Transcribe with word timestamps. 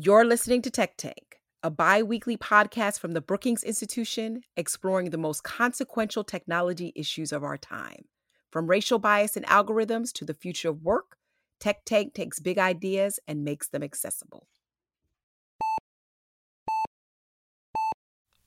You're 0.00 0.24
listening 0.24 0.62
to 0.62 0.70
Tech 0.70 0.96
Tank, 0.96 1.40
a 1.64 1.70
bi 1.70 2.04
weekly 2.04 2.36
podcast 2.36 3.00
from 3.00 3.14
the 3.14 3.20
Brookings 3.20 3.64
Institution 3.64 4.42
exploring 4.56 5.10
the 5.10 5.18
most 5.18 5.42
consequential 5.42 6.22
technology 6.22 6.92
issues 6.94 7.32
of 7.32 7.42
our 7.42 7.58
time. 7.58 8.04
From 8.52 8.68
racial 8.68 9.00
bias 9.00 9.36
and 9.36 9.44
algorithms 9.46 10.12
to 10.12 10.24
the 10.24 10.34
future 10.34 10.68
of 10.68 10.82
work, 10.82 11.16
Tech 11.58 11.84
Tank 11.84 12.14
takes 12.14 12.38
big 12.38 12.58
ideas 12.58 13.18
and 13.26 13.42
makes 13.42 13.66
them 13.66 13.82
accessible. 13.82 14.46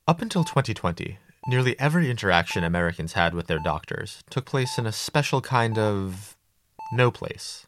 Up 0.08 0.22
until 0.22 0.44
2020, 0.44 1.18
nearly 1.48 1.78
every 1.78 2.10
interaction 2.10 2.64
Americans 2.64 3.12
had 3.12 3.34
with 3.34 3.46
their 3.48 3.60
doctors 3.62 4.24
took 4.30 4.46
place 4.46 4.78
in 4.78 4.86
a 4.86 4.92
special 4.92 5.42
kind 5.42 5.76
of 5.76 6.34
no 6.94 7.10
place. 7.10 7.66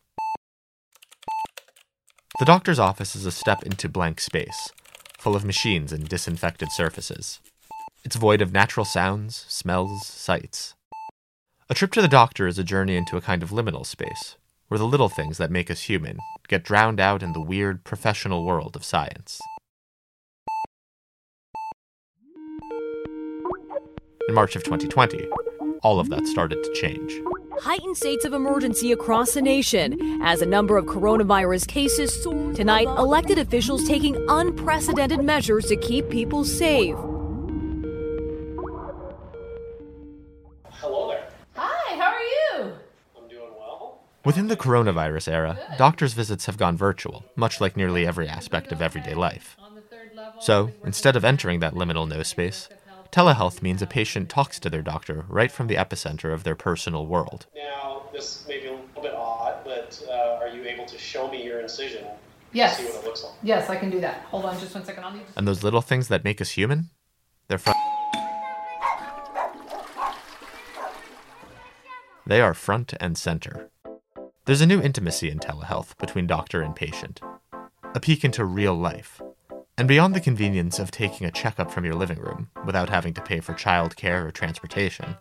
The 2.40 2.44
doctor's 2.44 2.80
office 2.80 3.14
is 3.14 3.26
a 3.26 3.30
step 3.30 3.62
into 3.62 3.88
blank 3.88 4.20
space, 4.20 4.72
full 5.18 5.36
of 5.36 5.44
machines 5.44 5.92
and 5.92 6.08
disinfected 6.08 6.72
surfaces. 6.72 7.38
It's 8.04 8.16
void 8.16 8.42
of 8.42 8.52
natural 8.52 8.84
sounds, 8.84 9.44
smells, 9.48 10.04
sights. 10.04 10.74
A 11.70 11.74
trip 11.74 11.92
to 11.92 12.02
the 12.02 12.08
doctor 12.08 12.48
is 12.48 12.58
a 12.58 12.64
journey 12.64 12.96
into 12.96 13.16
a 13.16 13.20
kind 13.20 13.44
of 13.44 13.50
liminal 13.50 13.86
space, 13.86 14.34
where 14.66 14.78
the 14.78 14.84
little 14.84 15.08
things 15.08 15.38
that 15.38 15.52
make 15.52 15.70
us 15.70 15.82
human 15.82 16.18
get 16.48 16.64
drowned 16.64 16.98
out 16.98 17.22
in 17.22 17.34
the 17.34 17.40
weird 17.40 17.84
professional 17.84 18.44
world 18.44 18.74
of 18.74 18.84
science. 18.84 19.40
In 24.28 24.34
March 24.34 24.56
of 24.56 24.64
2020, 24.64 25.28
all 25.84 26.00
of 26.00 26.08
that 26.08 26.26
started 26.26 26.60
to 26.64 26.72
change 26.72 27.12
heightened 27.60 27.96
states 27.96 28.24
of 28.24 28.32
emergency 28.32 28.92
across 28.92 29.32
the 29.34 29.42
nation 29.42 30.20
as 30.22 30.42
a 30.42 30.46
number 30.46 30.76
of 30.76 30.84
coronavirus 30.84 31.66
cases 31.66 32.22
soar. 32.22 32.52
Tonight, 32.52 32.88
elected 32.88 33.38
officials 33.38 33.86
taking 33.86 34.22
unprecedented 34.28 35.22
measures 35.22 35.66
to 35.66 35.76
keep 35.76 36.08
people 36.10 36.44
safe. 36.44 36.96
Hello 40.70 41.08
there. 41.08 41.26
Hi, 41.54 41.96
how 41.96 42.12
are 42.12 42.20
you? 42.20 42.72
I'm 43.16 43.28
doing 43.28 43.50
well. 43.56 44.00
Within 44.24 44.48
the 44.48 44.56
coronavirus 44.56 45.32
era, 45.32 45.58
doctors' 45.78 46.12
visits 46.12 46.46
have 46.46 46.58
gone 46.58 46.76
virtual, 46.76 47.24
much 47.36 47.60
like 47.60 47.76
nearly 47.76 48.06
every 48.06 48.28
aspect 48.28 48.72
of 48.72 48.82
everyday 48.82 49.14
life. 49.14 49.56
So, 50.40 50.70
instead 50.84 51.16
of 51.16 51.24
entering 51.24 51.60
that 51.60 51.74
liminal 51.74 52.08
no 52.08 52.22
space, 52.22 52.68
Telehealth 53.14 53.62
means 53.62 53.80
a 53.80 53.86
patient 53.86 54.28
talks 54.28 54.58
to 54.58 54.68
their 54.68 54.82
doctor 54.82 55.24
right 55.28 55.52
from 55.52 55.68
the 55.68 55.76
epicenter 55.76 56.34
of 56.34 56.42
their 56.42 56.56
personal 56.56 57.06
world. 57.06 57.46
Now, 57.54 58.02
this 58.12 58.44
may 58.48 58.58
be 58.58 58.66
a 58.66 58.72
little 58.72 59.02
bit 59.02 59.14
odd, 59.14 59.62
but 59.62 60.04
uh, 60.10 60.40
are 60.40 60.48
you 60.48 60.64
able 60.64 60.84
to 60.86 60.98
show 60.98 61.30
me 61.30 61.44
your 61.44 61.60
incision? 61.60 62.04
Yes. 62.52 62.76
See 62.76 62.84
what 62.86 62.96
it 62.96 63.04
looks 63.04 63.22
like. 63.22 63.34
Yes, 63.44 63.70
I 63.70 63.76
can 63.76 63.88
do 63.88 64.00
that. 64.00 64.22
Hold 64.30 64.46
on 64.46 64.58
just 64.58 64.74
one 64.74 64.84
second. 64.84 65.04
I'll 65.04 65.12
need. 65.12 65.22
And 65.36 65.46
those 65.46 65.62
little 65.62 65.80
things 65.80 66.08
that 66.08 66.24
make 66.24 66.40
us 66.40 66.50
human? 66.50 66.90
They're 67.46 67.58
front. 67.58 67.78
They 72.26 72.40
are 72.40 72.52
front 72.52 72.94
and 72.98 73.16
center. 73.16 73.70
There's 74.46 74.60
a 74.60 74.66
new 74.66 74.82
intimacy 74.82 75.30
in 75.30 75.38
telehealth 75.38 75.96
between 75.98 76.26
doctor 76.26 76.62
and 76.62 76.74
patient, 76.74 77.20
a 77.94 78.00
peek 78.00 78.24
into 78.24 78.44
real 78.44 78.74
life, 78.74 79.22
and 79.76 79.88
beyond 79.88 80.14
the 80.14 80.20
convenience 80.20 80.78
of 80.78 80.90
taking 80.90 81.26
a 81.26 81.32
checkup 81.32 81.70
from 81.70 81.84
your 81.84 81.94
living 81.94 82.18
room 82.18 82.48
without 82.64 82.88
having 82.88 83.12
to 83.14 83.20
pay 83.20 83.40
for 83.40 83.54
childcare 83.54 84.24
or 84.24 84.30
transportation, 84.30 85.16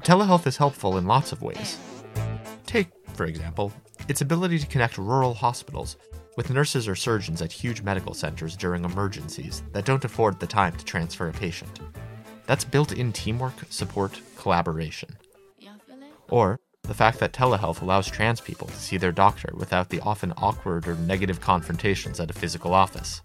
telehealth 0.00 0.46
is 0.46 0.56
helpful 0.56 0.98
in 0.98 1.06
lots 1.06 1.32
of 1.32 1.42
ways. 1.42 1.78
Take, 2.64 2.88
for 3.14 3.26
example, 3.26 3.72
its 4.08 4.20
ability 4.20 4.58
to 4.60 4.66
connect 4.66 4.98
rural 4.98 5.34
hospitals 5.34 5.96
with 6.36 6.50
nurses 6.50 6.88
or 6.88 6.94
surgeons 6.94 7.42
at 7.42 7.52
huge 7.52 7.82
medical 7.82 8.14
centers 8.14 8.56
during 8.56 8.84
emergencies 8.84 9.62
that 9.72 9.84
don't 9.84 10.04
afford 10.04 10.38
the 10.38 10.46
time 10.46 10.74
to 10.76 10.84
transfer 10.84 11.28
a 11.28 11.32
patient. 11.32 11.80
That's 12.46 12.64
built 12.64 12.92
in 12.92 13.12
teamwork, 13.12 13.54
support, 13.68 14.20
collaboration. 14.36 15.16
Or 16.30 16.58
the 16.82 16.94
fact 16.94 17.18
that 17.20 17.32
telehealth 17.32 17.82
allows 17.82 18.10
trans 18.10 18.40
people 18.40 18.66
to 18.68 18.76
see 18.76 18.96
their 18.96 19.12
doctor 19.12 19.52
without 19.54 19.88
the 19.90 20.00
often 20.00 20.32
awkward 20.36 20.88
or 20.88 20.94
negative 20.94 21.40
confrontations 21.40 22.18
at 22.18 22.30
a 22.30 22.34
physical 22.34 22.74
office. 22.74 23.22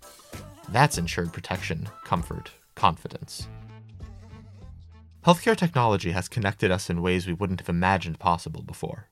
That's 0.70 0.98
ensured 0.98 1.32
protection, 1.34 1.88
comfort, 2.04 2.52
confidence. 2.76 3.48
Healthcare 5.26 5.58
technology 5.58 6.12
has 6.12 6.28
connected 6.28 6.72
us 6.72 6.90
in 6.90 7.02
ways 7.02 7.28
we 7.28 7.34
wouldn't 7.34 7.60
have 7.62 7.70
imagined 7.70 8.20
possible 8.20 8.62
before. 8.62 9.10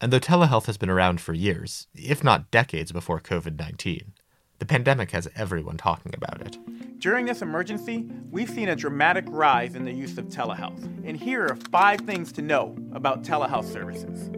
And 0.00 0.12
though 0.12 0.20
telehealth 0.20 0.66
has 0.66 0.76
been 0.76 0.90
around 0.90 1.20
for 1.20 1.32
years, 1.32 1.86
if 1.94 2.24
not 2.24 2.50
decades 2.50 2.92
before 2.92 3.20
COVID 3.20 3.58
19, 3.58 4.14
the 4.58 4.66
pandemic 4.66 5.10
has 5.10 5.28
everyone 5.34 5.76
talking 5.76 6.14
about 6.14 6.40
it. 6.40 6.58
During 6.98 7.26
this 7.26 7.42
emergency, 7.42 8.08
we've 8.30 8.50
seen 8.50 8.68
a 8.68 8.76
dramatic 8.76 9.24
rise 9.28 9.74
in 9.74 9.84
the 9.84 9.92
use 9.92 10.18
of 10.18 10.26
telehealth. 10.26 10.82
And 11.04 11.16
here 11.16 11.46
are 11.46 11.56
five 11.70 12.00
things 12.02 12.32
to 12.32 12.42
know 12.42 12.76
about 12.92 13.24
telehealth 13.24 13.72
services. 13.72 14.30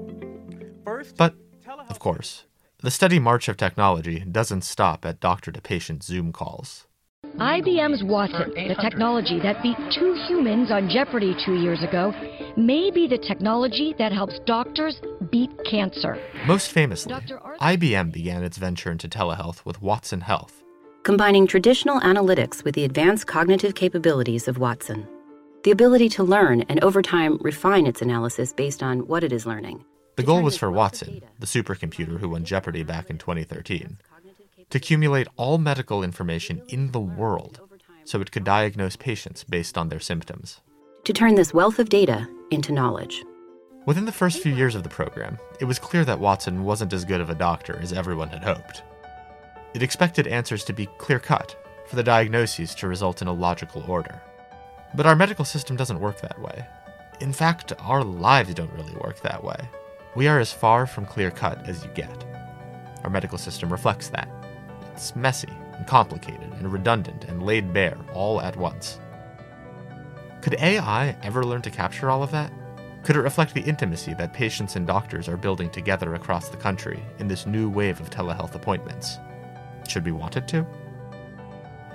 First, 0.85 1.17
but, 1.17 1.35
of 1.89 1.99
course, 1.99 2.45
the 2.85 2.91
steady 2.91 3.19
march 3.19 3.49
of 3.49 3.57
technology 3.57 4.21
doesn't 4.31 4.63
stop 4.63 5.07
at 5.07 5.19
doctor 5.19 5.51
to 5.51 5.59
patient 5.59 6.03
Zoom 6.03 6.33
calls. 6.33 6.87
IBM's 7.39 8.05
Watson, 8.05 8.51
the 8.51 8.77
technology 8.79 9.41
that 9.41 9.63
beat 9.63 9.79
two 9.91 10.13
humans 10.29 10.71
on 10.71 10.91
Jeopardy 10.91 11.35
two 11.47 11.55
years 11.55 11.83
ago, 11.83 12.13
may 12.59 12.91
be 12.91 13.09
the 13.09 13.17
technology 13.17 13.95
that 13.99 14.13
helps 14.13 14.39
doctors 14.41 15.01
beat 15.31 15.51
cancer. 15.65 16.19
Most 16.47 16.73
famously, 16.73 17.15
IBM 17.15 18.13
began 18.13 18.45
its 18.45 18.59
venture 18.59 18.93
into 18.93 19.09
telehealth 19.09 19.65
with 19.65 19.81
Watson 19.81 20.21
Health, 20.21 20.63
combining 21.05 21.47
traditional 21.47 22.01
analytics 22.03 22.65
with 22.65 22.75
the 22.75 22.85
advanced 22.85 23.27
cognitive 23.27 23.75
capabilities 23.75 24.47
of 24.47 24.59
Watson. 24.59 25.09
The 25.63 25.71
ability 25.71 26.11
to 26.11 26.23
learn 26.23 26.61
and 26.69 26.85
over 26.85 27.01
time 27.01 27.39
refine 27.41 27.87
its 27.87 28.03
analysis 28.03 28.53
based 28.53 28.83
on 28.83 29.07
what 29.07 29.25
it 29.25 29.33
is 29.33 29.47
learning. 29.47 29.87
The 30.17 30.23
goal 30.23 30.43
was 30.43 30.57
for 30.57 30.71
Watson, 30.71 31.23
the 31.39 31.47
supercomputer 31.47 32.21
who 32.21 32.29
won 32.29 32.45
Jeopardy 32.45 32.83
back 32.83 33.11
in 33.11 33.19
2013, 33.19 33.99
to 34.71 34.79
accumulate 34.79 35.27
all 35.37 35.59
medical 35.59 36.03
information 36.03 36.63
in 36.69 36.93
the 36.93 37.01
world 37.01 37.61
so 38.05 38.21
it 38.21 38.31
could 38.31 38.45
diagnose 38.45 38.97
patients 38.97 39.45
based 39.45 39.77
on 39.77 39.89
their 39.89 40.01
symptoms. 40.01 40.61
To 41.05 41.13
turn 41.13 41.35
this 41.35 41.53
wealth 41.53 41.79
of 41.79 41.89
data 41.89 42.29
into 42.51 42.73
knowledge. 42.73 43.25
Within 43.87 44.05
the 44.05 44.13
first 44.13 44.43
few 44.43 44.55
years 44.55 44.75
of 44.75 44.83
the 44.83 44.89
program, 44.89 45.39
it 45.61 45.65
was 45.65 45.79
clear 45.79 46.05
that 46.05 46.21
Watson 46.21 46.65
wasn't 46.65 46.93
as 46.93 47.05
good 47.05 47.21
of 47.21 47.29
a 47.29 47.35
doctor 47.35 47.79
as 47.83 47.93
everyone 47.93 48.29
had 48.29 48.45
hoped. 48.45 48.83
It 49.75 49.83
expected 49.83 50.27
answers 50.27 50.65
to 50.65 50.73
be 50.73 50.87
clear 50.99 51.19
cut, 51.19 51.57
for 51.87 51.97
the 51.97 52.03
diagnoses 52.03 52.75
to 52.77 52.89
result 52.89 53.21
in 53.21 53.29
a 53.29 53.33
logical 53.33 53.85
order. 53.87 54.23
But 54.95 55.07
our 55.07 55.17
medical 55.17 55.45
system 55.45 55.77
doesn't 55.77 56.01
work 56.01 56.21
that 56.21 56.41
way. 56.41 56.67
In 57.21 57.33
fact, 57.33 57.73
our 57.79 58.03
lives 58.03 58.55
don't 58.55 58.73
really 58.73 58.95
work 58.95 59.21
that 59.21 59.43
way. 59.43 59.57
We 60.17 60.29
are 60.29 60.39
as 60.39 60.53
far 60.53 60.87
from 60.87 61.07
clear 61.07 61.31
cut 61.31 61.69
as 61.69 61.85
you 61.85 61.91
get. 61.91 62.25
Our 63.03 63.11
medical 63.11 63.39
system 63.39 63.71
reflects 63.71 64.09
that. 64.11 64.29
It's 64.93 65.17
messy 65.17 65.53
and 65.73 65.87
complicated 65.87 66.53
and 66.53 66.73
redundant 66.73 67.25
and 67.25 67.43
laid 67.43 67.73
bare 67.73 67.99
all 68.13 68.41
at 68.41 68.57
once. 68.57 69.01
Could 70.41 70.55
AI 70.61 71.17
ever 71.23 71.43
learn 71.43 71.63
to 71.63 71.71
capture 71.71 72.11
all 72.11 72.23
of 72.23 72.31
that? 72.31 72.53
Could 73.03 73.17
it 73.17 73.23
reflect 73.23 73.55
the 73.55 73.63
intimacy 73.63 74.15
that 74.15 74.33
patients 74.33 74.77
and 74.77 74.87
doctors 74.87 75.29
are 75.29 75.37
building 75.37 75.69
together 75.69 76.15
across 76.15 76.49
the 76.49 76.57
country 76.57 77.03
in 77.19 77.27
this 77.27 77.45
new 77.45 77.69
wave 77.69 78.01
of 78.01 78.09
telehealth 78.09 78.55
appointments? 78.55 79.19
Should 79.89 80.05
we 80.05 80.13
want 80.13 80.37
it 80.37 80.47
to? 80.49 80.65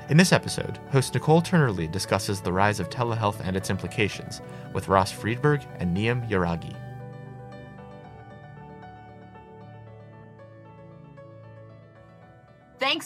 In 0.09 0.17
this 0.17 0.33
episode, 0.33 0.77
host 0.91 1.13
Nicole 1.13 1.41
Turner 1.41 1.71
Lee 1.71 1.87
discusses 1.87 2.41
the 2.41 2.51
rise 2.51 2.79
of 2.79 2.89
telehealth 2.89 3.39
and 3.39 3.55
its 3.55 3.69
implications 3.69 4.41
with 4.73 4.87
Ross 4.87 5.11
Friedberg 5.11 5.61
and 5.79 5.95
Niam 5.95 6.27
Yaraghi. 6.29 6.75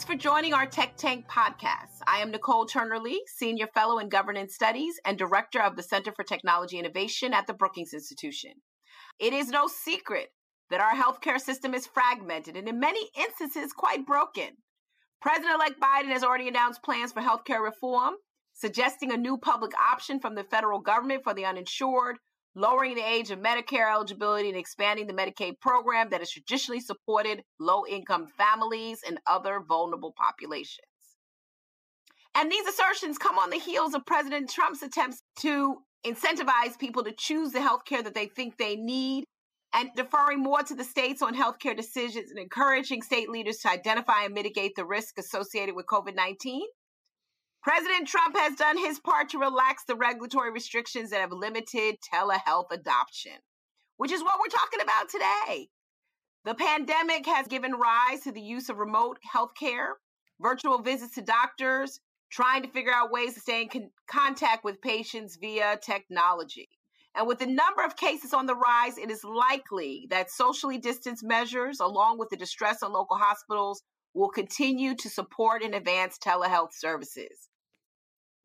Thanks 0.04 0.22
for 0.22 0.30
joining 0.30 0.52
our 0.52 0.66
Tech 0.66 0.98
Tank 0.98 1.26
podcast. 1.28 2.02
I 2.06 2.18
am 2.18 2.30
Nicole 2.30 2.66
Turner 2.66 2.98
Lee, 2.98 3.24
Senior 3.38 3.68
Fellow 3.68 3.98
in 3.98 4.10
Governance 4.10 4.54
Studies 4.54 5.00
and 5.06 5.16
Director 5.16 5.62
of 5.62 5.76
the 5.76 5.82
Center 5.82 6.12
for 6.12 6.24
Technology 6.24 6.78
Innovation 6.78 7.32
at 7.32 7.46
the 7.46 7.54
Brookings 7.54 7.94
Institution. 7.94 8.50
It 9.18 9.32
is 9.32 9.48
no 9.48 9.66
secret 9.66 10.28
that 10.68 10.82
our 10.82 10.92
healthcare 10.92 11.40
system 11.40 11.72
is 11.72 11.86
fragmented 11.86 12.54
and 12.54 12.68
in 12.68 12.78
many 12.78 13.00
instances 13.18 13.72
quite 13.72 14.04
broken. 14.04 14.50
President 15.22 15.54
elect 15.54 15.80
Biden 15.80 16.12
has 16.12 16.22
already 16.22 16.48
announced 16.48 16.82
plans 16.82 17.12
for 17.12 17.22
healthcare 17.22 17.64
reform, 17.64 18.12
suggesting 18.52 19.10
a 19.10 19.16
new 19.16 19.38
public 19.38 19.72
option 19.90 20.20
from 20.20 20.34
the 20.34 20.44
federal 20.44 20.80
government 20.80 21.22
for 21.24 21.32
the 21.32 21.46
uninsured, 21.46 22.16
lowering 22.54 22.94
the 22.94 23.06
age 23.06 23.30
of 23.30 23.38
Medicare 23.38 23.92
eligibility 23.92 24.48
and 24.48 24.58
expanding 24.58 25.06
the 25.06 25.12
Medicaid 25.12 25.60
program 25.60 26.10
that 26.10 26.20
has 26.20 26.30
traditionally 26.30 26.80
supported 26.80 27.42
low 27.58 27.84
income 27.86 28.26
families 28.26 29.00
and 29.06 29.18
other 29.26 29.60
vulnerable 29.66 30.12
populations. 30.16 30.86
And 32.34 32.50
these 32.50 32.66
assertions 32.66 33.18
come 33.18 33.38
on 33.38 33.50
the 33.50 33.58
heels 33.58 33.94
of 33.94 34.06
President 34.06 34.50
Trump's 34.50 34.82
attempts 34.82 35.22
to 35.40 35.76
incentivize 36.04 36.78
people 36.78 37.04
to 37.04 37.12
choose 37.12 37.52
the 37.52 37.60
health 37.60 37.84
care 37.84 38.02
that 38.02 38.14
they 38.14 38.26
think 38.26 38.56
they 38.56 38.76
need 38.76 39.24
and 39.72 39.90
deferring 39.96 40.40
more 40.40 40.62
to 40.62 40.74
the 40.74 40.84
states 40.84 41.22
on 41.22 41.34
healthcare 41.34 41.76
decisions 41.76 42.30
and 42.30 42.38
encouraging 42.38 43.02
state 43.02 43.28
leaders 43.28 43.58
to 43.58 43.70
identify 43.70 44.24
and 44.24 44.34
mitigate 44.34 44.76
the 44.76 44.84
risk 44.84 45.18
associated 45.18 45.74
with 45.74 45.86
COVID 45.86 46.14
19. 46.14 46.62
President 47.64 48.06
Trump 48.06 48.36
has 48.36 48.56
done 48.56 48.76
his 48.76 49.00
part 49.00 49.30
to 49.30 49.38
relax 49.38 49.84
the 49.84 49.96
regulatory 49.96 50.52
restrictions 50.52 51.08
that 51.08 51.22
have 51.22 51.32
limited 51.32 51.94
telehealth 52.12 52.70
adoption, 52.70 53.32
which 53.96 54.12
is 54.12 54.22
what 54.22 54.38
we're 54.38 54.48
talking 54.48 54.82
about 54.82 55.08
today. 55.08 55.68
The 56.44 56.54
pandemic 56.54 57.24
has 57.24 57.46
given 57.46 57.72
rise 57.72 58.20
to 58.24 58.32
the 58.32 58.42
use 58.42 58.68
of 58.68 58.76
remote 58.76 59.16
healthcare, 59.34 59.92
virtual 60.42 60.82
visits 60.82 61.14
to 61.14 61.22
doctors, 61.22 62.00
trying 62.30 62.64
to 62.64 62.68
figure 62.68 62.92
out 62.92 63.10
ways 63.10 63.32
to 63.32 63.40
stay 63.40 63.62
in 63.62 63.70
con- 63.70 63.90
contact 64.10 64.62
with 64.62 64.82
patients 64.82 65.38
via 65.40 65.78
technology. 65.82 66.68
And 67.16 67.26
with 67.26 67.38
the 67.38 67.46
number 67.46 67.82
of 67.82 67.96
cases 67.96 68.34
on 68.34 68.44
the 68.44 68.56
rise, 68.56 68.98
it 68.98 69.10
is 69.10 69.24
likely 69.24 70.06
that 70.10 70.30
socially 70.30 70.76
distanced 70.76 71.24
measures, 71.24 71.80
along 71.80 72.18
with 72.18 72.28
the 72.28 72.36
distress 72.36 72.82
on 72.82 72.92
local 72.92 73.16
hospitals, 73.16 73.82
will 74.12 74.28
continue 74.28 74.94
to 74.96 75.08
support 75.08 75.62
and 75.62 75.74
advance 75.74 76.18
telehealth 76.18 76.74
services. 76.74 77.48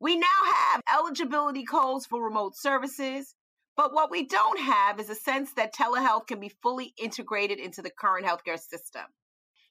We 0.00 0.16
now 0.16 0.26
have 0.54 0.82
eligibility 0.98 1.64
codes 1.64 2.06
for 2.06 2.24
remote 2.24 2.56
services, 2.56 3.34
but 3.76 3.92
what 3.92 4.10
we 4.10 4.26
don't 4.26 4.58
have 4.58 4.98
is 4.98 5.10
a 5.10 5.14
sense 5.14 5.52
that 5.54 5.74
telehealth 5.74 6.26
can 6.26 6.40
be 6.40 6.48
fully 6.62 6.94
integrated 6.96 7.58
into 7.58 7.82
the 7.82 7.90
current 7.90 8.26
healthcare 8.26 8.58
system. 8.58 9.04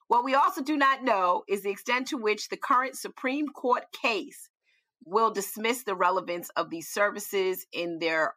What 0.06 0.24
we 0.24 0.34
also 0.34 0.62
do 0.62 0.76
not 0.76 1.02
know 1.02 1.42
is 1.48 1.62
the 1.62 1.70
extent 1.70 2.08
to 2.08 2.16
which 2.16 2.48
the 2.48 2.56
current 2.56 2.96
Supreme 2.96 3.48
Court 3.48 3.84
case 3.92 4.48
will 5.04 5.32
dismiss 5.32 5.82
the 5.82 5.94
relevance 5.94 6.48
of 6.56 6.70
these 6.70 6.88
services 6.88 7.66
in 7.72 7.98
their 7.98 8.34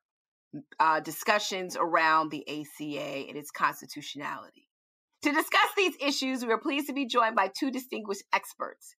uh, 0.79 0.99
discussions 0.99 1.75
around 1.79 2.29
the 2.29 2.43
ACA 2.47 3.27
and 3.27 3.37
its 3.37 3.51
constitutionality. 3.51 4.67
To 5.23 5.31
discuss 5.31 5.69
these 5.77 5.95
issues, 6.01 6.45
we 6.45 6.51
are 6.51 6.59
pleased 6.59 6.87
to 6.87 6.93
be 6.93 7.05
joined 7.05 7.35
by 7.35 7.47
two 7.47 7.71
distinguished 7.71 8.23
experts. 8.33 8.95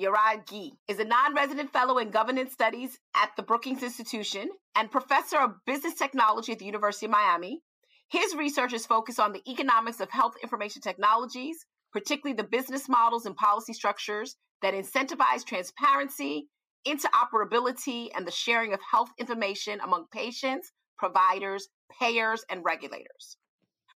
Yaraghi 0.00 0.70
is 0.88 0.98
a 0.98 1.04
non 1.04 1.34
resident 1.34 1.72
fellow 1.72 1.98
in 1.98 2.10
governance 2.10 2.52
studies 2.52 2.98
at 3.14 3.30
the 3.36 3.42
Brookings 3.42 3.82
Institution 3.82 4.48
and 4.74 4.90
professor 4.90 5.38
of 5.38 5.56
business 5.66 5.94
technology 5.94 6.52
at 6.52 6.58
the 6.58 6.64
University 6.64 7.06
of 7.06 7.12
Miami. 7.12 7.60
His 8.08 8.34
research 8.34 8.72
is 8.72 8.86
focused 8.86 9.20
on 9.20 9.32
the 9.32 9.42
economics 9.48 10.00
of 10.00 10.10
health 10.10 10.34
information 10.42 10.80
technologies, 10.80 11.66
particularly 11.92 12.34
the 12.34 12.48
business 12.48 12.88
models 12.88 13.26
and 13.26 13.36
policy 13.36 13.74
structures 13.74 14.36
that 14.62 14.74
incentivize 14.74 15.44
transparency, 15.44 16.48
interoperability, 16.86 18.08
and 18.16 18.26
the 18.26 18.32
sharing 18.32 18.72
of 18.72 18.80
health 18.90 19.10
information 19.18 19.80
among 19.80 20.06
patients, 20.12 20.72
providers, 20.98 21.68
payers, 22.00 22.42
and 22.48 22.64
regulators. 22.64 23.36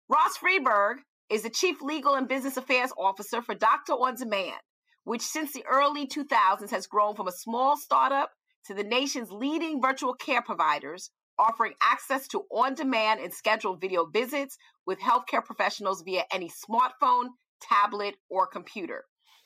Ross 0.09 0.37
Friedberg 0.39 0.99
is 1.29 1.43
the 1.43 1.51
Chief 1.51 1.83
Legal 1.83 2.15
and 2.15 2.27
Business 2.27 2.57
Affairs 2.57 2.91
Officer 2.99 3.43
for 3.43 3.55
Doctor 3.55 3.93
on 3.93 4.17
Demand, 4.17 4.61
which 5.11 5.23
since 5.23 5.53
the 5.53 5.65
early 5.69 6.07
2000s 6.07 6.71
has 6.71 6.87
grown 6.87 7.17
from 7.17 7.27
a 7.27 7.33
small 7.33 7.77
startup 7.77 8.31
to 8.65 8.73
the 8.73 8.85
nation's 8.85 9.33
leading 9.33 9.83
virtual 9.83 10.15
care 10.15 10.41
providers, 10.41 11.11
offering 11.37 11.73
access 11.83 12.29
to 12.29 12.45
on 12.49 12.75
demand 12.75 13.19
and 13.19 13.35
scheduled 13.35 13.81
video 13.81 14.07
visits 14.07 14.57
with 14.87 15.01
healthcare 15.01 15.45
professionals 15.45 16.03
via 16.03 16.23
any 16.33 16.49
smartphone, 16.49 17.25
tablet, 17.61 18.15
or 18.31 18.47
computer. 18.47 19.03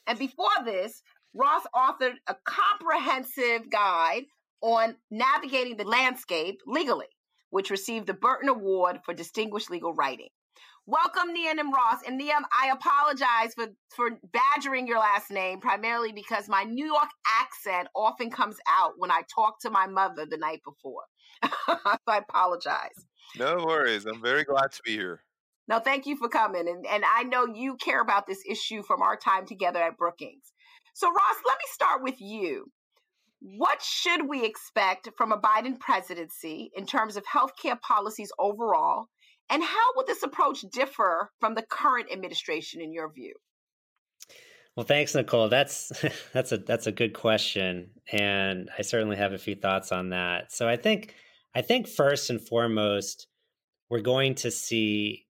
And 0.06 0.18
before 0.18 0.50
this, 0.66 1.00
Ross 1.32 1.62
authored 1.74 2.16
a 2.26 2.36
comprehensive 2.44 3.70
guide 3.70 4.24
on 4.60 4.96
navigating 5.10 5.78
the 5.78 5.84
landscape 5.84 6.60
legally, 6.66 7.08
which 7.48 7.70
received 7.70 8.06
the 8.06 8.12
Burton 8.12 8.50
Award 8.50 8.98
for 9.02 9.14
Distinguished 9.14 9.70
Legal 9.70 9.94
Writing. 9.94 10.28
Welcome, 10.86 11.30
and 11.34 11.72
Ross. 11.72 12.00
And 12.06 12.20
Niam, 12.20 12.42
I 12.52 12.70
apologize 12.70 13.54
for, 13.54 13.68
for 13.96 14.18
badgering 14.32 14.86
your 14.86 14.98
last 14.98 15.30
name, 15.30 15.60
primarily 15.60 16.12
because 16.12 16.46
my 16.46 16.64
New 16.64 16.84
York 16.84 17.08
accent 17.40 17.88
often 17.96 18.30
comes 18.30 18.56
out 18.68 18.92
when 18.98 19.10
I 19.10 19.22
talk 19.34 19.60
to 19.60 19.70
my 19.70 19.86
mother 19.86 20.26
the 20.28 20.36
night 20.36 20.60
before. 20.62 21.04
so 21.42 21.78
I 22.06 22.18
apologize. 22.18 23.06
No 23.38 23.64
worries. 23.66 24.04
I'm 24.04 24.20
very 24.20 24.44
glad 24.44 24.72
to 24.72 24.82
be 24.84 24.92
here. 24.92 25.20
No, 25.68 25.78
thank 25.78 26.04
you 26.04 26.16
for 26.18 26.28
coming. 26.28 26.68
And, 26.68 26.84
and 26.86 27.02
I 27.04 27.22
know 27.22 27.46
you 27.46 27.76
care 27.76 28.02
about 28.02 28.26
this 28.26 28.42
issue 28.46 28.82
from 28.82 29.00
our 29.00 29.16
time 29.16 29.46
together 29.46 29.82
at 29.82 29.96
Brookings. 29.96 30.52
So, 30.92 31.08
Ross, 31.08 31.36
let 31.46 31.56
me 31.56 31.64
start 31.72 32.02
with 32.02 32.20
you. 32.20 32.66
What 33.40 33.80
should 33.82 34.28
we 34.28 34.44
expect 34.44 35.08
from 35.16 35.32
a 35.32 35.40
Biden 35.40 35.80
presidency 35.80 36.70
in 36.76 36.84
terms 36.84 37.16
of 37.16 37.24
healthcare 37.24 37.80
policies 37.80 38.30
overall? 38.38 39.06
And 39.50 39.62
how 39.62 39.92
will 39.94 40.04
this 40.06 40.22
approach 40.22 40.62
differ 40.72 41.30
from 41.38 41.54
the 41.54 41.62
current 41.62 42.10
administration 42.10 42.80
in 42.80 42.92
your 42.92 43.12
view? 43.12 43.34
Well, 44.76 44.86
thanks, 44.86 45.14
Nicole. 45.14 45.48
That's 45.48 45.92
that's 46.32 46.52
a 46.52 46.58
that's 46.58 46.86
a 46.86 46.92
good 46.92 47.14
question, 47.14 47.90
and 48.10 48.70
I 48.76 48.82
certainly 48.82 49.16
have 49.16 49.32
a 49.32 49.38
few 49.38 49.54
thoughts 49.54 49.92
on 49.92 50.10
that. 50.10 50.52
So 50.52 50.68
I 50.68 50.76
think 50.76 51.14
I 51.54 51.62
think 51.62 51.86
first 51.86 52.30
and 52.30 52.40
foremost, 52.40 53.28
we're 53.88 54.00
going 54.00 54.34
to 54.36 54.50
see 54.50 55.26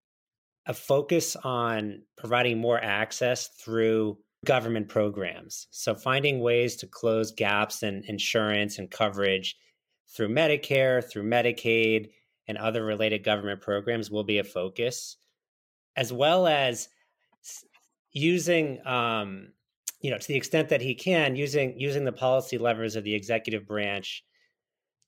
a 0.66 0.72
focus 0.72 1.36
on 1.36 2.02
providing 2.16 2.58
more 2.58 2.82
access 2.82 3.48
through 3.48 4.16
government 4.46 4.88
programs. 4.88 5.66
So 5.70 5.94
finding 5.94 6.40
ways 6.40 6.76
to 6.76 6.86
close 6.86 7.32
gaps 7.32 7.82
in 7.82 8.02
insurance 8.06 8.78
and 8.78 8.90
coverage 8.90 9.56
through 10.14 10.28
Medicare, 10.28 11.04
through 11.04 11.24
Medicaid, 11.24 12.08
and 12.46 12.58
other 12.58 12.84
related 12.84 13.24
government 13.24 13.60
programs 13.60 14.10
will 14.10 14.24
be 14.24 14.38
a 14.38 14.44
focus, 14.44 15.16
as 15.96 16.12
well 16.12 16.46
as 16.46 16.88
using, 18.12 18.84
um, 18.86 19.52
you 20.00 20.10
know, 20.10 20.18
to 20.18 20.28
the 20.28 20.36
extent 20.36 20.68
that 20.68 20.80
he 20.80 20.94
can, 20.94 21.36
using 21.36 21.78
using 21.78 22.04
the 22.04 22.12
policy 22.12 22.58
levers 22.58 22.96
of 22.96 23.04
the 23.04 23.14
executive 23.14 23.66
branch 23.66 24.24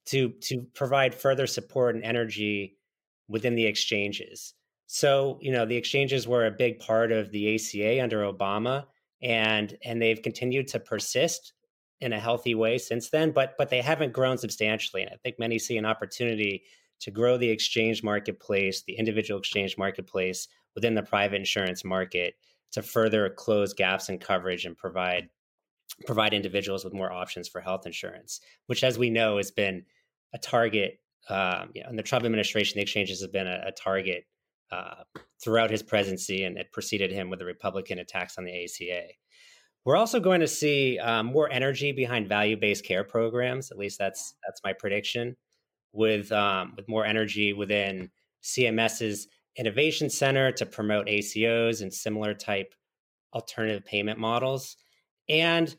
to 0.05 0.29
to 0.41 0.65
provide 0.73 1.13
further 1.13 1.47
support 1.47 1.95
and 1.95 2.03
energy 2.03 2.77
within 3.27 3.55
the 3.55 3.65
exchanges. 3.65 4.53
So, 4.87 5.37
you 5.41 5.51
know, 5.51 5.65
the 5.65 5.75
exchanges 5.75 6.27
were 6.27 6.45
a 6.45 6.51
big 6.51 6.79
part 6.79 7.11
of 7.11 7.31
the 7.31 7.55
ACA 7.55 8.01
under 8.01 8.21
Obama, 8.21 8.85
and 9.21 9.77
and 9.83 10.01
they've 10.01 10.21
continued 10.21 10.67
to 10.69 10.79
persist 10.79 11.53
in 11.99 12.13
a 12.13 12.19
healthy 12.19 12.55
way 12.55 12.77
since 12.77 13.09
then, 13.09 13.31
but 13.31 13.55
but 13.57 13.69
they 13.69 13.81
haven't 13.81 14.13
grown 14.13 14.37
substantially. 14.37 15.03
And 15.03 15.11
I 15.11 15.17
think 15.17 15.39
many 15.39 15.59
see 15.59 15.77
an 15.77 15.85
opportunity 15.85 16.63
to 17.01 17.11
grow 17.11 17.37
the 17.37 17.49
exchange 17.49 18.03
marketplace, 18.03 18.83
the 18.83 18.95
individual 18.97 19.39
exchange 19.39 19.77
marketplace 19.77 20.47
within 20.75 20.95
the 20.95 21.03
private 21.03 21.35
insurance 21.35 21.83
market 21.83 22.35
to 22.71 22.81
further 22.81 23.29
close 23.29 23.73
gaps 23.73 24.09
in 24.09 24.19
coverage 24.19 24.65
and 24.65 24.77
provide 24.77 25.29
provide 26.05 26.33
individuals 26.33 26.83
with 26.83 26.93
more 26.93 27.11
options 27.11 27.47
for 27.47 27.61
health 27.61 27.85
insurance, 27.85 28.41
which, 28.67 28.83
as 28.83 28.99
we 28.99 29.09
know, 29.09 29.37
has 29.37 29.51
been 29.51 29.83
a 30.33 30.37
target. 30.37 30.99
Um, 31.29 31.71
you 31.73 31.83
know, 31.83 31.89
in 31.89 31.95
the 31.95 32.03
Trump 32.03 32.25
administration, 32.25 32.77
the 32.77 32.83
exchanges 32.83 33.21
have 33.21 33.31
been 33.31 33.47
a, 33.47 33.63
a 33.67 33.71
target 33.71 34.25
uh, 34.71 35.03
throughout 35.41 35.71
his 35.71 35.81
presidency, 35.81 36.43
and 36.43 36.57
it 36.57 36.71
preceded 36.71 37.11
him 37.11 37.29
with 37.29 37.39
the 37.39 37.45
Republican 37.45 37.99
attacks 37.99 38.37
on 38.37 38.43
the 38.43 38.63
ACA. 38.65 39.07
We're 39.85 39.95
also 39.95 40.19
going 40.19 40.41
to 40.41 40.47
see 40.47 40.99
um, 40.99 41.27
more 41.27 41.49
energy 41.49 41.93
behind 41.93 42.27
value-based 42.27 42.83
care 42.83 43.05
programs. 43.05 43.71
At 43.71 43.77
least 43.77 43.97
that's 43.97 44.35
that's 44.45 44.61
my 44.63 44.73
prediction 44.73 45.37
with 45.97 46.31
um, 46.31 46.73
with 46.77 46.87
more 46.87 47.05
energy 47.05 47.51
within 47.51 48.09
CMS's 48.43 49.27
innovation 49.57 50.09
center 50.09 50.51
to 50.53 50.65
promote 50.65 51.07
ACOs 51.07 51.81
and 51.81 51.93
similar 51.93 52.33
type 52.33 52.73
alternative 53.33 53.83
payment 53.83 54.19
models. 54.19 54.77
And 55.27 55.75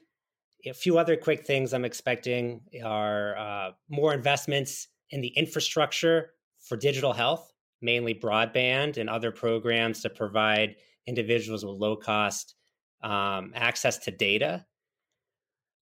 a 0.67 0.75
few 0.75 0.99
other 0.99 1.17
quick 1.17 1.47
things 1.47 1.73
I'm 1.73 1.85
expecting 1.85 2.61
are 2.85 3.37
uh, 3.39 3.71
more 3.89 4.13
investments 4.13 4.89
in 5.11 5.21
the 5.21 5.29
infrastructure 5.29 6.33
for 6.61 6.77
digital 6.77 7.13
health, 7.13 7.51
mainly 7.81 8.15
broadband 8.15 8.97
and 8.97 9.09
other 9.09 9.31
programs 9.31 10.03
to 10.03 10.11
provide 10.11 10.75
individuals 11.07 11.65
with 11.65 11.77
low 11.77 11.97
cost 11.97 12.57
um, 13.03 13.53
access 13.55 13.99
to 13.99 14.11
data. 14.11 14.67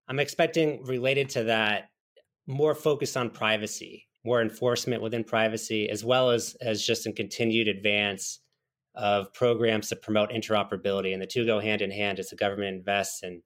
I'm 0.09 0.21
expecting 0.21 0.85
related 0.85 1.31
to 1.31 1.45
that 1.45 1.89
more 2.47 2.75
focus 2.75 3.17
on 3.17 3.31
privacy 3.31 4.06
more 4.27 4.43
enforcement 4.43 5.03
within 5.03 5.25
privacy, 5.25 5.89
as 5.89 6.05
well 6.05 6.31
as 6.31 6.57
as 6.61 6.85
just 6.85 7.07
a 7.07 7.13
continued 7.13 7.69
advance 7.69 8.41
of 8.95 9.33
programs 9.33 9.89
to 9.89 9.97
promote 9.97 10.31
interoperability. 10.31 11.13
And 11.13 11.23
the 11.23 11.27
two 11.27 11.47
go 11.47 11.61
hand 11.61 11.81
in 11.81 11.91
hand 11.91 12.19
as 12.19 12.31
the 12.31 12.37
government 12.37 12.77
invests 12.77 13.23
in 13.23 13.43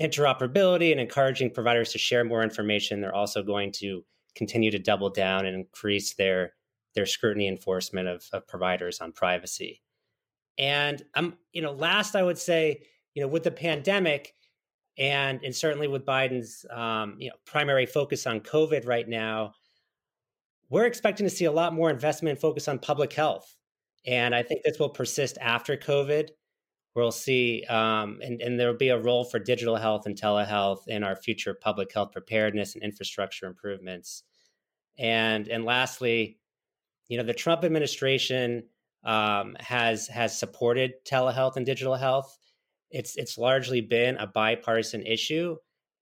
interoperability 0.00 0.92
and 0.92 1.00
encouraging 1.00 1.50
providers 1.50 1.92
to 1.92 1.98
share 1.98 2.24
more 2.24 2.42
information. 2.42 3.00
They're 3.00 3.14
also 3.14 3.42
going 3.42 3.72
to 3.72 4.04
continue 4.34 4.70
to 4.70 4.78
double 4.78 5.10
down 5.10 5.44
and 5.46 5.56
increase 5.56 6.14
their 6.14 6.54
their 6.94 7.06
scrutiny 7.06 7.46
enforcement 7.48 8.08
of, 8.08 8.24
of 8.32 8.46
providers 8.48 9.00
on 9.00 9.12
privacy. 9.12 9.82
And 10.58 11.02
um, 11.14 11.36
you 11.52 11.62
know, 11.62 11.72
last 11.72 12.14
I 12.14 12.22
would 12.22 12.38
say, 12.38 12.82
you 13.14 13.22
know, 13.22 13.28
with 13.28 13.42
the 13.42 13.50
pandemic, 13.50 14.34
and 14.98 15.40
and 15.42 15.54
certainly 15.56 15.88
with 15.88 16.04
Biden's 16.04 16.66
um, 16.70 17.16
you 17.18 17.30
know 17.30 17.36
primary 17.46 17.86
focus 17.86 18.26
on 18.26 18.40
COVID 18.40 18.86
right 18.86 19.08
now, 19.08 19.54
we're 20.70 20.86
expecting 20.86 21.26
to 21.26 21.30
see 21.30 21.44
a 21.44 21.52
lot 21.52 21.74
more 21.74 21.90
investment 21.90 22.30
and 22.30 22.40
focus 22.40 22.68
on 22.68 22.78
public 22.78 23.12
health. 23.12 23.54
And 24.06 24.34
I 24.34 24.42
think 24.42 24.62
this 24.62 24.78
will 24.78 24.88
persist 24.88 25.36
after 25.40 25.76
COVID. 25.76 26.30
We'll 26.94 27.12
see, 27.12 27.64
um, 27.68 28.20
and, 28.22 28.40
and 28.40 28.58
there 28.58 28.68
will 28.68 28.76
be 28.76 28.88
a 28.88 28.98
role 28.98 29.24
for 29.24 29.38
digital 29.38 29.76
health 29.76 30.06
and 30.06 30.18
telehealth 30.18 30.88
in 30.88 31.04
our 31.04 31.16
future 31.16 31.54
public 31.54 31.92
health 31.92 32.12
preparedness 32.12 32.74
and 32.74 32.82
infrastructure 32.82 33.46
improvements. 33.46 34.22
And 34.98 35.48
and 35.48 35.64
lastly, 35.64 36.38
you 37.08 37.16
know, 37.16 37.22
the 37.22 37.34
Trump 37.34 37.64
administration 37.64 38.64
um, 39.04 39.56
has 39.60 40.08
has 40.08 40.38
supported 40.38 40.94
telehealth 41.04 41.56
and 41.56 41.64
digital 41.64 41.94
health. 41.94 42.36
It's 42.90 43.16
it's 43.16 43.38
largely 43.38 43.80
been 43.80 44.16
a 44.16 44.26
bipartisan 44.26 45.06
issue, 45.06 45.56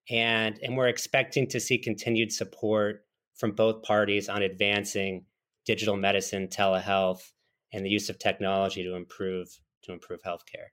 and 0.09 0.59
and 0.63 0.77
we're 0.77 0.89
expecting 0.89 1.47
to 1.49 1.61
see 1.61 1.79
continued 1.79 2.33
support 2.33 3.05
from 3.39 3.53
both 3.53 3.83
parties 3.83 4.29
on 4.29 4.43
advancing 4.43 5.25
digital 5.65 5.97
medicine, 5.97 6.49
telehealth, 6.49 7.31
and 7.73 7.85
the 7.85 7.91
use 7.91 8.09
of 8.09 8.19
technology 8.19 8.83
to 8.83 8.95
improve 8.95 9.49
to 9.83 9.93
improve 9.93 10.21
healthcare. 10.23 10.71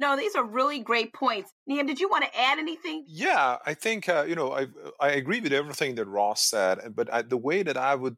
No, 0.00 0.16
these 0.16 0.34
are 0.34 0.44
really 0.44 0.80
great 0.80 1.12
points. 1.12 1.52
Niam, 1.66 1.86
did 1.86 2.00
you 2.00 2.08
want 2.08 2.24
to 2.24 2.38
add 2.38 2.58
anything? 2.58 3.04
Yeah, 3.06 3.58
I 3.64 3.74
think 3.74 4.08
uh, 4.08 4.24
you 4.28 4.34
know 4.34 4.52
I 4.52 4.66
I 5.00 5.10
agree 5.10 5.40
with 5.40 5.52
everything 5.52 5.94
that 5.96 6.06
Ross 6.06 6.42
said, 6.42 6.94
but 6.94 7.12
I, 7.12 7.22
the 7.22 7.36
way 7.38 7.62
that 7.62 7.76
I 7.76 7.94
would 7.94 8.16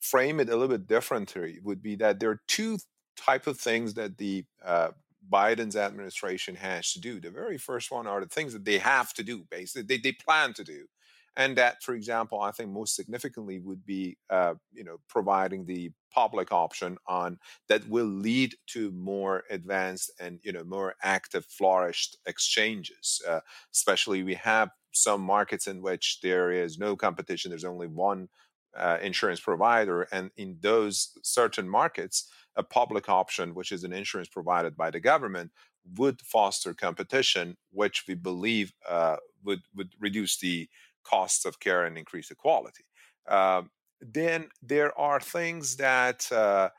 frame 0.00 0.40
it 0.40 0.48
a 0.48 0.52
little 0.56 0.76
bit 0.76 0.86
differently 0.86 1.58
would 1.62 1.82
be 1.82 1.96
that 1.96 2.20
there 2.20 2.30
are 2.30 2.40
two 2.48 2.78
type 3.16 3.46
of 3.46 3.58
things 3.58 3.94
that 3.94 4.18
the 4.18 4.44
uh, 4.64 4.88
Biden's 5.30 5.76
administration 5.76 6.56
has 6.56 6.92
to 6.92 7.00
do. 7.00 7.20
The 7.20 7.30
very 7.30 7.56
first 7.56 7.90
one 7.92 8.08
are 8.08 8.20
the 8.20 8.26
things 8.26 8.52
that 8.52 8.64
they 8.64 8.78
have 8.78 9.14
to 9.14 9.22
do, 9.22 9.44
basically 9.50 9.82
they, 9.82 9.98
they 9.98 10.12
plan 10.12 10.52
to 10.54 10.64
do, 10.64 10.86
and 11.36 11.56
that, 11.56 11.82
for 11.82 11.94
example, 11.94 12.40
I 12.40 12.50
think 12.50 12.70
most 12.70 12.94
significantly 12.94 13.58
would 13.58 13.86
be, 13.86 14.18
uh, 14.28 14.54
you 14.72 14.84
know, 14.84 14.98
providing 15.08 15.64
the 15.64 15.90
public 16.12 16.52
option 16.52 16.98
on 17.06 17.38
that 17.68 17.88
will 17.88 18.06
lead 18.06 18.54
to 18.66 18.90
more 18.92 19.44
advanced 19.50 20.12
and 20.20 20.40
you 20.42 20.52
know 20.52 20.64
more 20.64 20.94
active, 21.02 21.46
flourished 21.46 22.18
exchanges. 22.26 23.22
Uh, 23.26 23.40
especially, 23.72 24.22
we 24.22 24.34
have 24.34 24.70
some 24.92 25.22
markets 25.22 25.66
in 25.66 25.80
which 25.80 26.20
there 26.22 26.52
is 26.52 26.78
no 26.78 26.96
competition. 26.96 27.50
There's 27.50 27.64
only 27.64 27.86
one 27.86 28.28
uh, 28.76 28.98
insurance 29.02 29.40
provider, 29.40 30.02
and 30.12 30.30
in 30.36 30.58
those 30.60 31.12
certain 31.22 31.68
markets, 31.68 32.30
a 32.56 32.62
public 32.62 33.08
option, 33.08 33.54
which 33.54 33.72
is 33.72 33.84
an 33.84 33.92
insurance 33.92 34.28
provided 34.28 34.76
by 34.76 34.90
the 34.90 35.00
government, 35.00 35.50
would 35.96 36.20
foster 36.20 36.74
competition, 36.74 37.56
which 37.70 38.04
we 38.06 38.14
believe 38.14 38.72
uh, 38.86 39.16
would 39.44 39.60
would 39.74 39.94
reduce 39.98 40.38
the 40.38 40.68
costs 41.04 41.44
of 41.44 41.60
care 41.60 41.84
and 41.84 41.98
increase 41.98 42.28
the 42.28 42.34
quality. 42.34 42.84
Uh, 43.26 43.62
then 44.00 44.48
there 44.62 44.98
are 44.98 45.20
things 45.20 45.76
that 45.76 46.30
uh, 46.32 46.70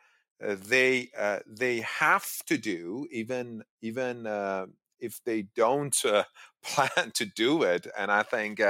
uh, 0.43 0.55
they 0.67 1.09
uh, 1.17 1.39
they 1.47 1.79
have 1.81 2.27
to 2.45 2.57
do, 2.57 3.07
even 3.11 3.63
even 3.81 4.27
uh, 4.27 4.65
if 4.99 5.21
they 5.23 5.43
don't 5.55 6.03
uh, 6.05 6.23
plan 6.63 7.11
to 7.13 7.25
do 7.25 7.63
it. 7.63 7.87
And 7.97 8.11
I 8.11 8.23
think 8.23 8.61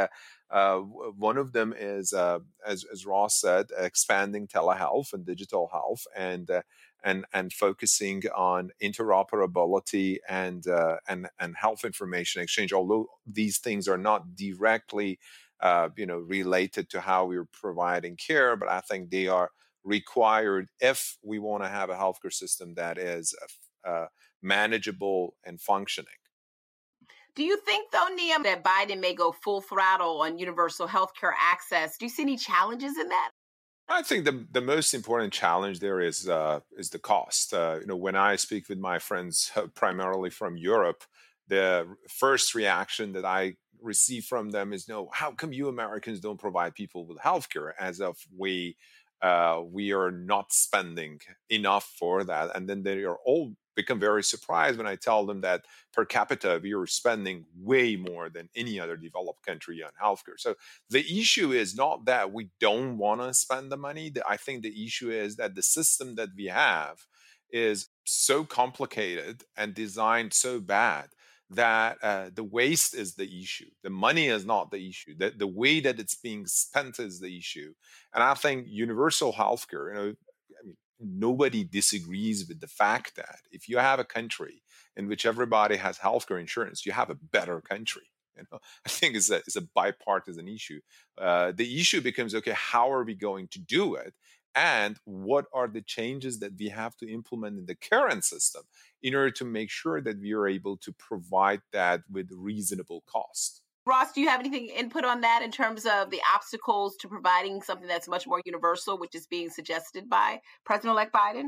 one 0.49 1.37
of 1.37 1.51
them 1.53 1.73
is, 1.75 2.13
as, 2.13 2.85
as 2.91 3.05
Ross 3.05 3.39
said, 3.41 3.67
expanding 3.75 4.47
telehealth 4.47 5.13
and 5.13 5.25
digital 5.25 5.69
health, 5.71 6.05
and 6.15 6.49
and 7.03 7.25
and 7.33 7.51
focusing 7.51 8.23
on 8.35 8.71
interoperability 8.81 10.17
and 10.27 10.67
uh, 10.67 10.97
and 11.07 11.27
and 11.39 11.55
health 11.55 11.83
information 11.83 12.41
exchange. 12.41 12.71
Although 12.71 13.07
these 13.25 13.57
things 13.57 13.87
are 13.87 13.97
not 13.97 14.35
directly 14.35 15.19
uh, 15.63 15.89
you 15.95 16.05
know, 16.05 16.17
related 16.17 16.89
to 16.89 16.99
how 16.99 17.25
we're 17.25 17.47
providing 17.53 18.17
care, 18.17 18.57
but 18.57 18.69
I 18.69 18.81
think 18.81 19.09
they 19.09 19.27
are 19.27 19.49
required 19.85 20.67
if 20.81 21.17
we 21.23 21.39
want 21.39 21.63
to 21.63 21.69
have 21.69 21.89
a 21.89 21.95
healthcare 21.95 22.33
system 22.33 22.73
that 22.75 22.97
is 22.97 23.33
uh, 23.87 24.07
manageable 24.41 25.35
and 25.45 25.59
functioning. 25.61 26.11
Do 27.35 27.43
you 27.43 27.57
think, 27.57 27.91
though, 27.91 28.07
Niam, 28.13 28.43
that 28.43 28.63
Biden 28.63 28.99
may 28.99 29.15
go 29.15 29.31
full 29.31 29.61
throttle 29.61 30.21
on 30.21 30.37
universal 30.37 30.87
healthcare 30.87 31.31
access? 31.39 31.97
Do 31.97 32.05
you 32.05 32.09
see 32.09 32.23
any 32.23 32.37
challenges 32.37 32.97
in 32.99 33.07
that? 33.07 33.31
I 33.87 34.01
think 34.01 34.25
the 34.25 34.45
the 34.51 34.61
most 34.61 34.93
important 34.93 35.33
challenge 35.33 35.79
there 35.79 35.99
is 35.99 36.27
uh, 36.29 36.59
is 36.77 36.89
the 36.89 36.99
cost. 36.99 37.53
Uh, 37.53 37.77
you 37.81 37.87
know, 37.87 37.95
when 37.95 38.15
I 38.15 38.35
speak 38.35 38.69
with 38.69 38.79
my 38.79 38.99
friends, 38.99 39.51
uh, 39.55 39.67
primarily 39.75 40.29
from 40.29 40.57
Europe, 40.57 41.03
the 41.47 41.87
first 42.09 42.53
reaction 42.53 43.13
that 43.13 43.25
I 43.25 43.55
receive 43.83 44.25
from 44.25 44.51
them 44.51 44.73
is, 44.73 44.87
"No, 44.87 45.09
how 45.13 45.31
come 45.31 45.53
you 45.53 45.67
Americans 45.67 46.19
don't 46.19 46.39
provide 46.39 46.75
people 46.75 47.05
with 47.05 47.17
healthcare?" 47.19 47.73
As 47.79 47.99
if 47.99 48.25
we 48.35 48.77
uh, 49.21 49.61
we 49.65 49.93
are 49.93 50.11
not 50.11 50.51
spending 50.51 51.19
enough 51.49 51.85
for 51.97 52.23
that, 52.25 52.55
and 52.55 52.67
then 52.69 52.83
they 52.83 53.03
are 53.03 53.17
all 53.25 53.55
become 53.75 53.99
very 53.99 54.23
surprised 54.23 54.77
when 54.77 54.87
I 54.87 54.95
tell 54.95 55.25
them 55.25 55.41
that 55.41 55.65
per 55.93 56.05
capita 56.05 56.59
we 56.61 56.73
are 56.73 56.85
spending 56.85 57.45
way 57.55 57.95
more 57.95 58.29
than 58.29 58.49
any 58.55 58.79
other 58.79 58.97
developed 58.97 59.45
country 59.45 59.81
on 59.83 59.91
healthcare. 60.01 60.37
So 60.37 60.55
the 60.89 60.99
issue 60.99 61.51
is 61.51 61.75
not 61.75 62.05
that 62.05 62.31
we 62.31 62.49
don't 62.59 62.97
want 62.97 63.21
to 63.21 63.33
spend 63.33 63.71
the 63.71 63.77
money. 63.77 64.11
I 64.27 64.37
think 64.37 64.61
the 64.61 64.85
issue 64.85 65.11
is 65.11 65.37
that 65.37 65.55
the 65.55 65.63
system 65.63 66.15
that 66.15 66.29
we 66.35 66.45
have 66.45 67.05
is 67.51 67.89
so 68.03 68.43
complicated 68.43 69.43
and 69.55 69.73
designed 69.73 70.33
so 70.33 70.59
bad 70.59 71.09
that 71.49 71.97
uh, 72.01 72.29
the 72.33 72.43
waste 72.43 72.95
is 72.95 73.15
the 73.15 73.41
issue. 73.41 73.69
The 73.83 73.89
money 73.89 74.27
is 74.27 74.45
not 74.45 74.71
the 74.71 74.87
issue. 74.87 75.15
The, 75.17 75.31
the 75.35 75.47
way 75.47 75.79
that 75.81 75.99
it's 75.99 76.15
being 76.15 76.45
spent 76.45 76.99
is 76.99 77.19
the 77.19 77.37
issue. 77.37 77.73
And 78.13 78.23
I 78.23 78.33
think 78.33 78.65
universal 78.67 79.33
healthcare, 79.33 79.89
you 79.89 79.93
know, 79.93 80.13
I 80.61 80.65
mean, 80.65 80.77
nobody 80.99 81.63
disagrees 81.63 82.47
with 82.47 82.59
the 82.59 82.67
fact 82.67 83.15
that 83.15 83.39
if 83.51 83.69
you 83.69 83.77
have 83.77 83.99
a 83.99 84.05
country 84.05 84.63
in 84.95 85.07
which 85.07 85.25
everybody 85.25 85.77
has 85.77 85.97
healthcare 85.99 86.39
insurance, 86.39 86.85
you 86.85 86.91
have 86.91 87.09
a 87.09 87.15
better 87.15 87.61
country. 87.61 88.03
You 88.35 88.45
know, 88.51 88.57
I 88.83 88.89
think 88.89 89.15
it's 89.15 89.29
a, 89.29 89.35
it's 89.35 89.57
a 89.57 89.61
bipartisan 89.61 90.47
issue. 90.47 90.79
Uh, 91.19 91.51
the 91.55 91.79
issue 91.79 92.01
becomes 92.01 92.33
okay, 92.33 92.55
how 92.55 92.91
are 92.91 93.03
we 93.03 93.13
going 93.13 93.47
to 93.49 93.59
do 93.59 93.93
it? 93.93 94.15
And 94.55 94.99
what 95.05 95.45
are 95.53 95.67
the 95.67 95.81
changes 95.81 96.39
that 96.39 96.53
we 96.57 96.69
have 96.69 96.95
to 96.97 97.11
implement 97.11 97.57
in 97.57 97.65
the 97.65 97.75
current 97.75 98.23
system 98.23 98.63
in 99.01 99.15
order 99.15 99.31
to 99.31 99.45
make 99.45 99.69
sure 99.69 100.01
that 100.01 100.19
we 100.19 100.33
are 100.33 100.47
able 100.47 100.77
to 100.77 100.91
provide 100.93 101.61
that 101.71 102.01
with 102.11 102.29
reasonable 102.31 103.03
cost. 103.05 103.61
Ross, 103.85 104.13
do 104.13 104.21
you 104.21 104.29
have 104.29 104.39
anything 104.39 104.67
input 104.67 105.03
on 105.03 105.21
that 105.21 105.41
in 105.43 105.51
terms 105.51 105.85
of 105.85 106.09
the 106.09 106.21
obstacles 106.33 106.95
to 106.97 107.09
providing 107.09 107.61
something 107.61 107.87
that's 107.87 108.07
much 108.07 108.25
more 108.25 108.41
universal, 108.45 108.97
which 108.97 109.13
is 109.13 109.27
being 109.27 109.49
suggested 109.49 110.09
by 110.09 110.39
President-elect 110.63 111.13
Biden? 111.13 111.47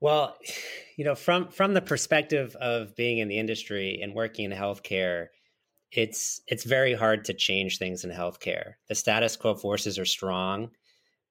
Well, 0.00 0.36
you 0.96 1.04
know, 1.04 1.16
from 1.16 1.48
from 1.48 1.74
the 1.74 1.80
perspective 1.80 2.54
of 2.56 2.94
being 2.94 3.18
in 3.18 3.28
the 3.28 3.38
industry 3.38 3.98
and 4.00 4.14
working 4.14 4.44
in 4.44 4.56
healthcare, 4.56 5.28
it's 5.90 6.40
it's 6.46 6.64
very 6.64 6.94
hard 6.94 7.24
to 7.24 7.34
change 7.34 7.78
things 7.78 8.04
in 8.04 8.10
healthcare. 8.10 8.74
The 8.88 8.94
status 8.94 9.36
quo 9.36 9.54
forces 9.54 9.98
are 9.98 10.04
strong 10.04 10.70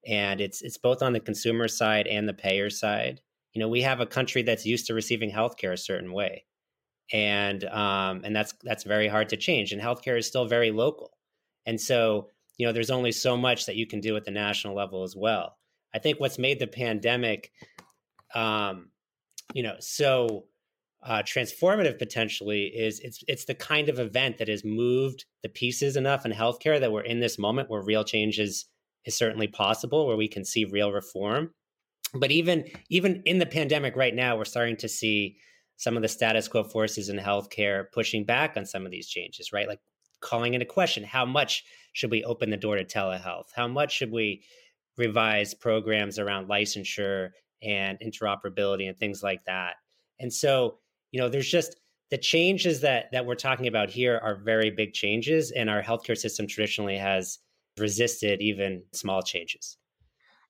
and 0.06 0.42
it's 0.42 0.62
it's 0.62 0.78
both 0.78 1.02
on 1.02 1.14
the 1.14 1.20
consumer 1.20 1.68
side 1.68 2.08
and 2.08 2.28
the 2.28 2.34
payer 2.34 2.70
side. 2.70 3.22
You 3.54 3.60
know, 3.60 3.70
we 3.70 3.82
have 3.82 4.00
a 4.00 4.06
country 4.06 4.44
that's 4.44 4.66
used 4.66 4.88
to 4.88 4.94
receiving 4.94 5.32
healthcare 5.32 5.74
a 5.74 5.78
certain 5.78 6.14
way, 6.14 6.46
and 7.12 7.64
um, 7.66 8.22
and 8.24 8.36
that's 8.36 8.54
that's 8.64 8.84
very 8.84 9.08
hard 9.08 9.30
to 9.30 9.38
change. 9.38 9.72
And 9.72 9.82
healthcare 9.82 10.18
is 10.18 10.28
still 10.28 10.46
very 10.46 10.72
local, 10.72 11.18
and 11.66 11.80
so 11.80 12.30
you 12.58 12.68
know, 12.68 12.74
there's 12.74 12.92
only 12.92 13.12
so 13.12 13.36
much 13.36 13.66
that 13.66 13.76
you 13.76 13.88
can 13.88 14.02
do 14.02 14.16
at 14.16 14.24
the 14.24 14.30
national 14.30 14.76
level 14.76 15.02
as 15.02 15.16
well. 15.16 15.58
I 15.96 16.00
think 16.00 16.20
what's 16.20 16.38
made 16.38 16.60
the 16.60 16.68
pandemic, 16.68 17.52
um, 18.36 18.90
you 19.54 19.64
know, 19.64 19.76
so 19.80 20.46
uh, 21.04 21.24
transformative 21.24 21.98
potentially 21.98 22.66
is 22.66 23.00
it's 23.00 23.24
it's 23.28 23.46
the 23.46 23.56
kind 23.56 23.90
of 23.90 24.00
event 24.00 24.38
that 24.38 24.48
has 24.48 24.64
moved 24.64 25.26
the 25.42 25.50
pieces 25.50 25.98
enough 25.98 26.26
in 26.26 26.32
healthcare 26.32 26.80
that 26.80 26.92
we're 26.92 27.02
in 27.02 27.20
this 27.20 27.40
moment 27.40 27.70
where 27.70 27.82
real 27.82 28.04
change 28.04 28.40
is 28.40 28.66
is 29.06 29.16
certainly 29.16 29.48
possible 29.48 30.08
where 30.08 30.18
we 30.18 30.28
can 30.28 30.46
see 30.46 30.66
real 30.66 30.92
reform. 30.92 31.52
But 32.14 32.32
even 32.32 32.66
even 32.90 33.24
in 33.26 33.40
the 33.40 33.46
pandemic 33.46 33.96
right 33.96 34.14
now 34.14 34.38
we're 34.38 34.46
starting 34.46 34.78
to 34.78 34.90
see 34.90 35.38
some 35.78 35.96
of 35.96 36.02
the 36.02 36.08
status 36.08 36.48
quo 36.48 36.64
forces 36.64 37.10
in 37.10 37.18
healthcare 37.18 37.86
pushing 37.92 38.24
back 38.24 38.56
on 38.58 38.66
some 38.66 38.86
of 38.86 38.92
these 38.92 39.08
changes 39.08 39.52
right? 39.54 39.68
Like 39.68 39.80
calling 40.20 40.54
into 40.54 40.66
question 40.66 41.04
how 41.04 41.26
much 41.26 41.64
should 41.94 42.12
we 42.12 42.24
open 42.24 42.50
the 42.50 42.58
door 42.58 42.76
to 42.76 42.84
telehealth? 42.84 43.48
How 43.56 43.68
much 43.68 43.94
should 43.94 44.12
we 44.12 44.44
revise 44.98 45.54
programs 45.54 46.20
around 46.20 46.48
licensure 46.48 47.30
and 47.64 47.98
interoperability 48.00 48.88
and 48.88 48.98
things 48.98 49.24
like 49.24 49.44
that? 49.46 49.76
And 50.20 50.32
so 50.34 50.80
you 51.12 51.20
know 51.20 51.30
there's 51.30 51.50
just 51.50 51.78
the 52.12 52.18
changes 52.18 52.82
that 52.82 53.06
that 53.14 53.26
we're 53.26 53.36
talking 53.36 53.68
about 53.68 53.90
here 53.90 54.20
are 54.22 54.36
very 54.36 54.70
big 54.70 54.94
changes 54.94 55.52
and 55.52 55.70
our 55.70 55.82
healthcare 55.82 56.18
system 56.18 56.46
traditionally 56.46 56.98
has 56.98 57.40
resisted 57.78 58.42
even 58.42 58.84
small 58.94 59.22
changes. 59.22 59.78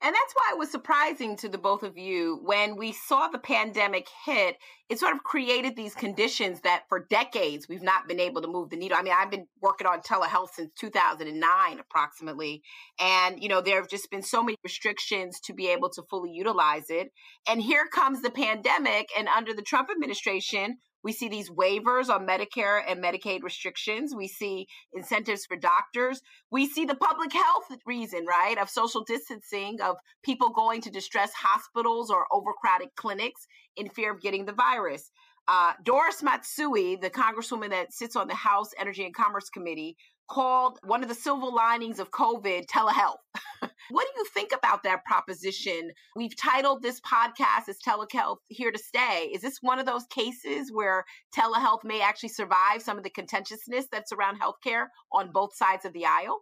And 0.03 0.15
that's 0.15 0.33
why 0.33 0.51
it 0.51 0.57
was 0.57 0.71
surprising 0.71 1.37
to 1.37 1.49
the 1.49 1.59
both 1.59 1.83
of 1.83 1.95
you 1.95 2.39
when 2.43 2.75
we 2.75 2.91
saw 2.91 3.27
the 3.27 3.37
pandemic 3.37 4.07
hit. 4.25 4.57
It 4.89 4.97
sort 4.97 5.15
of 5.15 5.23
created 5.23 5.75
these 5.75 5.93
conditions 5.93 6.61
that 6.61 6.85
for 6.89 7.05
decades 7.07 7.69
we've 7.69 7.83
not 7.83 8.07
been 8.07 8.19
able 8.19 8.41
to 8.41 8.47
move 8.47 8.71
the 8.71 8.77
needle. 8.77 8.97
I 8.97 9.03
mean, 9.03 9.13
I've 9.15 9.29
been 9.29 9.45
working 9.61 9.85
on 9.85 10.01
telehealth 10.01 10.53
since 10.55 10.71
2009 10.79 11.79
approximately. 11.79 12.63
And, 12.99 13.43
you 13.43 13.47
know, 13.47 13.61
there 13.61 13.79
have 13.79 13.89
just 13.89 14.09
been 14.09 14.23
so 14.23 14.41
many 14.41 14.57
restrictions 14.63 15.39
to 15.41 15.53
be 15.53 15.67
able 15.67 15.91
to 15.91 16.01
fully 16.09 16.31
utilize 16.31 16.89
it. 16.89 17.11
And 17.47 17.61
here 17.61 17.85
comes 17.93 18.23
the 18.23 18.31
pandemic. 18.31 19.09
And 19.15 19.27
under 19.27 19.53
the 19.53 19.61
Trump 19.61 19.89
administration, 19.91 20.79
we 21.03 21.11
see 21.11 21.29
these 21.29 21.49
waivers 21.49 22.09
on 22.09 22.27
Medicare 22.27 22.81
and 22.87 23.03
Medicaid 23.03 23.43
restrictions. 23.43 24.13
We 24.15 24.27
see 24.27 24.67
incentives 24.93 25.45
for 25.45 25.57
doctors. 25.57 26.21
We 26.51 26.67
see 26.67 26.85
the 26.85 26.95
public 26.95 27.33
health 27.33 27.65
reason, 27.85 28.25
right, 28.25 28.57
of 28.57 28.69
social 28.69 29.03
distancing, 29.03 29.81
of 29.81 29.97
people 30.23 30.49
going 30.49 30.81
to 30.81 30.91
distressed 30.91 31.33
hospitals 31.35 32.09
or 32.09 32.27
overcrowded 32.31 32.89
clinics 32.95 33.47
in 33.75 33.89
fear 33.89 34.13
of 34.13 34.21
getting 34.21 34.45
the 34.45 34.53
virus. 34.53 35.11
Uh, 35.47 35.73
Doris 35.83 36.21
Matsui, 36.21 36.95
the 36.95 37.09
congresswoman 37.09 37.71
that 37.71 37.91
sits 37.91 38.15
on 38.15 38.27
the 38.27 38.35
House 38.35 38.71
Energy 38.79 39.03
and 39.03 39.13
Commerce 39.13 39.49
Committee, 39.49 39.97
called 40.29 40.79
one 40.83 41.03
of 41.03 41.09
the 41.09 41.15
silver 41.15 41.47
linings 41.47 41.99
of 41.99 42.11
COVID 42.11 42.65
telehealth. 42.67 43.17
what 43.89 44.07
do 44.07 44.19
you 44.19 44.25
think 44.33 44.51
about 44.53 44.83
that 44.83 45.03
proposition? 45.05 45.91
We've 46.15 46.35
titled 46.35 46.81
this 46.81 47.01
podcast 47.01 47.69
as 47.69 47.77
Telehealth 47.85 48.37
Here 48.47 48.71
to 48.71 48.79
Stay. 48.79 49.29
Is 49.33 49.41
this 49.41 49.57
one 49.61 49.79
of 49.79 49.85
those 49.85 50.05
cases 50.09 50.71
where 50.71 51.05
telehealth 51.35 51.83
may 51.83 52.01
actually 52.01 52.29
survive 52.29 52.81
some 52.81 52.97
of 52.97 53.03
the 53.03 53.09
contentiousness 53.09 53.87
that's 53.91 54.11
around 54.11 54.39
healthcare 54.39 54.85
on 55.11 55.31
both 55.31 55.55
sides 55.55 55.85
of 55.85 55.93
the 55.93 56.05
aisle? 56.05 56.41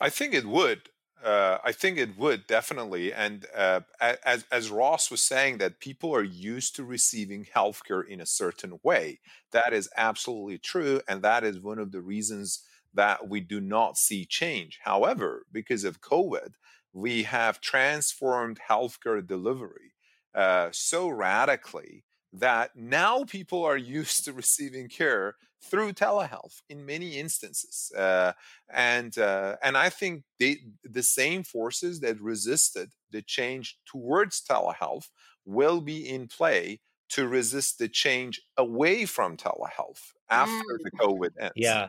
I 0.00 0.10
think 0.10 0.34
it 0.34 0.46
would. 0.46 0.88
Uh, 1.22 1.58
I 1.64 1.72
think 1.72 1.96
it 1.96 2.18
would 2.18 2.46
definitely, 2.46 3.10
and 3.10 3.46
uh, 3.56 3.80
as 3.98 4.44
as 4.52 4.70
Ross 4.70 5.10
was 5.10 5.22
saying, 5.22 5.56
that 5.58 5.80
people 5.80 6.14
are 6.14 6.22
used 6.22 6.76
to 6.76 6.84
receiving 6.84 7.46
healthcare 7.46 8.06
in 8.06 8.20
a 8.20 8.26
certain 8.26 8.78
way. 8.82 9.20
That 9.52 9.72
is 9.72 9.88
absolutely 9.96 10.58
true, 10.58 11.00
and 11.08 11.22
that 11.22 11.42
is 11.42 11.60
one 11.60 11.78
of 11.78 11.92
the 11.92 12.02
reasons 12.02 12.62
that 12.94 13.28
we 13.28 13.40
do 13.40 13.60
not 13.60 13.98
see 13.98 14.24
change. 14.24 14.78
However, 14.82 15.44
because 15.52 15.84
of 15.84 16.00
COVID, 16.00 16.54
we 16.92 17.24
have 17.24 17.60
transformed 17.60 18.60
healthcare 18.68 19.26
delivery 19.26 19.94
uh, 20.34 20.68
so 20.72 21.08
radically 21.08 22.04
that 22.32 22.76
now 22.76 23.24
people 23.24 23.64
are 23.64 23.76
used 23.98 24.24
to 24.24 24.32
receiving 24.32 24.88
care 24.88 25.36
through 25.62 25.92
telehealth 25.92 26.60
in 26.68 26.84
many 26.84 27.16
instances, 27.16 27.90
uh, 27.96 28.32
and 28.70 29.16
uh, 29.16 29.56
and 29.62 29.78
I 29.78 29.88
think 29.88 30.24
they, 30.38 30.58
the 30.82 31.02
same 31.02 31.42
forces 31.42 32.00
that 32.00 32.20
resisted 32.20 32.90
the 33.10 33.22
change 33.22 33.78
towards 33.86 34.42
telehealth 34.42 35.08
will 35.46 35.80
be 35.80 36.06
in 36.06 36.28
play 36.28 36.80
to 37.10 37.26
resist 37.26 37.78
the 37.78 37.88
change 37.88 38.42
away 38.58 39.06
from 39.06 39.36
telehealth 39.36 40.12
after 40.28 40.52
mm. 40.52 40.78
the 40.82 40.90
COVID 41.00 41.30
ends. 41.40 41.52
Yeah, 41.56 41.88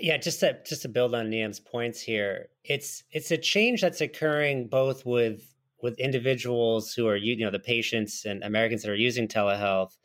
yeah, 0.00 0.16
just 0.16 0.40
to 0.40 0.58
just 0.64 0.82
to 0.82 0.88
build 0.88 1.14
on 1.14 1.30
Niam's 1.30 1.60
points 1.60 2.00
here, 2.00 2.48
it's 2.64 3.02
it's 3.10 3.30
a 3.30 3.38
change 3.38 3.80
that's 3.80 4.00
occurring 4.00 4.68
both 4.68 5.04
with 5.04 5.54
with 5.82 5.98
individuals 5.98 6.92
who 6.92 7.06
are 7.08 7.16
you 7.16 7.36
know 7.36 7.50
the 7.50 7.58
patients 7.58 8.24
and 8.24 8.42
Americans 8.42 8.82
that 8.82 8.90
are 8.90 8.94
using 8.94 9.26
telehealth, 9.26 9.96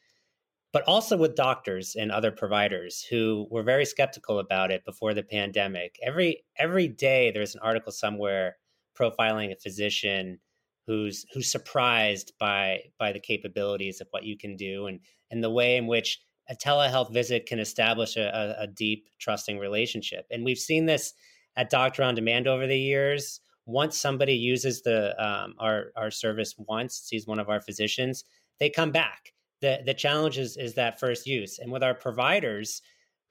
but 0.73 0.83
also 0.87 1.17
with 1.17 1.35
doctors 1.35 1.95
and 1.95 2.11
other 2.11 2.31
providers 2.31 3.05
who 3.09 3.47
were 3.51 3.63
very 3.63 3.85
skeptical 3.85 4.39
about 4.39 4.71
it 4.71 4.85
before 4.85 5.13
the 5.13 5.23
pandemic. 5.23 5.97
Every 6.03 6.43
every 6.57 6.87
day 6.87 7.31
there's 7.31 7.55
an 7.55 7.61
article 7.61 7.91
somewhere 7.91 8.57
profiling 8.97 9.51
a 9.51 9.55
physician 9.55 10.39
who's 10.87 11.25
who's 11.33 11.51
surprised 11.51 12.33
by 12.39 12.79
by 12.97 13.11
the 13.11 13.19
capabilities 13.19 14.01
of 14.01 14.07
what 14.11 14.23
you 14.23 14.37
can 14.37 14.55
do 14.55 14.87
and 14.87 14.99
and 15.31 15.43
the 15.43 15.49
way 15.49 15.77
in 15.77 15.87
which 15.87 16.19
a 16.49 16.55
telehealth 16.55 17.11
visit 17.11 17.45
can 17.45 17.59
establish 17.59 18.17
a, 18.17 18.55
a, 18.59 18.67
deep, 18.67 19.09
trusting 19.19 19.57
relationship. 19.57 20.25
And 20.29 20.43
we've 20.45 20.57
seen 20.57 20.85
this 20.85 21.13
at 21.55 21.69
Doctor 21.69 22.03
on 22.03 22.15
Demand 22.15 22.47
over 22.47 22.67
the 22.67 22.77
years. 22.77 23.41
Once 23.65 23.97
somebody 23.97 24.33
uses 24.33 24.83
the 24.83 25.15
um, 25.23 25.55
our 25.57 25.91
our 25.95 26.11
service 26.11 26.53
once, 26.57 26.99
sees 26.99 27.25
one 27.25 27.39
of 27.39 27.49
our 27.49 27.61
physicians, 27.61 28.23
they 28.59 28.69
come 28.69 28.91
back. 28.91 29.33
the 29.61 29.81
The 29.85 29.93
challenge 29.93 30.37
is 30.37 30.55
is 30.55 30.75
that 30.75 30.99
first 30.99 31.25
use. 31.25 31.57
And 31.57 31.71
with 31.71 31.83
our 31.83 31.95
providers 31.95 32.81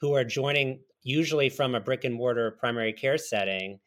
who 0.01 0.13
are 0.15 0.25
joining, 0.25 0.81
usually 1.03 1.49
from 1.51 1.77
a 1.77 1.81
brick 1.81 2.03
and 2.03 2.15
mortar 2.15 2.51
primary 2.51 2.93
care 2.93 3.17
setting, 3.17 3.79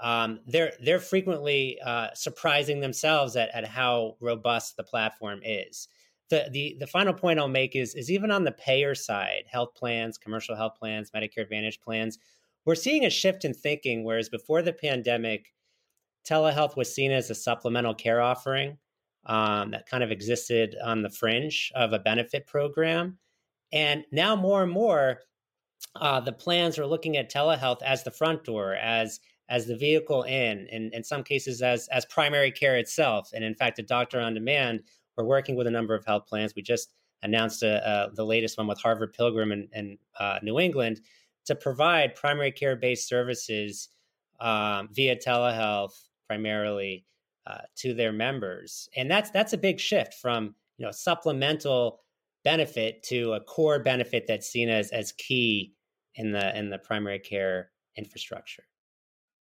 um, 0.00 0.40
they're 0.46 0.72
they're 0.84 1.00
frequently 1.00 1.78
uh, 1.82 2.08
surprising 2.12 2.80
themselves 2.80 3.34
at, 3.36 3.48
at 3.54 3.66
how 3.66 4.16
robust 4.20 4.76
the 4.76 4.84
platform 4.84 5.40
is 5.42 5.88
the 6.30 6.48
the 6.50 6.76
the 6.80 6.86
final 6.86 7.12
point 7.12 7.38
I'll 7.38 7.48
make 7.48 7.76
is 7.76 7.94
is 7.94 8.10
even 8.10 8.30
on 8.30 8.44
the 8.44 8.52
payer 8.52 8.94
side, 8.94 9.44
health 9.50 9.74
plans, 9.74 10.16
commercial 10.16 10.56
health 10.56 10.74
plans, 10.78 11.10
Medicare 11.10 11.42
Advantage 11.42 11.80
plans, 11.80 12.18
we're 12.64 12.74
seeing 12.74 13.04
a 13.04 13.10
shift 13.10 13.44
in 13.44 13.52
thinking. 13.52 14.04
Whereas 14.04 14.28
before 14.28 14.62
the 14.62 14.72
pandemic, 14.72 15.52
telehealth 16.24 16.76
was 16.76 16.94
seen 16.94 17.10
as 17.10 17.30
a 17.30 17.34
supplemental 17.34 17.94
care 17.94 18.22
offering 18.22 18.78
um, 19.26 19.72
that 19.72 19.86
kind 19.86 20.02
of 20.02 20.10
existed 20.10 20.76
on 20.82 21.02
the 21.02 21.10
fringe 21.10 21.72
of 21.74 21.92
a 21.92 21.98
benefit 21.98 22.46
program, 22.46 23.18
and 23.72 24.04
now 24.12 24.34
more 24.36 24.62
and 24.62 24.72
more, 24.72 25.20
uh, 25.96 26.20
the 26.20 26.32
plans 26.32 26.78
are 26.78 26.86
looking 26.86 27.16
at 27.16 27.30
telehealth 27.30 27.82
as 27.82 28.04
the 28.04 28.10
front 28.10 28.44
door, 28.44 28.74
as 28.74 29.20
as 29.48 29.66
the 29.66 29.76
vehicle 29.76 30.22
in, 30.22 30.68
and 30.70 30.94
in 30.94 31.02
some 31.02 31.24
cases 31.24 31.60
as 31.60 31.88
as 31.88 32.06
primary 32.06 32.52
care 32.52 32.76
itself. 32.76 33.30
And 33.34 33.42
in 33.42 33.56
fact, 33.56 33.80
a 33.80 33.82
doctor 33.82 34.20
on 34.20 34.32
demand 34.32 34.84
we're 35.16 35.24
working 35.24 35.56
with 35.56 35.66
a 35.66 35.70
number 35.70 35.94
of 35.94 36.04
health 36.04 36.26
plans. 36.26 36.54
We 36.54 36.62
just 36.62 36.92
announced 37.22 37.62
a, 37.62 37.86
uh, 37.86 38.08
the 38.14 38.24
latest 38.24 38.56
one 38.58 38.66
with 38.66 38.80
Harvard 38.80 39.12
Pilgrim 39.12 39.52
in, 39.52 39.68
in 39.74 39.98
uh, 40.18 40.38
New 40.42 40.58
England 40.58 41.00
to 41.46 41.54
provide 41.54 42.14
primary 42.14 42.52
care 42.52 42.76
based 42.76 43.08
services 43.08 43.88
um, 44.40 44.88
via 44.92 45.16
telehealth 45.16 45.92
primarily 46.26 47.04
uh, 47.46 47.58
to 47.76 47.94
their 47.94 48.12
members, 48.12 48.88
and 48.96 49.10
that's 49.10 49.30
that's 49.30 49.52
a 49.52 49.58
big 49.58 49.80
shift 49.80 50.14
from 50.14 50.54
you 50.78 50.86
know 50.86 50.92
supplemental 50.92 52.00
benefit 52.44 53.02
to 53.02 53.32
a 53.32 53.40
core 53.40 53.78
benefit 53.78 54.24
that's 54.26 54.48
seen 54.48 54.68
as 54.68 54.90
as 54.90 55.12
key 55.12 55.74
in 56.14 56.32
the 56.32 56.56
in 56.58 56.70
the 56.70 56.78
primary 56.78 57.18
care 57.18 57.70
infrastructure. 57.96 58.64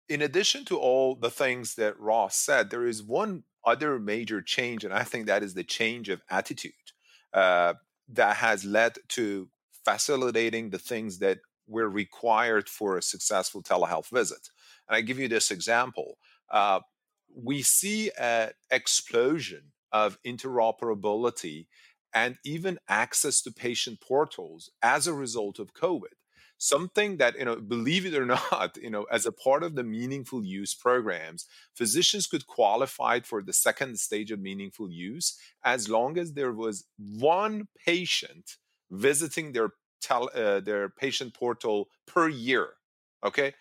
In 0.09 0.22
addition 0.22 0.64
to 0.66 0.78
all 0.78 1.14
the 1.14 1.31
things 1.31 1.74
that 1.74 1.98
Ross 2.00 2.35
said, 2.35 2.70
there 2.70 2.87
is 2.87 3.02
one 3.02 3.44
other 3.68 3.98
major 3.98 4.40
change, 4.40 4.85
and 4.85 4.94
I 4.94 5.04
think 5.04 5.26
that 5.26 5.42
is 5.42 5.54
the 5.54 5.64
change 5.64 6.09
of 6.09 6.22
attitude 6.31 6.72
uh, 7.35 7.74
that 8.09 8.37
has 8.37 8.64
led 8.64 8.92
to 9.16 9.48
facilitating 9.85 10.70
the 10.70 10.78
things 10.78 11.18
that 11.18 11.38
were 11.66 11.88
required 11.88 12.68
for 12.68 12.96
a 12.96 13.02
successful 13.02 13.62
telehealth 13.62 14.11
visit. 14.11 14.48
And 14.88 14.96
I 14.96 15.00
give 15.02 15.18
you 15.18 15.28
this 15.28 15.50
example. 15.50 16.16
Uh, 16.50 16.81
we 17.35 17.62
see 17.62 18.11
an 18.18 18.50
explosion 18.70 19.64
of 19.92 20.18
interoperability 20.26 21.66
and 22.14 22.37
even 22.44 22.78
access 22.88 23.42
to 23.42 23.52
patient 23.52 24.00
portals 24.00 24.70
as 24.83 25.07
a 25.07 25.12
result 25.12 25.59
of 25.59 25.74
COVID 25.74 26.16
something 26.58 27.16
that 27.16 27.38
you 27.38 27.44
know 27.44 27.56
believe 27.56 28.04
it 28.04 28.14
or 28.14 28.26
not 28.36 28.76
you 28.80 28.90
know 28.90 29.04
as 29.04 29.26
a 29.26 29.32
part 29.32 29.62
of 29.62 29.74
the 29.74 29.84
meaningful 29.84 30.44
use 30.44 30.74
programs 30.74 31.46
physicians 31.74 32.26
could 32.26 32.46
qualify 32.46 33.20
for 33.20 33.42
the 33.42 33.52
second 33.52 33.98
stage 33.98 34.30
of 34.30 34.40
meaningful 34.40 34.90
use 34.90 35.38
as 35.64 35.88
long 35.88 36.18
as 36.18 36.32
there 36.32 36.52
was 36.52 36.84
one 36.96 37.68
patient 37.86 38.56
visiting 38.90 39.52
their 39.52 39.70
tel- 40.00 40.30
uh, 40.34 40.60
their 40.60 40.88
patient 40.88 41.32
portal 41.32 41.88
per 42.06 42.28
year 42.28 42.74
okay? 43.24 43.54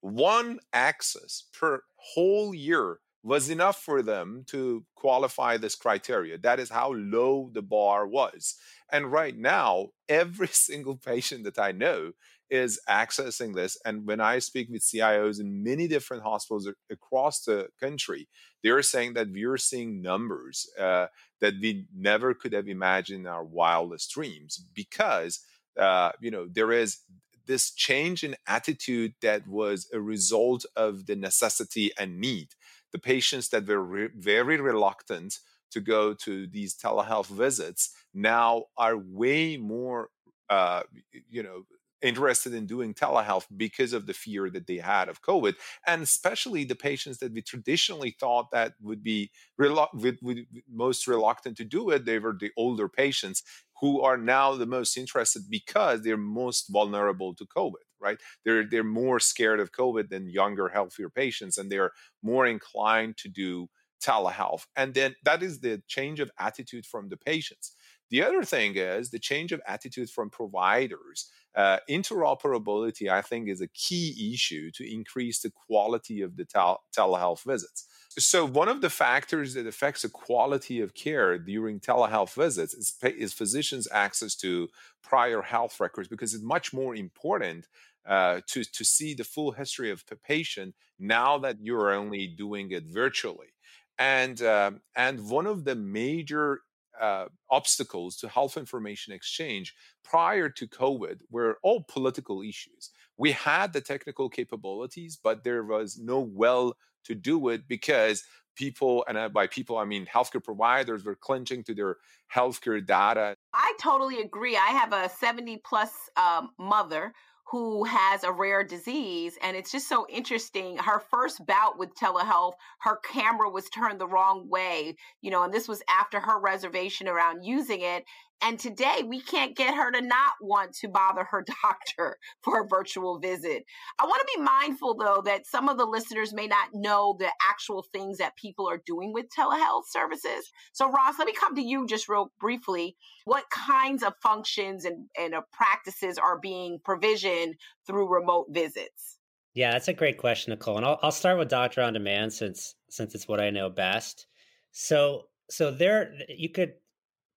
One 0.00 0.60
access 0.72 1.44
per 1.52 1.82
whole 1.96 2.54
year 2.54 3.00
was 3.22 3.50
enough 3.50 3.82
for 3.82 4.02
them 4.02 4.44
to 4.48 4.84
qualify 4.94 5.56
this 5.56 5.74
criteria. 5.74 6.38
That 6.38 6.58
is 6.58 6.70
how 6.70 6.92
low 6.94 7.50
the 7.52 7.62
bar 7.62 8.06
was. 8.06 8.56
And 8.90 9.12
right 9.12 9.36
now, 9.36 9.88
every 10.08 10.48
single 10.52 10.96
patient 10.96 11.44
that 11.44 11.58
I 11.58 11.72
know 11.72 12.12
is 12.50 12.80
accessing 12.88 13.54
this. 13.54 13.78
And 13.84 14.06
when 14.06 14.20
I 14.20 14.40
speak 14.40 14.68
with 14.70 14.82
CIOs 14.82 15.40
in 15.40 15.62
many 15.62 15.86
different 15.86 16.24
hospitals 16.24 16.68
across 16.90 17.44
the 17.44 17.68
country, 17.80 18.28
they're 18.62 18.82
saying 18.82 19.14
that 19.14 19.30
we're 19.30 19.56
seeing 19.56 20.02
numbers 20.02 20.68
uh, 20.78 21.06
that 21.40 21.54
we 21.60 21.86
never 21.94 22.34
could 22.34 22.52
have 22.52 22.68
imagined 22.68 23.20
in 23.20 23.26
our 23.26 23.44
wildest 23.44 24.10
dreams 24.10 24.64
because, 24.74 25.40
uh, 25.78 26.10
you 26.20 26.30
know, 26.30 26.48
there 26.50 26.72
is 26.72 26.98
this 27.46 27.70
change 27.72 28.22
in 28.22 28.36
attitude 28.46 29.14
that 29.22 29.46
was 29.46 29.88
a 29.92 30.00
result 30.00 30.64
of 30.76 31.06
the 31.06 31.16
necessity 31.16 31.90
and 31.98 32.20
need 32.20 32.48
the 32.92 32.98
patients 32.98 33.48
that 33.50 33.66
were 33.66 33.82
re- 33.82 34.08
very 34.14 34.60
reluctant 34.60 35.38
to 35.70 35.80
go 35.80 36.14
to 36.14 36.46
these 36.48 36.76
telehealth 36.76 37.28
visits 37.28 37.94
now 38.12 38.64
are 38.76 38.96
way 38.96 39.56
more 39.56 40.08
uh, 40.48 40.82
you 41.28 41.42
know 41.42 41.62
interested 42.02 42.54
in 42.54 42.66
doing 42.66 42.94
telehealth 42.94 43.44
because 43.56 43.92
of 43.92 44.06
the 44.06 44.14
fear 44.14 44.48
that 44.50 44.66
they 44.66 44.78
had 44.78 45.08
of 45.08 45.22
COVID, 45.22 45.54
and 45.86 46.02
especially 46.02 46.64
the 46.64 46.74
patients 46.74 47.18
that 47.18 47.32
we 47.32 47.42
traditionally 47.42 48.16
thought 48.18 48.50
that 48.52 48.72
would 48.80 49.02
be 49.02 49.30
relu- 49.60 49.92
would, 49.94 50.18
would, 50.22 50.46
most 50.72 51.06
reluctant 51.06 51.56
to 51.58 51.64
do 51.64 51.90
it. 51.90 52.04
They 52.04 52.18
were 52.18 52.36
the 52.38 52.50
older 52.56 52.88
patients 52.88 53.42
who 53.80 54.00
are 54.00 54.16
now 54.16 54.54
the 54.54 54.66
most 54.66 54.96
interested 54.96 55.42
because 55.48 56.02
they're 56.02 56.16
most 56.16 56.66
vulnerable 56.70 57.34
to 57.34 57.44
COVID. 57.44 57.84
Right? 58.00 58.18
They're 58.44 58.64
they're 58.68 58.84
more 58.84 59.20
scared 59.20 59.60
of 59.60 59.72
COVID 59.72 60.08
than 60.08 60.28
younger, 60.28 60.68
healthier 60.68 61.10
patients, 61.10 61.58
and 61.58 61.70
they're 61.70 61.92
more 62.22 62.46
inclined 62.46 63.16
to 63.18 63.28
do 63.28 63.68
telehealth. 64.02 64.64
And 64.76 64.94
then 64.94 65.14
that 65.24 65.42
is 65.42 65.60
the 65.60 65.82
change 65.86 66.20
of 66.20 66.30
attitude 66.38 66.86
from 66.86 67.08
the 67.08 67.16
patients. 67.16 67.74
The 68.10 68.24
other 68.24 68.42
thing 68.42 68.74
is 68.76 69.10
the 69.10 69.18
change 69.18 69.52
of 69.52 69.60
attitude 69.66 70.10
from 70.10 70.30
providers 70.30 71.30
uh, 71.56 71.78
interoperability, 71.88 73.08
I 73.10 73.22
think, 73.22 73.48
is 73.48 73.60
a 73.60 73.68
key 73.68 74.32
issue 74.32 74.70
to 74.72 74.92
increase 74.92 75.40
the 75.40 75.50
quality 75.50 76.20
of 76.20 76.36
the 76.36 76.44
tel- 76.44 76.82
telehealth 76.96 77.42
visits. 77.44 77.86
So, 78.18 78.46
one 78.46 78.68
of 78.68 78.80
the 78.80 78.90
factors 78.90 79.54
that 79.54 79.66
affects 79.66 80.02
the 80.02 80.08
quality 80.08 80.80
of 80.80 80.94
care 80.94 81.38
during 81.38 81.80
telehealth 81.80 82.34
visits 82.34 82.74
is, 82.74 82.96
is 83.02 83.32
physicians' 83.32 83.88
access 83.90 84.36
to 84.36 84.68
prior 85.02 85.42
health 85.42 85.80
records 85.80 86.08
because 86.08 86.34
it's 86.34 86.42
much 86.42 86.72
more 86.72 86.94
important 86.94 87.66
uh, 88.08 88.40
to, 88.48 88.64
to 88.64 88.84
see 88.84 89.14
the 89.14 89.24
full 89.24 89.52
history 89.52 89.90
of 89.90 90.04
the 90.08 90.16
patient 90.16 90.74
now 90.98 91.38
that 91.38 91.56
you're 91.60 91.92
only 91.92 92.26
doing 92.26 92.70
it 92.70 92.84
virtually. 92.86 93.54
And, 93.98 94.40
uh, 94.40 94.72
and 94.96 95.28
one 95.28 95.46
of 95.46 95.64
the 95.64 95.74
major 95.74 96.60
uh, 97.00 97.26
obstacles 97.50 98.16
to 98.16 98.28
health 98.28 98.56
information 98.56 99.12
exchange 99.12 99.74
prior 100.04 100.48
to 100.48 100.66
COVID 100.66 101.20
were 101.30 101.58
all 101.62 101.84
political 101.88 102.42
issues. 102.42 102.90
We 103.16 103.32
had 103.32 103.72
the 103.72 103.80
technical 103.80 104.28
capabilities, 104.28 105.18
but 105.22 105.44
there 105.44 105.64
was 105.64 105.98
no 105.98 106.20
well 106.20 106.74
to 107.04 107.14
do 107.14 107.48
it 107.48 107.66
because 107.68 108.24
people, 108.56 109.04
and 109.08 109.32
by 109.32 109.46
people 109.46 109.78
I 109.78 109.84
mean 109.84 110.06
healthcare 110.06 110.44
providers, 110.44 111.04
were 111.04 111.14
clinching 111.14 111.64
to 111.64 111.74
their 111.74 111.96
healthcare 112.34 112.84
data. 112.84 113.36
I 113.54 113.72
totally 113.80 114.20
agree. 114.20 114.56
I 114.56 114.68
have 114.68 114.92
a 114.92 115.08
70 115.08 115.62
plus 115.64 115.90
um, 116.16 116.50
mother 116.58 117.12
who 117.50 117.84
has 117.84 118.22
a 118.22 118.30
rare 118.30 118.62
disease. 118.62 119.36
And 119.42 119.56
it's 119.56 119.72
just 119.72 119.88
so 119.88 120.06
interesting. 120.08 120.76
Her 120.76 121.00
first 121.00 121.44
bout 121.46 121.78
with 121.78 121.94
telehealth, 121.96 122.54
her 122.80 122.98
camera 122.98 123.50
was 123.50 123.68
turned 123.68 124.00
the 124.00 124.06
wrong 124.06 124.48
way, 124.48 124.96
you 125.20 125.30
know, 125.30 125.42
and 125.42 125.52
this 125.52 125.66
was 125.66 125.82
after 125.88 126.20
her 126.20 126.38
reservation 126.38 127.08
around 127.08 127.42
using 127.42 127.80
it. 127.80 128.04
And 128.42 128.58
today 128.58 129.02
we 129.06 129.20
can't 129.20 129.56
get 129.56 129.74
her 129.74 129.92
to 129.92 130.00
not 130.00 130.32
want 130.40 130.74
to 130.76 130.88
bother 130.88 131.24
her 131.24 131.44
doctor 131.62 132.16
for 132.42 132.62
a 132.62 132.66
virtual 132.66 133.18
visit. 133.18 133.64
I 133.98 134.06
want 134.06 134.20
to 134.20 134.38
be 134.38 134.42
mindful, 134.42 134.94
though, 134.94 135.22
that 135.24 135.46
some 135.46 135.68
of 135.68 135.76
the 135.76 135.84
listeners 135.84 136.32
may 136.32 136.46
not 136.46 136.68
know 136.72 137.16
the 137.18 137.30
actual 137.50 137.84
things 137.92 138.18
that 138.18 138.36
people 138.36 138.68
are 138.68 138.82
doing 138.86 139.12
with 139.12 139.26
telehealth 139.36 139.84
services. 139.90 140.50
So, 140.72 140.90
Ross, 140.90 141.18
let 141.18 141.26
me 141.26 141.34
come 141.38 141.54
to 141.56 141.62
you 141.62 141.86
just 141.86 142.08
real 142.08 142.32
briefly. 142.40 142.96
What 143.24 143.44
kinds 143.50 144.02
of 144.02 144.14
functions 144.22 144.84
and, 144.84 145.08
and 145.18 145.34
uh, 145.34 145.42
practices 145.52 146.18
are 146.18 146.38
being 146.38 146.78
provisioned 146.84 147.56
through 147.86 148.08
remote 148.08 148.46
visits? 148.50 149.18
Yeah, 149.54 149.72
that's 149.72 149.88
a 149.88 149.92
great 149.92 150.18
question, 150.18 150.52
Nicole. 150.52 150.76
And 150.76 150.86
I'll, 150.86 150.98
I'll 151.02 151.10
start 151.10 151.38
with 151.38 151.48
Doctor 151.48 151.82
on 151.82 151.92
Demand 151.92 152.32
since 152.32 152.76
since 152.88 153.14
it's 153.14 153.28
what 153.28 153.40
I 153.40 153.50
know 153.50 153.68
best. 153.68 154.26
So 154.70 155.24
so 155.50 155.70
there 155.70 156.12
you 156.28 156.48
could 156.48 156.74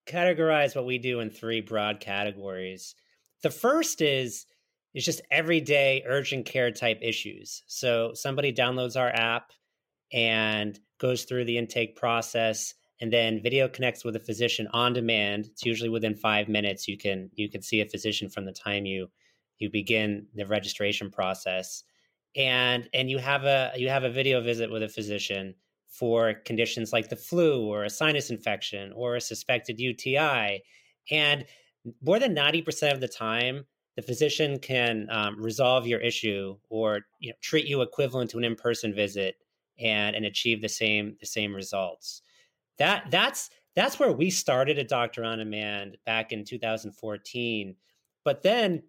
categorize 0.06 0.76
what 0.76 0.86
we 0.86 0.98
do 0.98 1.20
in 1.20 1.30
three 1.30 1.62
broad 1.62 2.00
categories. 2.00 2.96
The 3.42 3.50
first 3.50 4.02
is 4.02 4.46
is 4.94 5.06
just 5.06 5.22
everyday 5.32 6.04
urgent 6.06 6.46
care 6.46 6.72
type 6.72 7.00
issues. 7.02 7.64
So 7.68 8.12
somebody 8.14 8.54
downloads 8.54 9.00
our 9.00 9.10
app 9.10 9.52
and 10.12 10.80
goes 11.00 11.24
through 11.24 11.46
the 11.46 11.58
intake 11.58 11.96
process 11.96 12.76
and 13.02 13.12
then 13.12 13.42
video 13.42 13.68
connects 13.68 14.06
with 14.06 14.16
a 14.16 14.20
physician 14.20 14.68
on 14.72 14.94
demand. 14.94 15.48
It's 15.48 15.66
usually 15.66 15.90
within 15.90 16.16
5 16.16 16.48
minutes 16.48 16.88
you 16.88 16.98
can 16.98 17.30
you 17.34 17.50
can 17.50 17.62
see 17.62 17.82
a 17.82 17.86
physician 17.86 18.30
from 18.30 18.46
the 18.46 18.52
time 18.52 18.86
you 18.86 19.10
you 19.58 19.70
begin 19.70 20.28
the 20.36 20.46
registration 20.46 21.10
process. 21.10 21.84
And 22.36 22.90
and 22.94 23.10
you 23.10 23.18
have 23.18 23.46
a 23.46 23.72
you 23.76 23.90
have 23.90 24.04
a 24.04 24.10
video 24.10 24.42
visit 24.42 24.72
with 24.72 24.84
a 24.84 24.90
physician 24.90 25.56
for 25.94 26.34
conditions 26.46 26.92
like 26.92 27.10
the 27.10 27.16
flu 27.16 27.68
or 27.68 27.84
a 27.84 27.90
sinus 27.90 28.32
infection 28.32 28.92
or 28.96 29.16
a 29.16 29.22
suspected 29.22 29.80
UTI. 29.80 30.64
And 31.12 31.46
more 32.02 32.18
than 32.18 32.36
90% 32.36 32.92
of 32.92 33.00
the 33.00 33.08
time, 33.08 33.66
the 33.96 34.02
physician 34.02 34.58
can 34.58 35.08
um, 35.12 35.40
resolve 35.40 35.86
your 35.86 36.00
issue 36.00 36.58
or 36.70 37.02
you 37.20 37.30
know, 37.30 37.36
treat 37.42 37.68
you 37.68 37.84
equivalent 37.84 38.32
to 38.32 38.40
an 38.40 38.44
in-person 38.44 38.96
visit 38.96 39.36
and, 39.80 40.16
and 40.16 40.26
achieve 40.26 40.62
the 40.62 40.70
same 40.70 41.16
the 41.20 41.28
same 41.28 41.54
results. 41.54 42.24
That 42.80 43.12
that's 43.12 43.52
that's 43.76 44.00
where 44.00 44.12
we 44.12 44.32
started 44.32 44.80
at 44.80 44.88
Doctor 44.88 45.24
on 45.24 45.38
Demand 45.38 45.98
back 46.08 46.32
in 46.32 46.44
2014. 46.44 47.76
But 48.26 48.42
then 48.42 48.82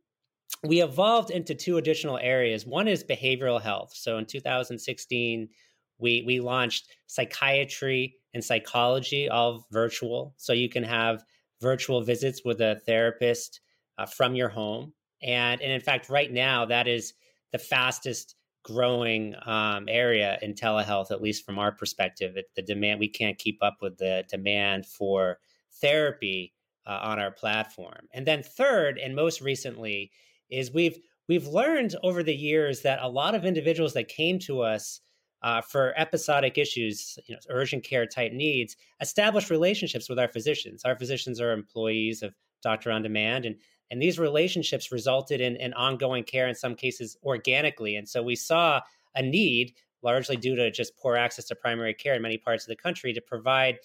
we 0.62 0.82
evolved 0.82 1.30
into 1.30 1.54
two 1.54 1.76
additional 1.76 2.18
areas. 2.18 2.66
One 2.66 2.88
is 2.88 3.04
behavioral 3.04 3.60
health. 3.60 3.92
So 3.94 4.16
in 4.16 4.24
2016, 4.26 5.48
we 5.98 6.22
we 6.26 6.40
launched 6.40 6.88
psychiatry 7.06 8.16
and 8.32 8.42
psychology 8.42 9.28
all 9.28 9.66
virtual, 9.70 10.34
so 10.36 10.52
you 10.52 10.68
can 10.68 10.82
have 10.84 11.24
virtual 11.60 12.02
visits 12.02 12.42
with 12.44 12.60
a 12.60 12.80
therapist 12.86 13.60
uh, 13.98 14.06
from 14.06 14.34
your 14.34 14.48
home. 14.48 14.92
And 15.22 15.62
and 15.62 15.72
in 15.72 15.80
fact, 15.80 16.08
right 16.08 16.32
now 16.32 16.66
that 16.66 16.88
is 16.88 17.14
the 17.52 17.58
fastest 17.58 18.34
growing 18.64 19.34
um, 19.44 19.84
area 19.88 20.38
in 20.42 20.54
telehealth, 20.54 21.10
at 21.10 21.22
least 21.22 21.44
from 21.44 21.58
our 21.58 21.70
perspective. 21.70 22.36
It, 22.36 22.46
the 22.56 22.62
demand 22.62 22.98
we 22.98 23.08
can't 23.08 23.38
keep 23.38 23.58
up 23.62 23.76
with 23.80 23.98
the 23.98 24.24
demand 24.28 24.86
for 24.86 25.38
therapy 25.80 26.54
uh, 26.86 26.98
on 27.02 27.18
our 27.18 27.30
platform. 27.30 28.08
And 28.12 28.26
then 28.26 28.42
third, 28.42 28.98
and 28.98 29.14
most 29.14 29.40
recently, 29.40 30.10
is 30.50 30.72
we've 30.72 30.98
we've 31.28 31.46
learned 31.46 31.94
over 32.02 32.22
the 32.22 32.34
years 32.34 32.82
that 32.82 32.98
a 33.02 33.08
lot 33.08 33.34
of 33.34 33.44
individuals 33.44 33.94
that 33.94 34.08
came 34.08 34.38
to 34.40 34.60
us 34.60 35.00
uh, 35.44 35.60
for 35.60 35.92
episodic 35.98 36.56
issues, 36.56 37.18
you 37.26 37.34
know, 37.34 37.40
urgent 37.50 37.84
care 37.84 38.06
type 38.06 38.32
needs, 38.32 38.76
establish 39.02 39.50
relationships 39.50 40.08
with 40.08 40.18
our 40.18 40.26
physicians. 40.26 40.86
Our 40.86 40.96
physicians 40.96 41.38
are 41.38 41.52
employees 41.52 42.22
of 42.22 42.34
Doctor 42.62 42.90
on 42.90 43.02
Demand, 43.02 43.44
and 43.44 43.56
and 43.90 44.00
these 44.00 44.18
relationships 44.18 44.90
resulted 44.90 45.42
in, 45.42 45.56
in 45.56 45.74
ongoing 45.74 46.24
care 46.24 46.48
in 46.48 46.54
some 46.54 46.74
cases 46.74 47.18
organically. 47.22 47.96
And 47.96 48.08
so 48.08 48.22
we 48.22 48.34
saw 48.34 48.80
a 49.14 49.22
need, 49.22 49.74
largely 50.02 50.36
due 50.36 50.56
to 50.56 50.70
just 50.70 50.96
poor 50.96 51.16
access 51.16 51.44
to 51.46 51.54
primary 51.54 51.92
care 51.92 52.14
in 52.14 52.22
many 52.22 52.38
parts 52.38 52.64
of 52.64 52.68
the 52.68 52.82
country, 52.82 53.12
to 53.12 53.20
provide 53.20 53.76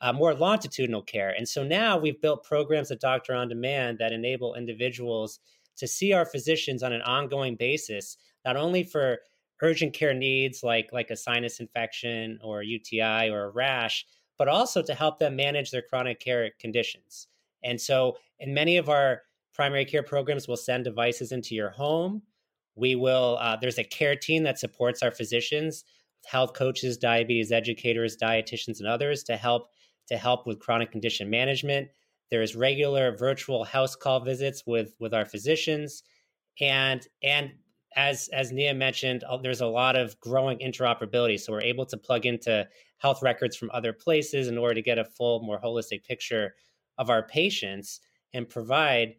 uh, 0.00 0.12
more 0.12 0.32
longitudinal 0.32 1.02
care. 1.02 1.34
And 1.36 1.48
so 1.48 1.64
now 1.64 1.98
we've 1.98 2.20
built 2.20 2.44
programs 2.44 2.92
at 2.92 3.00
Doctor 3.00 3.34
on 3.34 3.48
Demand 3.48 3.98
that 3.98 4.12
enable 4.12 4.54
individuals 4.54 5.40
to 5.78 5.88
see 5.88 6.12
our 6.12 6.24
physicians 6.24 6.84
on 6.84 6.92
an 6.92 7.02
ongoing 7.02 7.56
basis, 7.56 8.16
not 8.44 8.56
only 8.56 8.84
for 8.84 9.18
urgent 9.62 9.92
care 9.92 10.14
needs 10.14 10.62
like 10.62 10.90
like 10.92 11.10
a 11.10 11.16
sinus 11.16 11.60
infection 11.60 12.38
or 12.42 12.62
UTI 12.62 13.30
or 13.30 13.44
a 13.44 13.50
rash, 13.50 14.06
but 14.36 14.48
also 14.48 14.82
to 14.82 14.94
help 14.94 15.18
them 15.18 15.36
manage 15.36 15.70
their 15.70 15.82
chronic 15.82 16.20
care 16.20 16.50
conditions. 16.60 17.28
And 17.62 17.80
so, 17.80 18.16
in 18.38 18.54
many 18.54 18.76
of 18.76 18.88
our 18.88 19.22
primary 19.52 19.84
care 19.84 20.02
programs, 20.02 20.46
we'll 20.46 20.56
send 20.56 20.84
devices 20.84 21.32
into 21.32 21.54
your 21.54 21.70
home. 21.70 22.22
We 22.76 22.94
will. 22.94 23.38
Uh, 23.40 23.56
there's 23.56 23.78
a 23.78 23.84
care 23.84 24.14
team 24.14 24.44
that 24.44 24.58
supports 24.58 25.02
our 25.02 25.10
physicians, 25.10 25.84
health 26.26 26.54
coaches, 26.54 26.96
diabetes 26.96 27.50
educators, 27.50 28.16
dietitians, 28.16 28.78
and 28.78 28.86
others 28.88 29.24
to 29.24 29.36
help 29.36 29.70
to 30.06 30.16
help 30.16 30.46
with 30.46 30.60
chronic 30.60 30.92
condition 30.92 31.28
management. 31.28 31.88
There's 32.30 32.54
regular 32.54 33.16
virtual 33.16 33.64
house 33.64 33.96
call 33.96 34.20
visits 34.20 34.62
with 34.66 34.94
with 35.00 35.12
our 35.12 35.24
physicians, 35.24 36.04
and 36.60 37.06
and 37.22 37.52
as 37.96 38.28
as 38.32 38.52
Nia 38.52 38.74
mentioned, 38.74 39.24
uh, 39.24 39.36
there's 39.38 39.60
a 39.60 39.66
lot 39.66 39.96
of 39.96 40.18
growing 40.20 40.58
interoperability. 40.58 41.38
So 41.40 41.52
we're 41.52 41.62
able 41.62 41.86
to 41.86 41.96
plug 41.96 42.26
into 42.26 42.66
health 42.98 43.22
records 43.22 43.56
from 43.56 43.70
other 43.72 43.92
places 43.92 44.48
in 44.48 44.58
order 44.58 44.74
to 44.74 44.82
get 44.82 44.98
a 44.98 45.04
full, 45.04 45.42
more 45.42 45.60
holistic 45.60 46.04
picture 46.04 46.54
of 46.98 47.10
our 47.10 47.26
patients 47.26 48.00
and 48.34 48.48
provide 48.48 49.14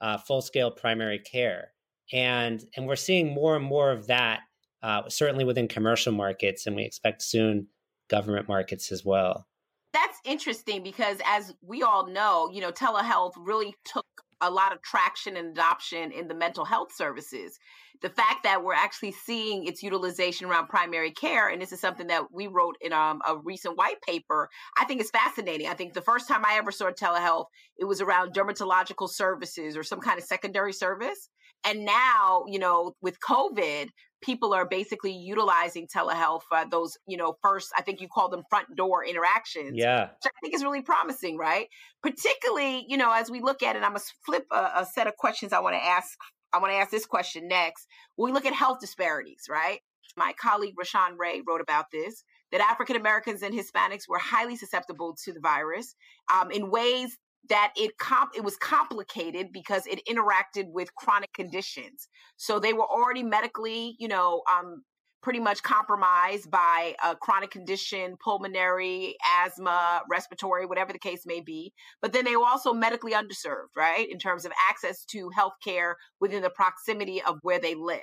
uh, 0.00 0.18
full 0.18 0.42
scale 0.42 0.70
primary 0.70 1.18
care. 1.18 1.72
And 2.12 2.64
and 2.76 2.86
we're 2.86 2.96
seeing 2.96 3.32
more 3.32 3.56
and 3.56 3.64
more 3.64 3.90
of 3.90 4.06
that, 4.08 4.40
uh, 4.82 5.08
certainly 5.08 5.44
within 5.44 5.68
commercial 5.68 6.12
markets, 6.12 6.66
and 6.66 6.76
we 6.76 6.84
expect 6.84 7.22
soon 7.22 7.68
government 8.08 8.48
markets 8.48 8.92
as 8.92 9.04
well. 9.04 9.46
That's 9.92 10.18
interesting 10.24 10.82
because, 10.82 11.18
as 11.26 11.54
we 11.62 11.82
all 11.82 12.06
know, 12.06 12.50
you 12.52 12.60
know, 12.60 12.72
telehealth 12.72 13.32
really 13.36 13.74
took 13.84 14.06
a 14.42 14.50
lot 14.50 14.72
of 14.72 14.82
traction 14.82 15.36
and 15.36 15.50
adoption 15.50 16.12
in 16.12 16.28
the 16.28 16.34
mental 16.34 16.64
health 16.64 16.92
services. 16.94 17.58
The 18.02 18.10
fact 18.10 18.42
that 18.42 18.64
we're 18.64 18.74
actually 18.74 19.12
seeing 19.12 19.66
its 19.66 19.82
utilization 19.82 20.48
around 20.48 20.68
primary 20.68 21.12
care, 21.12 21.48
and 21.48 21.62
this 21.62 21.70
is 21.70 21.80
something 21.80 22.08
that 22.08 22.24
we 22.32 22.48
wrote 22.48 22.76
in 22.80 22.92
um, 22.92 23.20
a 23.26 23.36
recent 23.36 23.78
white 23.78 24.02
paper, 24.02 24.50
I 24.76 24.84
think 24.84 25.00
is 25.00 25.10
fascinating. 25.10 25.68
I 25.68 25.74
think 25.74 25.94
the 25.94 26.02
first 26.02 26.26
time 26.26 26.44
I 26.44 26.56
ever 26.56 26.72
saw 26.72 26.90
telehealth, 26.90 27.46
it 27.78 27.84
was 27.84 28.00
around 28.00 28.34
dermatological 28.34 29.08
services 29.08 29.76
or 29.76 29.84
some 29.84 30.00
kind 30.00 30.18
of 30.18 30.24
secondary 30.24 30.72
service. 30.72 31.28
And 31.64 31.84
now, 31.84 32.44
you 32.48 32.58
know, 32.58 32.96
with 33.00 33.20
COVID, 33.20 33.86
people 34.22 34.54
are 34.54 34.66
basically 34.66 35.12
utilizing 35.12 35.86
telehealth 35.86 36.42
uh, 36.52 36.64
those 36.70 36.96
you 37.06 37.16
know 37.16 37.36
first 37.42 37.70
i 37.76 37.82
think 37.82 38.00
you 38.00 38.08
call 38.08 38.28
them 38.28 38.42
front 38.48 38.74
door 38.76 39.04
interactions 39.04 39.72
yeah. 39.74 40.04
which 40.04 40.26
i 40.26 40.30
think 40.40 40.54
is 40.54 40.62
really 40.62 40.82
promising 40.82 41.36
right? 41.36 41.68
Particularly 42.02 42.84
you 42.88 42.96
know 42.96 43.12
as 43.12 43.30
we 43.30 43.40
look 43.40 43.62
at 43.62 43.76
it 43.76 43.82
i'm 43.82 43.92
gonna 43.92 44.00
flip 44.24 44.46
a, 44.50 44.70
a 44.76 44.86
set 44.90 45.06
of 45.06 45.16
questions 45.16 45.52
i 45.52 45.60
want 45.60 45.74
to 45.74 45.84
ask 45.84 46.16
i 46.52 46.58
want 46.58 46.72
to 46.72 46.76
ask 46.76 46.90
this 46.90 47.06
question 47.06 47.48
next. 47.48 47.86
When 48.16 48.30
we 48.30 48.34
look 48.34 48.46
at 48.46 48.54
health 48.54 48.80
disparities 48.80 49.46
right? 49.50 49.80
My 50.16 50.34
colleague 50.40 50.74
rashawn 50.76 51.18
ray 51.18 51.42
wrote 51.46 51.60
about 51.60 51.86
this 51.92 52.24
that 52.50 52.60
african 52.60 52.96
americans 52.96 53.42
and 53.42 53.54
hispanics 53.54 54.08
were 54.08 54.18
highly 54.18 54.56
susceptible 54.56 55.16
to 55.24 55.32
the 55.32 55.40
virus 55.40 55.94
um, 56.32 56.50
in 56.50 56.70
ways 56.70 57.18
that 57.48 57.72
it 57.76 57.98
comp- 57.98 58.36
it 58.36 58.44
was 58.44 58.56
complicated 58.56 59.52
because 59.52 59.86
it 59.86 60.00
interacted 60.08 60.70
with 60.70 60.94
chronic 60.94 61.32
conditions. 61.32 62.08
So 62.36 62.58
they 62.58 62.72
were 62.72 62.86
already 62.86 63.22
medically, 63.22 63.96
you 63.98 64.08
know, 64.08 64.42
um, 64.52 64.82
pretty 65.22 65.40
much 65.40 65.62
compromised 65.62 66.50
by 66.50 66.94
a 67.02 67.14
chronic 67.14 67.50
condition, 67.50 68.16
pulmonary, 68.22 69.16
asthma, 69.44 70.02
respiratory, 70.10 70.66
whatever 70.66 70.92
the 70.92 70.98
case 70.98 71.22
may 71.24 71.40
be. 71.40 71.72
But 72.00 72.12
then 72.12 72.24
they 72.24 72.36
were 72.36 72.46
also 72.46 72.72
medically 72.72 73.12
underserved, 73.12 73.76
right, 73.76 74.10
in 74.10 74.18
terms 74.18 74.44
of 74.44 74.52
access 74.68 75.04
to 75.06 75.30
health 75.30 75.54
care 75.62 75.96
within 76.20 76.42
the 76.42 76.50
proximity 76.50 77.22
of 77.22 77.38
where 77.42 77.60
they 77.60 77.74
live. 77.74 78.00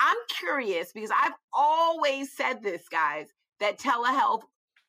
I'm 0.00 0.16
curious 0.28 0.92
because 0.92 1.10
I've 1.16 1.34
always 1.52 2.34
said 2.34 2.62
this, 2.62 2.82
guys, 2.90 3.26
that 3.60 3.78
telehealth 3.78 4.42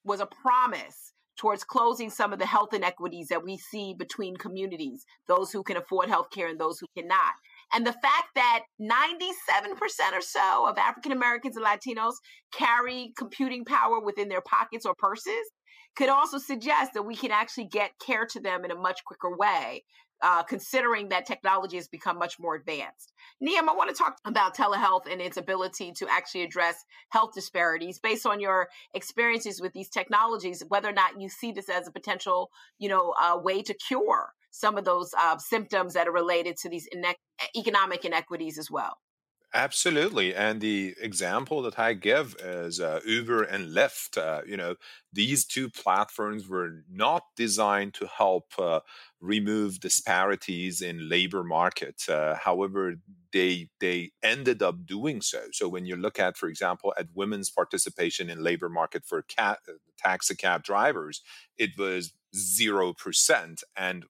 was 0.04 0.20
a 0.20 0.26
promise 0.26 1.11
towards 1.38 1.64
closing 1.64 2.10
some 2.10 2.34
of 2.34 2.40
the 2.40 2.46
health 2.46 2.74
inequities 2.74 3.28
that 3.30 3.44
we 3.44 3.58
see 3.58 3.94
between 3.98 4.36
communities, 4.36 5.06
those 5.28 5.52
who 5.52 5.64
can 5.64 5.78
afford 5.78 6.10
health 6.10 6.30
care 6.32 6.48
and 6.48 6.60
those 6.60 6.80
who 6.80 6.88
cannot. 6.96 7.34
And 7.74 7.86
the 7.86 7.94
fact 7.94 8.30
that 8.36 8.64
97% 8.82 10.14
or 10.14 10.22
so 10.22 10.68
of 10.68 10.78
African 10.78 11.12
Americans 11.12 11.56
and 11.58 11.66
Latinos 11.66 12.16
carry 12.52 13.14
computing 13.18 13.66
power 13.66 14.00
within 14.00 14.30
their 14.30 14.42
pockets 14.42 14.86
or 14.86 14.94
purses 14.98 15.52
could 15.96 16.10
also 16.10 16.38
suggest 16.38 16.94
that 16.94 17.04
we 17.04 17.16
can 17.16 17.32
actually 17.32 17.68
get 17.68 17.92
care 18.00 18.26
to 18.26 18.40
them 18.40 18.64
in 18.64 18.72
a 18.72 18.76
much 18.76 19.04
quicker 19.06 19.36
way 19.36 19.84
uh, 20.22 20.44
considering 20.44 21.10
that 21.10 21.26
technology 21.26 21.78
has 21.78 21.88
become 21.88 22.18
much 22.18 22.40
more 22.40 22.56
advanced. 22.56 23.14
Niam, 23.42 23.70
I 23.70 23.74
want 23.74 23.90
to 23.90 23.96
talk 23.96 24.18
about 24.26 24.56
telehealth 24.56 25.12
and 25.12 25.22
its 25.22 25.38
ability 25.38 25.94
to 25.94 26.08
actually 26.10 26.44
address 26.44 26.86
health 27.10 27.32
disparities 27.34 28.00
based 28.00 28.26
on 28.26 28.40
your 28.40 28.70
experiences 28.94 29.62
with 29.62 29.74
these 29.74 29.90
technologies, 29.90 30.64
whether 30.68 30.90
or 30.90 30.94
not 30.94 31.20
you 31.20 31.30
see 31.30 31.52
this 31.52 31.70
as 31.70 31.88
a 31.88 31.92
potential, 31.92 32.52
you 32.80 32.90
know, 32.90 33.14
uh, 33.22 33.38
way 33.38 33.62
to 33.64 33.74
cure 33.74 34.34
some 34.52 34.78
of 34.78 34.86
those 34.86 35.14
uh, 35.18 35.38
symptoms 35.38 35.94
that 35.94 36.08
are 36.08 36.12
related 36.12 36.58
to 36.58 36.70
these 36.70 36.88
economic 37.56 38.06
inequities 38.06 38.58
as 38.58 38.70
well. 38.70 38.98
Absolutely. 39.54 40.34
And 40.34 40.62
the 40.62 40.96
example 41.02 41.62
that 41.64 41.78
I 41.78 41.92
give 41.94 42.38
is 42.40 42.80
uh, 42.80 43.02
Uber 43.06 43.44
and 43.44 43.76
Lyft. 43.76 44.18
Uh, 44.18 44.42
you 44.48 44.56
know, 44.56 44.76
these 45.12 45.44
two 45.44 45.70
platforms 45.70 46.48
were 46.48 46.86
not 46.90 47.24
designed 47.36 47.94
to 47.96 48.08
help 48.08 48.54
uh, 48.58 48.80
remove 49.20 49.82
disparities 49.82 50.82
in 50.82 51.10
labor 51.10 51.44
market. 51.44 52.02
Uh, 52.08 52.36
however, 52.36 52.96
they 53.34 53.68
they 53.82 54.12
ended 54.24 54.62
up 54.64 54.86
doing 54.86 55.20
so. 55.20 55.42
So 55.52 55.68
when 55.68 55.86
you 55.86 55.98
look 55.98 56.18
at, 56.18 56.38
for 56.38 56.48
example, 56.48 56.94
at 56.98 57.08
women's 57.14 57.50
participation 57.50 58.30
in 58.30 58.42
labor 58.42 58.70
market 58.70 59.04
for 59.06 59.22
cat, 59.22 59.60
uh, 59.68 59.74
taxi 59.98 60.34
cab 60.36 60.64
drivers, 60.64 61.22
it 61.58 61.72
was 61.78 62.14
0%. 62.36 63.64
And 63.76 64.06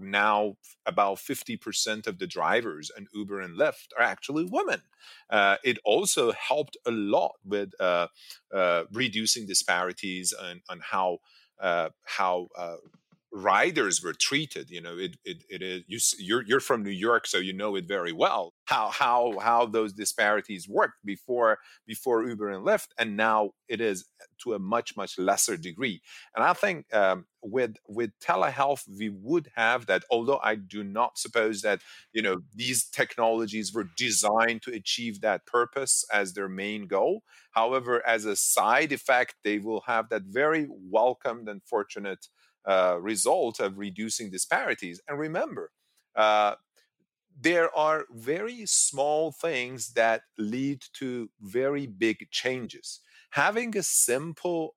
now 0.00 0.56
about 0.86 1.18
50% 1.18 2.06
of 2.06 2.18
the 2.18 2.26
drivers 2.26 2.90
in 2.96 3.06
Uber 3.14 3.40
and 3.40 3.58
Lyft 3.58 3.88
are 3.98 4.04
actually 4.04 4.44
women. 4.44 4.82
Uh, 5.30 5.56
it 5.64 5.78
also 5.84 6.32
helped 6.32 6.76
a 6.86 6.90
lot 6.90 7.32
with 7.44 7.72
uh, 7.80 8.08
uh, 8.52 8.84
reducing 8.92 9.46
disparities 9.46 10.32
and 10.40 10.60
on 10.68 10.80
how 10.82 11.18
uh, 11.60 11.90
how 12.04 12.48
uh, 12.58 12.76
riders 13.32 14.02
were 14.02 14.12
treated. 14.12 14.70
You 14.70 14.80
know, 14.80 14.96
it 14.98 15.16
it, 15.24 15.44
it 15.48 15.62
is 15.62 15.82
you, 15.86 15.98
you're 16.18 16.44
you're 16.44 16.60
from 16.60 16.82
New 16.82 16.90
York, 16.90 17.26
so 17.26 17.38
you 17.38 17.52
know 17.52 17.76
it 17.76 17.86
very 17.86 18.12
well 18.12 18.54
how 18.72 18.88
how 18.88 19.38
how 19.38 19.66
those 19.66 19.92
disparities 19.92 20.66
worked 20.66 21.04
before 21.04 21.58
before 21.86 22.26
Uber 22.26 22.48
and 22.48 22.64
Lyft, 22.64 22.88
and 22.98 23.16
now 23.18 23.50
it 23.68 23.80
is 23.82 24.06
to 24.42 24.54
a 24.54 24.58
much 24.58 24.96
much 24.96 25.18
lesser 25.18 25.58
degree. 25.58 26.00
And 26.34 26.42
I 26.42 26.54
think 26.54 26.86
um, 26.94 27.26
with 27.42 27.76
with 27.86 28.12
telehealth 28.20 28.84
we 28.88 29.10
would 29.10 29.50
have 29.56 29.86
that. 29.86 30.04
Although 30.10 30.40
I 30.42 30.54
do 30.54 30.82
not 30.82 31.18
suppose 31.18 31.60
that 31.62 31.80
you 32.14 32.22
know 32.22 32.40
these 32.54 32.84
technologies 32.84 33.74
were 33.74 33.88
designed 33.96 34.62
to 34.62 34.72
achieve 34.72 35.20
that 35.20 35.44
purpose 35.46 36.04
as 36.10 36.32
their 36.32 36.48
main 36.48 36.86
goal. 36.86 37.24
However, 37.50 38.04
as 38.06 38.24
a 38.24 38.36
side 38.36 38.92
effect, 38.92 39.34
they 39.44 39.58
will 39.58 39.82
have 39.82 40.08
that 40.08 40.22
very 40.22 40.66
welcomed 40.70 41.48
and 41.48 41.62
fortunate 41.62 42.28
uh, 42.66 42.98
result 43.00 43.60
of 43.60 43.78
reducing 43.78 44.30
disparities. 44.30 45.00
And 45.08 45.18
remember, 45.18 45.70
uh, 46.14 46.54
there 47.40 47.74
are 47.76 48.04
very 48.10 48.66
small 48.66 49.32
things 49.32 49.92
that 49.94 50.22
lead 50.38 50.82
to 50.94 51.30
very 51.40 51.86
big 51.86 52.30
changes. 52.30 53.00
Having 53.30 53.76
a 53.76 53.82
simple 53.82 54.74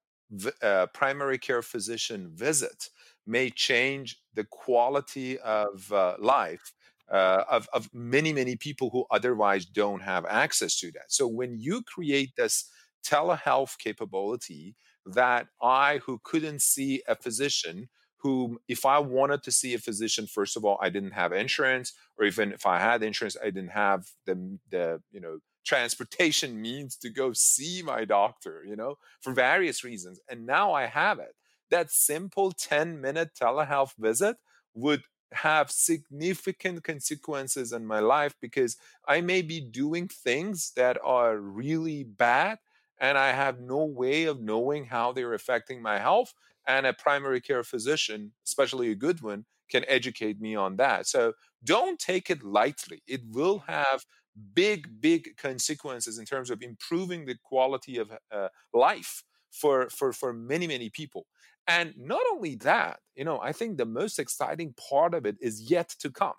uh, 0.62 0.88
primary 0.94 1.38
care 1.38 1.62
physician 1.62 2.32
visit 2.34 2.90
may 3.28 3.50
change 3.50 4.18
the 4.34 4.46
quality 4.46 5.38
of 5.40 5.92
uh, 5.92 6.16
life 6.20 6.74
uh, 7.12 7.44
of, 7.50 7.68
of 7.74 7.90
many, 7.94 8.34
many 8.34 8.56
people 8.56 8.90
who 8.90 9.06
otherwise 9.12 9.66
don't 9.66 10.02
have 10.02 10.26
access 10.26 10.80
to 10.80 10.92
that. 10.92 11.10
So 11.12 11.28
when 11.28 11.60
you 11.60 11.84
create 11.84 12.32
this 12.36 12.70
telehealth 13.06 13.78
capability 13.78 14.76
that 15.06 15.48
I, 15.62 16.00
who 16.00 16.20
couldn't 16.24 16.62
see 16.62 17.04
a 17.08 17.16
physician, 17.16 17.90
whom 18.18 18.58
if 18.68 18.86
I 18.86 19.00
wanted 19.00 19.44
to 19.44 19.52
see 19.52 19.74
a 19.74 19.80
physician, 19.80 20.28
first 20.28 20.58
of 20.58 20.66
all, 20.66 20.78
I 20.82 20.90
didn't 20.90 21.12
have 21.12 21.32
insurance, 21.32 21.94
or 22.18 22.26
even 22.26 22.52
if 22.54 22.66
I 22.66 22.80
had 22.80 23.04
insurance, 23.04 23.38
I 23.42 23.46
didn't 23.46 23.70
have 23.70 24.08
the 24.26 24.58
the 24.70 25.02
you 25.12 25.20
know 25.20 25.40
transportation 25.66 26.62
means 26.62 26.96
to 26.98 27.10
go 27.10 27.34
see 27.34 27.82
my 27.84 28.06
doctor, 28.06 28.64
you 28.68 28.76
know, 28.76 28.96
for 29.22 29.34
various 29.34 29.84
reasons. 29.84 30.20
And 30.30 30.46
now 30.46 30.74
I 30.74 30.86
have 30.88 31.20
it. 31.20 31.36
That 31.70 31.92
simple 31.92 32.52
10 32.52 33.02
minute 33.02 33.32
telehealth 33.40 33.94
visit 33.98 34.38
would 34.74 35.04
have 35.34 35.72
significant 35.72 36.84
consequences 36.84 37.74
in 37.74 37.86
my 37.86 38.00
life 38.00 38.36
because 38.40 38.78
I 39.08 39.22
may 39.22 39.42
be 39.42 39.60
doing 39.60 40.08
things 40.08 40.72
that 40.76 40.98
are 41.04 41.38
really 41.38 42.04
bad 42.04 42.60
and 43.00 43.18
I 43.18 43.32
have 43.32 43.60
no 43.60 43.84
way 43.86 44.26
of 44.26 44.42
knowing 44.42 44.86
how 44.86 45.12
they're 45.12 45.34
affecting 45.34 45.82
my 45.82 46.00
health 46.00 46.34
and 46.68 46.86
a 46.86 46.94
primary 46.94 47.42
care 47.42 47.64
physician, 47.64 48.34
especially 48.46 48.92
a 48.92 48.96
good 48.96 49.22
one, 49.22 49.46
can 49.70 49.84
educate 49.88 50.40
me 50.40 50.56
on 50.56 50.78
that. 50.78 51.08
So 51.08 51.34
don't 51.64 52.00
take 52.00 52.30
it 52.30 52.44
lightly. 52.44 53.02
It 53.08 53.22
will 53.32 53.60
have 53.68 54.06
big, 54.54 55.02
big 55.02 55.38
consequences 55.38 56.18
in 56.18 56.26
terms 56.26 56.50
of 56.50 56.62
improving 56.62 57.26
the 57.26 57.38
quality 57.44 57.98
of 57.98 58.12
uh, 58.32 58.50
life 58.74 59.24
for, 59.52 59.90
for, 59.90 60.14
for 60.14 60.34
many, 60.34 60.68
many 60.68 60.90
people. 60.90 61.26
And 61.68 61.94
not 61.98 62.22
only 62.32 62.56
that, 62.58 63.00
you 63.16 63.24
know, 63.24 63.40
I 63.42 63.52
think 63.52 63.78
the 63.78 63.86
most 63.86 64.20
exciting 64.20 64.74
part 64.74 65.14
of 65.14 65.26
it 65.26 65.38
is 65.42 65.70
yet 65.70 65.90
to 66.00 66.12
come. 66.12 66.36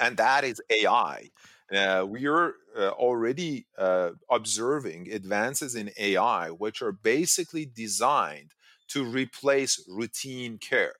And 0.00 0.16
that 0.16 0.44
is 0.44 0.60
AI. 0.70 1.30
Uh, 1.72 2.06
we 2.08 2.26
are 2.26 2.54
uh, 2.76 2.88
already 2.90 3.66
uh, 3.76 4.12
observing 4.30 5.12
advances 5.12 5.74
in 5.74 5.90
AI, 5.98 6.50
which 6.50 6.80
are 6.80 6.92
basically 6.92 7.66
designed 7.66 8.52
to 8.88 9.04
replace 9.04 9.84
routine 9.86 10.56
care. 10.58 10.94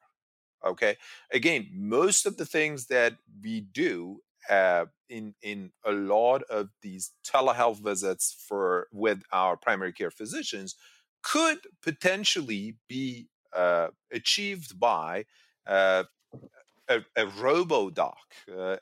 Okay. 0.64 0.96
Again, 1.32 1.68
most 1.72 2.26
of 2.26 2.36
the 2.36 2.46
things 2.46 2.86
that 2.86 3.14
we 3.42 3.60
do 3.60 4.22
uh, 4.50 4.86
in 5.08 5.34
in 5.42 5.72
a 5.84 5.92
lot 5.92 6.42
of 6.44 6.70
these 6.82 7.12
telehealth 7.24 7.78
visits 7.82 8.34
for 8.48 8.88
with 8.92 9.22
our 9.32 9.56
primary 9.56 9.92
care 9.92 10.10
physicians 10.10 10.74
could 11.22 11.58
potentially 11.82 12.76
be 12.88 13.28
uh, 13.54 13.88
achieved 14.12 14.78
by 14.80 15.24
uh, 15.66 16.04
a, 16.88 17.00
a 17.16 17.26
robo 17.26 17.90
doc, 17.90 18.18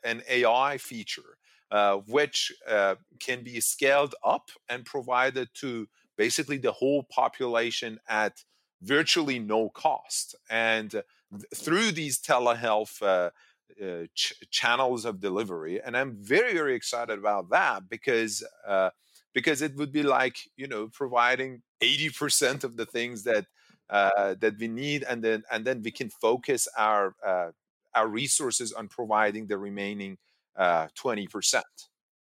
an 0.05 0.23
AI 0.29 0.79
feature, 0.79 1.39
uh, 1.71 1.97
which 2.07 2.53
uh, 2.69 2.97
can 3.19 3.43
be 3.43 3.61
scaled 3.61 4.15
up 4.25 4.51
and 4.69 4.85
provided 4.85 5.49
to 5.55 5.89
basically 6.17 6.59
the 6.59 6.73
whole 6.73 7.03
population 7.05 7.99
at 8.09 8.45
virtually 8.83 9.39
no 9.39 9.69
cost. 9.69 10.35
And 10.51 11.03
through 11.55 11.93
these 11.93 12.21
telehealth 12.21 13.03
uh, 13.03 13.31
uh, 13.85 14.07
ch- 14.15 14.35
channels 14.51 15.05
of 15.05 15.21
delivery, 15.21 15.81
and 15.83 15.97
I'm 15.97 16.17
very 16.21 16.53
very 16.53 16.75
excited 16.75 17.19
about 17.19 17.51
that 17.51 17.89
because 17.89 18.45
uh, 18.67 18.91
because 19.35 19.61
it 19.61 19.77
would 19.77 19.93
be 19.93 20.03
like 20.03 20.39
you 20.57 20.67
know 20.67 20.89
providing 20.89 21.63
80% 21.83 22.65
of 22.65 22.77
the 22.77 22.87
things 22.87 23.25
that 23.25 23.47
uh, 23.91 24.35
that 24.41 24.59
we 24.59 24.69
need, 24.69 25.03
and 25.03 25.23
then 25.23 25.43
and 25.51 25.65
then 25.65 25.83
we 25.83 25.91
can 25.91 26.11
focus 26.11 26.69
our 26.79 27.15
uh, 27.27 27.51
our 27.95 28.09
resources 28.09 28.73
on 28.73 28.89
providing 28.89 29.47
the 29.47 29.59
remaining 29.59 30.19
uh, 30.59 30.89
20%. 31.03 31.63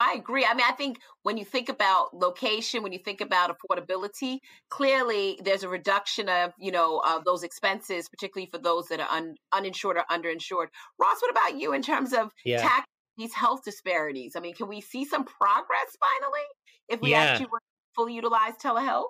I 0.01 0.13
agree. 0.13 0.45
I 0.45 0.53
mean, 0.53 0.65
I 0.67 0.71
think 0.71 0.99
when 1.23 1.37
you 1.37 1.43
think 1.43 1.67
about 1.67 2.13
location, 2.13 2.83
when 2.83 2.93
you 2.93 2.99
think 2.99 3.19
about 3.19 3.53
affordability, 3.53 4.37
clearly 4.69 5.37
there's 5.43 5.63
a 5.63 5.69
reduction 5.69 6.29
of, 6.29 6.53
you 6.57 6.71
know, 6.71 7.01
of 7.05 7.25
those 7.25 7.43
expenses, 7.43 8.07
particularly 8.07 8.49
for 8.49 8.59
those 8.59 8.87
that 8.87 9.01
are 9.01 9.09
un, 9.11 9.35
uninsured 9.51 9.97
or 9.97 10.05
underinsured. 10.09 10.67
Ross, 10.99 11.17
what 11.19 11.31
about 11.31 11.59
you 11.59 11.73
in 11.73 11.81
terms 11.81 12.13
of 12.13 12.31
yeah. 12.45 12.61
tackling 12.61 12.85
these 13.17 13.33
health 13.33 13.63
disparities? 13.65 14.37
I 14.37 14.39
mean, 14.39 14.53
can 14.53 14.69
we 14.69 14.79
see 14.79 15.03
some 15.03 15.25
progress 15.25 15.97
finally 15.99 16.47
if 16.87 17.01
we 17.01 17.11
yeah. 17.11 17.23
actually 17.23 17.47
fully 17.93 18.13
utilize 18.13 18.53
telehealth? 18.63 19.09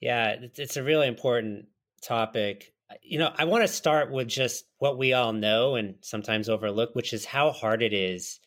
Yeah, 0.00 0.36
it's 0.56 0.78
a 0.78 0.82
really 0.82 1.08
important 1.08 1.66
topic. 2.02 2.72
You 3.02 3.18
know, 3.18 3.32
I 3.36 3.44
want 3.44 3.62
to 3.64 3.68
start 3.68 4.10
with 4.10 4.28
just 4.28 4.64
what 4.78 4.98
we 4.98 5.12
all 5.12 5.32
know 5.32 5.74
and 5.74 5.96
sometimes 6.00 6.48
overlook, 6.48 6.94
which 6.94 7.12
is 7.12 7.24
how 7.24 7.52
hard 7.52 7.82
it 7.82 7.92
is 7.92 8.40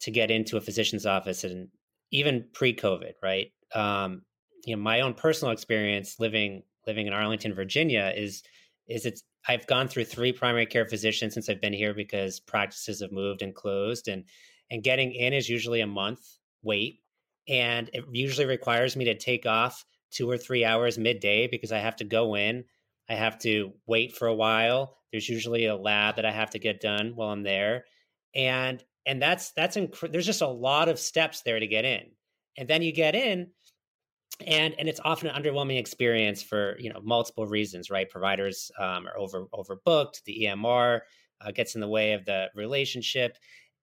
to 0.00 0.10
get 0.10 0.30
into 0.30 0.56
a 0.56 0.60
physician's 0.60 1.06
office 1.06 1.44
and 1.44 1.68
even 2.10 2.46
pre-COVID, 2.52 3.12
right? 3.22 3.52
Um, 3.74 4.22
you 4.64 4.74
know, 4.74 4.82
my 4.82 5.00
own 5.00 5.14
personal 5.14 5.52
experience 5.52 6.18
living 6.18 6.62
living 6.86 7.06
in 7.06 7.12
Arlington, 7.12 7.54
Virginia 7.54 8.12
is 8.14 8.42
is 8.88 9.06
it's 9.06 9.22
I've 9.46 9.66
gone 9.66 9.88
through 9.88 10.04
three 10.04 10.32
primary 10.32 10.66
care 10.66 10.86
physicians 10.86 11.34
since 11.34 11.48
I've 11.48 11.60
been 11.60 11.72
here 11.72 11.94
because 11.94 12.40
practices 12.40 13.00
have 13.00 13.12
moved 13.12 13.42
and 13.42 13.54
closed 13.54 14.08
and 14.08 14.24
and 14.70 14.82
getting 14.82 15.12
in 15.12 15.32
is 15.32 15.48
usually 15.48 15.80
a 15.80 15.86
month 15.86 16.20
wait 16.62 17.00
and 17.48 17.90
it 17.92 18.04
usually 18.12 18.46
requires 18.46 18.96
me 18.96 19.04
to 19.04 19.14
take 19.14 19.44
off 19.46 19.84
2 20.12 20.28
or 20.28 20.38
3 20.38 20.64
hours 20.64 20.98
midday 20.98 21.46
because 21.46 21.72
I 21.72 21.78
have 21.78 21.96
to 21.96 22.04
go 22.04 22.36
in 22.36 22.64
I 23.08 23.14
have 23.14 23.38
to 23.40 23.72
wait 23.86 24.16
for 24.16 24.26
a 24.26 24.34
while. 24.34 24.98
There's 25.12 25.28
usually 25.28 25.66
a 25.66 25.76
lab 25.76 26.16
that 26.16 26.24
I 26.24 26.32
have 26.32 26.50
to 26.50 26.58
get 26.58 26.80
done 26.80 27.12
while 27.14 27.28
I'm 27.28 27.42
there 27.42 27.84
and 28.34 28.82
and 29.06 29.20
that's 29.20 29.52
that's 29.52 29.76
inc- 29.76 30.12
there's 30.12 30.26
just 30.26 30.42
a 30.42 30.48
lot 30.48 30.88
of 30.88 30.98
steps 30.98 31.42
there 31.42 31.60
to 31.60 31.66
get 31.66 31.84
in 31.84 32.10
and 32.56 32.68
then 32.68 32.82
you 32.82 32.92
get 32.92 33.14
in 33.14 33.48
and 34.44 34.74
and 34.78 34.88
it's 34.88 35.00
often 35.04 35.28
an 35.28 35.40
underwhelming 35.40 35.78
experience 35.78 36.42
for 36.42 36.76
you 36.78 36.92
know 36.92 37.00
multiple 37.02 37.46
reasons 37.46 37.90
right? 37.90 38.10
Providers 38.10 38.70
um, 38.78 39.06
are 39.06 39.18
over 39.18 39.46
overbooked 39.54 40.22
the 40.24 40.44
emr 40.44 41.00
uh, 41.40 41.50
gets 41.50 41.74
in 41.74 41.80
the 41.80 41.88
way 41.88 42.12
of 42.12 42.24
the 42.24 42.46
relationship 42.54 43.36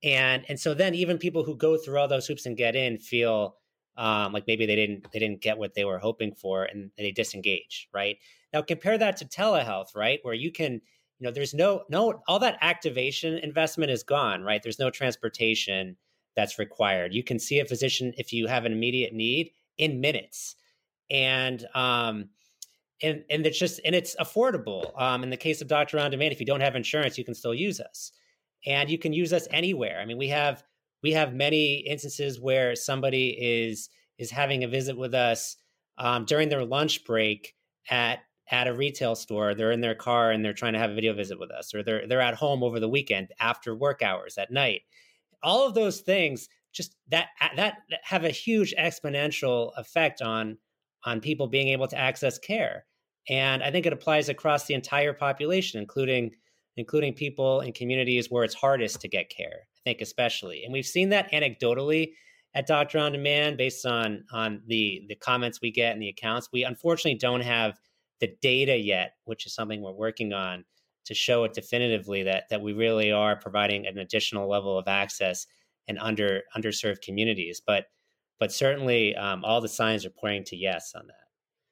and 0.03 0.43
and 0.49 0.59
so 0.59 0.73
then 0.73 0.95
even 0.95 1.17
people 1.17 1.43
who 1.43 1.55
go 1.55 1.77
through 1.77 1.99
all 1.99 2.07
those 2.07 2.27
hoops 2.27 2.45
and 2.45 2.57
get 2.57 2.75
in 2.75 2.97
feel 2.97 3.55
um, 3.97 4.33
like 4.33 4.47
maybe 4.47 4.65
they 4.65 4.75
didn't 4.75 5.07
they 5.13 5.19
didn't 5.19 5.41
get 5.41 5.57
what 5.57 5.73
they 5.75 5.85
were 5.85 5.99
hoping 5.99 6.33
for 6.33 6.63
and 6.63 6.91
they 6.97 7.11
disengage 7.11 7.87
right 7.93 8.17
now 8.53 8.61
compare 8.61 8.97
that 8.97 9.17
to 9.17 9.25
telehealth 9.25 9.95
right 9.95 10.19
where 10.23 10.33
you 10.33 10.51
can 10.51 10.73
you 10.73 11.27
know 11.27 11.31
there's 11.31 11.53
no 11.53 11.83
no 11.89 12.21
all 12.27 12.39
that 12.39 12.57
activation 12.61 13.37
investment 13.37 13.91
is 13.91 14.03
gone 14.03 14.43
right? 14.43 14.61
There's 14.61 14.79
no 14.79 14.89
transportation 14.89 15.95
that's 16.35 16.57
required. 16.57 17.13
You 17.13 17.23
can 17.23 17.39
see 17.39 17.59
a 17.59 17.65
physician 17.65 18.13
if 18.17 18.33
you 18.33 18.47
have 18.47 18.65
an 18.65 18.71
immediate 18.71 19.13
need 19.13 19.51
in 19.77 20.01
minutes. 20.01 20.55
And 21.09 21.65
um 21.75 22.29
and 23.03 23.23
and 23.29 23.45
it's 23.45 23.59
just 23.59 23.79
and 23.85 23.95
it's 23.95 24.15
affordable. 24.15 24.99
Um 24.99 25.23
in 25.23 25.29
the 25.29 25.37
case 25.37 25.61
of 25.61 25.67
doctor 25.67 25.99
on 25.99 26.11
demand 26.11 26.33
if 26.33 26.39
you 26.39 26.45
don't 26.45 26.61
have 26.61 26.75
insurance 26.75 27.17
you 27.17 27.25
can 27.25 27.35
still 27.35 27.53
use 27.53 27.79
us. 27.79 28.11
And 28.65 28.89
you 28.89 28.97
can 28.97 29.13
use 29.13 29.33
us 29.33 29.47
anywhere. 29.51 29.99
I 30.01 30.05
mean 30.05 30.17
we 30.17 30.29
have 30.29 30.63
we 31.03 31.11
have 31.11 31.33
many 31.33 31.77
instances 31.79 32.39
where 32.39 32.75
somebody 32.75 33.29
is 33.39 33.89
is 34.17 34.31
having 34.31 34.63
a 34.63 34.67
visit 34.67 34.97
with 34.97 35.13
us 35.13 35.57
um, 35.97 36.25
during 36.25 36.49
their 36.49 36.63
lunch 36.63 37.03
break 37.05 37.55
at 37.89 38.19
at 38.51 38.67
a 38.67 38.73
retail 38.73 39.15
store, 39.15 39.55
they're 39.55 39.71
in 39.71 39.81
their 39.81 39.95
car 39.95 40.31
and 40.31 40.43
they're 40.43 40.53
trying 40.53 40.73
to 40.73 40.79
have 40.79 40.91
a 40.91 40.95
video 40.95 41.13
visit 41.13 41.39
with 41.39 41.51
us, 41.51 41.73
or 41.73 41.81
they're 41.83 42.07
they're 42.07 42.21
at 42.21 42.35
home 42.35 42.61
over 42.63 42.79
the 42.79 42.89
weekend 42.89 43.29
after 43.39 43.73
work 43.73 44.01
hours 44.01 44.37
at 44.37 44.51
night. 44.51 44.81
All 45.41 45.65
of 45.65 45.73
those 45.73 46.01
things 46.01 46.49
just 46.73 46.95
that 47.09 47.27
that 47.55 47.77
have 48.03 48.25
a 48.25 48.29
huge 48.29 48.75
exponential 48.77 49.71
effect 49.77 50.21
on 50.21 50.57
on 51.05 51.21
people 51.21 51.47
being 51.47 51.69
able 51.69 51.87
to 51.87 51.97
access 51.97 52.37
care. 52.37 52.85
And 53.29 53.63
I 53.63 53.71
think 53.71 53.85
it 53.85 53.93
applies 53.93 54.29
across 54.29 54.65
the 54.65 54.73
entire 54.73 55.13
population, 55.13 55.79
including 55.79 56.31
including 56.77 57.13
people 57.13 57.61
in 57.61 57.73
communities 57.73 58.29
where 58.29 58.43
it's 58.43 58.53
hardest 58.53 59.01
to 59.01 59.07
get 59.07 59.29
care. 59.29 59.67
I 59.77 59.79
think 59.83 60.01
especially, 60.01 60.63
and 60.63 60.73
we've 60.73 60.85
seen 60.85 61.09
that 61.09 61.31
anecdotally 61.31 62.11
at 62.53 62.67
Doctor 62.67 62.99
on 62.99 63.13
Demand 63.13 63.57
based 63.57 63.85
on 63.85 64.25
on 64.31 64.61
the 64.67 65.03
the 65.07 65.15
comments 65.15 65.59
we 65.61 65.71
get 65.71 65.93
and 65.93 66.01
the 66.01 66.09
accounts. 66.09 66.49
We 66.51 66.63
unfortunately 66.63 67.17
don't 67.17 67.41
have 67.41 67.79
the 68.21 68.33
data 68.41 68.77
yet, 68.77 69.15
which 69.25 69.45
is 69.45 69.53
something 69.53 69.81
we're 69.81 69.91
working 69.91 70.31
on 70.31 70.63
to 71.05 71.13
show 71.13 71.43
it 71.43 71.53
definitively 71.53 72.23
that 72.23 72.45
that 72.49 72.61
we 72.61 72.73
really 72.73 73.11
are 73.11 73.35
providing 73.35 73.85
an 73.85 73.97
additional 73.97 74.47
level 74.49 74.77
of 74.77 74.87
access 74.87 75.47
in 75.87 75.97
under 75.97 76.41
underserved 76.55 77.01
communities. 77.01 77.61
But 77.65 77.87
but 78.39 78.51
certainly 78.51 79.15
um, 79.15 79.43
all 79.43 79.61
the 79.61 79.67
signs 79.67 80.05
are 80.05 80.11
pointing 80.11 80.45
to 80.45 80.55
yes 80.55 80.93
on 80.95 81.07
that. 81.07 81.15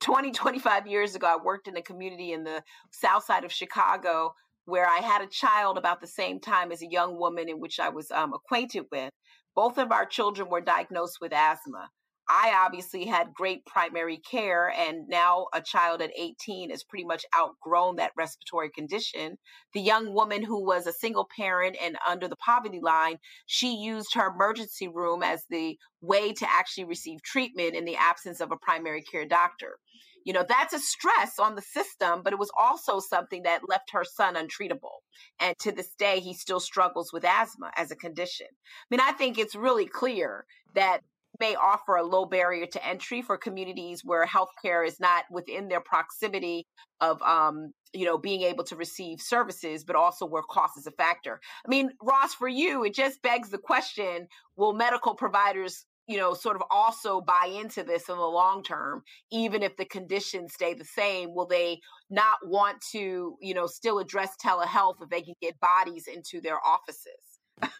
20, 0.01 0.31
25 0.31 0.87
years 0.87 1.15
ago, 1.15 1.27
I 1.27 1.43
worked 1.43 1.67
in 1.67 1.75
a 1.75 1.81
community 1.81 2.31
in 2.31 2.43
the 2.43 2.63
south 2.91 3.25
side 3.25 3.43
of 3.43 3.51
Chicago 3.51 4.33
where 4.65 4.87
I 4.87 4.97
had 4.97 5.21
a 5.21 5.27
child 5.27 5.77
about 5.77 5.99
the 5.99 6.07
same 6.07 6.39
time 6.39 6.71
as 6.71 6.81
a 6.81 6.89
young 6.89 7.17
woman 7.17 7.49
in 7.49 7.59
which 7.59 7.79
I 7.79 7.89
was 7.89 8.11
um, 8.11 8.33
acquainted 8.33 8.85
with. 8.91 9.09
Both 9.55 9.77
of 9.77 9.91
our 9.91 10.05
children 10.05 10.47
were 10.49 10.61
diagnosed 10.61 11.17
with 11.19 11.33
asthma. 11.33 11.89
I 12.29 12.53
obviously 12.63 13.05
had 13.05 13.33
great 13.33 13.65
primary 13.65 14.17
care, 14.17 14.69
and 14.69 15.07
now 15.07 15.47
a 15.51 15.61
child 15.61 15.99
at 16.01 16.11
18 16.15 16.69
has 16.69 16.83
pretty 16.83 17.03
much 17.03 17.25
outgrown 17.35 17.95
that 17.95 18.11
respiratory 18.15 18.69
condition. 18.69 19.39
The 19.73 19.81
young 19.81 20.13
woman 20.13 20.43
who 20.43 20.63
was 20.63 20.85
a 20.85 20.93
single 20.93 21.27
parent 21.35 21.75
and 21.81 21.97
under 22.07 22.27
the 22.27 22.35
poverty 22.35 22.79
line, 22.81 23.17
she 23.47 23.75
used 23.75 24.13
her 24.13 24.27
emergency 24.27 24.87
room 24.87 25.23
as 25.23 25.45
the 25.49 25.79
way 26.01 26.31
to 26.33 26.47
actually 26.47 26.85
receive 26.85 27.23
treatment 27.23 27.75
in 27.75 27.85
the 27.85 27.95
absence 27.95 28.41
of 28.41 28.51
a 28.51 28.57
primary 28.57 29.01
care 29.01 29.25
doctor. 29.25 29.79
You 30.23 30.33
know, 30.33 30.45
that's 30.47 30.73
a 30.73 30.79
stress 30.79 31.39
on 31.39 31.55
the 31.55 31.61
system, 31.63 32.21
but 32.23 32.33
it 32.33 32.39
was 32.39 32.51
also 32.59 32.99
something 32.99 33.41
that 33.43 33.67
left 33.67 33.89
her 33.91 34.03
son 34.03 34.35
untreatable. 34.35 34.99
And 35.39 35.57
to 35.59 35.71
this 35.71 35.95
day, 35.95 36.19
he 36.19 36.35
still 36.35 36.59
struggles 36.59 37.11
with 37.11 37.25
asthma 37.25 37.71
as 37.75 37.89
a 37.89 37.95
condition. 37.95 38.47
I 38.51 38.85
mean, 38.91 38.99
I 38.99 39.13
think 39.13 39.39
it's 39.39 39.55
really 39.55 39.87
clear 39.87 40.45
that 40.75 41.01
may 41.39 41.55
offer 41.55 41.95
a 41.95 42.03
low 42.03 42.25
barrier 42.25 42.65
to 42.65 42.85
entry 42.85 43.21
for 43.21 43.37
communities 43.37 44.01
where 44.03 44.25
healthcare 44.25 44.85
is 44.85 44.99
not 44.99 45.25
within 45.31 45.67
their 45.67 45.81
proximity 45.81 46.67
of 47.01 47.21
um, 47.21 47.71
you 47.93 48.05
know 48.05 48.17
being 48.17 48.41
able 48.43 48.63
to 48.63 48.75
receive 48.75 49.21
services 49.21 49.83
but 49.83 49.95
also 49.95 50.25
where 50.25 50.43
cost 50.43 50.77
is 50.77 50.87
a 50.87 50.91
factor. 50.91 51.39
I 51.65 51.69
mean 51.69 51.91
ross 52.01 52.33
for 52.33 52.47
you 52.47 52.83
it 52.83 52.93
just 52.93 53.21
begs 53.21 53.49
the 53.49 53.57
question 53.57 54.27
will 54.55 54.73
medical 54.73 55.15
providers 55.15 55.85
you 56.07 56.17
know 56.17 56.33
sort 56.33 56.55
of 56.55 56.63
also 56.69 57.21
buy 57.21 57.49
into 57.61 57.83
this 57.83 58.09
in 58.09 58.15
the 58.15 58.21
long 58.21 58.63
term 58.63 59.03
even 59.31 59.63
if 59.63 59.77
the 59.77 59.85
conditions 59.85 60.53
stay 60.53 60.73
the 60.73 60.85
same? 60.85 61.33
Will 61.33 61.47
they 61.47 61.79
not 62.09 62.37
want 62.43 62.77
to 62.91 63.37
you 63.41 63.53
know 63.53 63.67
still 63.67 63.99
address 63.99 64.31
telehealth 64.43 65.01
if 65.01 65.09
they 65.09 65.21
can 65.21 65.35
get 65.41 65.59
bodies 65.59 66.05
into 66.07 66.41
their 66.41 66.59
offices? 66.65 67.71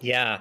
Yeah 0.00 0.40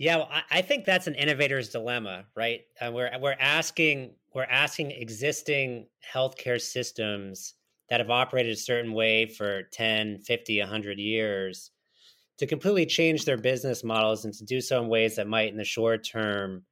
yeah, 0.00 0.16
well, 0.16 0.30
I, 0.50 0.62
think 0.62 0.86
that's 0.86 1.08
an 1.08 1.14
innovator's 1.14 1.68
dilemma, 1.68 2.24
right? 2.34 2.62
Uh, 2.80 2.90
we're 2.90 3.10
we're 3.20 3.36
asking 3.38 4.14
we're 4.34 4.44
asking 4.44 4.92
existing 4.92 5.88
healthcare 6.14 6.58
systems 6.58 7.52
that 7.90 8.00
have 8.00 8.08
operated 8.08 8.54
a 8.54 8.56
certain 8.56 8.94
way 8.94 9.26
for 9.26 9.64
10, 9.64 10.20
50, 10.20 10.60
100 10.60 10.98
years 10.98 11.70
to 12.38 12.46
completely 12.46 12.86
change 12.86 13.26
their 13.26 13.36
business 13.36 13.84
models 13.84 14.24
and 14.24 14.32
to 14.32 14.44
do 14.46 14.62
so 14.62 14.82
in 14.82 14.88
ways 14.88 15.16
that 15.16 15.26
might 15.28 15.50
in 15.50 15.58
the 15.58 15.64
short 15.64 16.02
term 16.02 16.62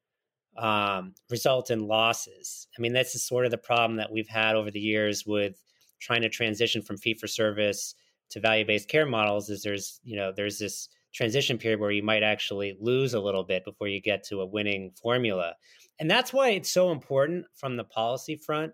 um, 0.56 1.12
result 1.28 1.70
in 1.70 1.86
losses. 1.86 2.66
I 2.78 2.80
mean, 2.80 2.94
that's 2.94 3.22
sort 3.22 3.44
of 3.44 3.50
the 3.50 3.58
problem 3.58 3.98
that 3.98 4.10
we've 4.10 4.26
had 4.26 4.56
over 4.56 4.70
the 4.70 4.80
years 4.80 5.26
with 5.26 5.62
trying 6.00 6.22
to 6.22 6.30
transition 6.30 6.80
from 6.80 6.96
fee 6.96 7.12
for 7.12 7.26
service 7.26 7.94
to 8.30 8.40
value 8.40 8.64
based 8.64 8.88
care 8.88 9.04
models. 9.04 9.50
Is 9.50 9.62
there's 9.62 10.00
you 10.02 10.16
know 10.16 10.32
there's 10.34 10.58
this 10.58 10.88
transition 11.18 11.58
period 11.58 11.80
where 11.80 11.90
you 11.90 12.02
might 12.02 12.22
actually 12.22 12.76
lose 12.80 13.12
a 13.12 13.20
little 13.20 13.42
bit 13.42 13.64
before 13.64 13.88
you 13.88 14.00
get 14.00 14.22
to 14.22 14.40
a 14.40 14.46
winning 14.46 14.92
formula. 15.02 15.54
And 15.98 16.08
that's 16.08 16.32
why 16.32 16.50
it's 16.50 16.70
so 16.70 16.92
important 16.92 17.46
from 17.56 17.76
the 17.76 17.82
policy 17.82 18.36
front 18.36 18.72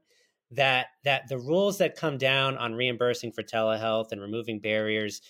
that 0.51 0.89
that 1.05 1.27
the 1.31 1.39
rules 1.39 1.79
that 1.79 1.97
come 1.97 2.19
down 2.19 2.59
on 2.59 2.75
reimbursing 2.75 3.33
for 3.33 3.43
telehealth 3.43 4.13
and 4.13 4.21
removing 4.21 4.61
barriers 4.61 5.23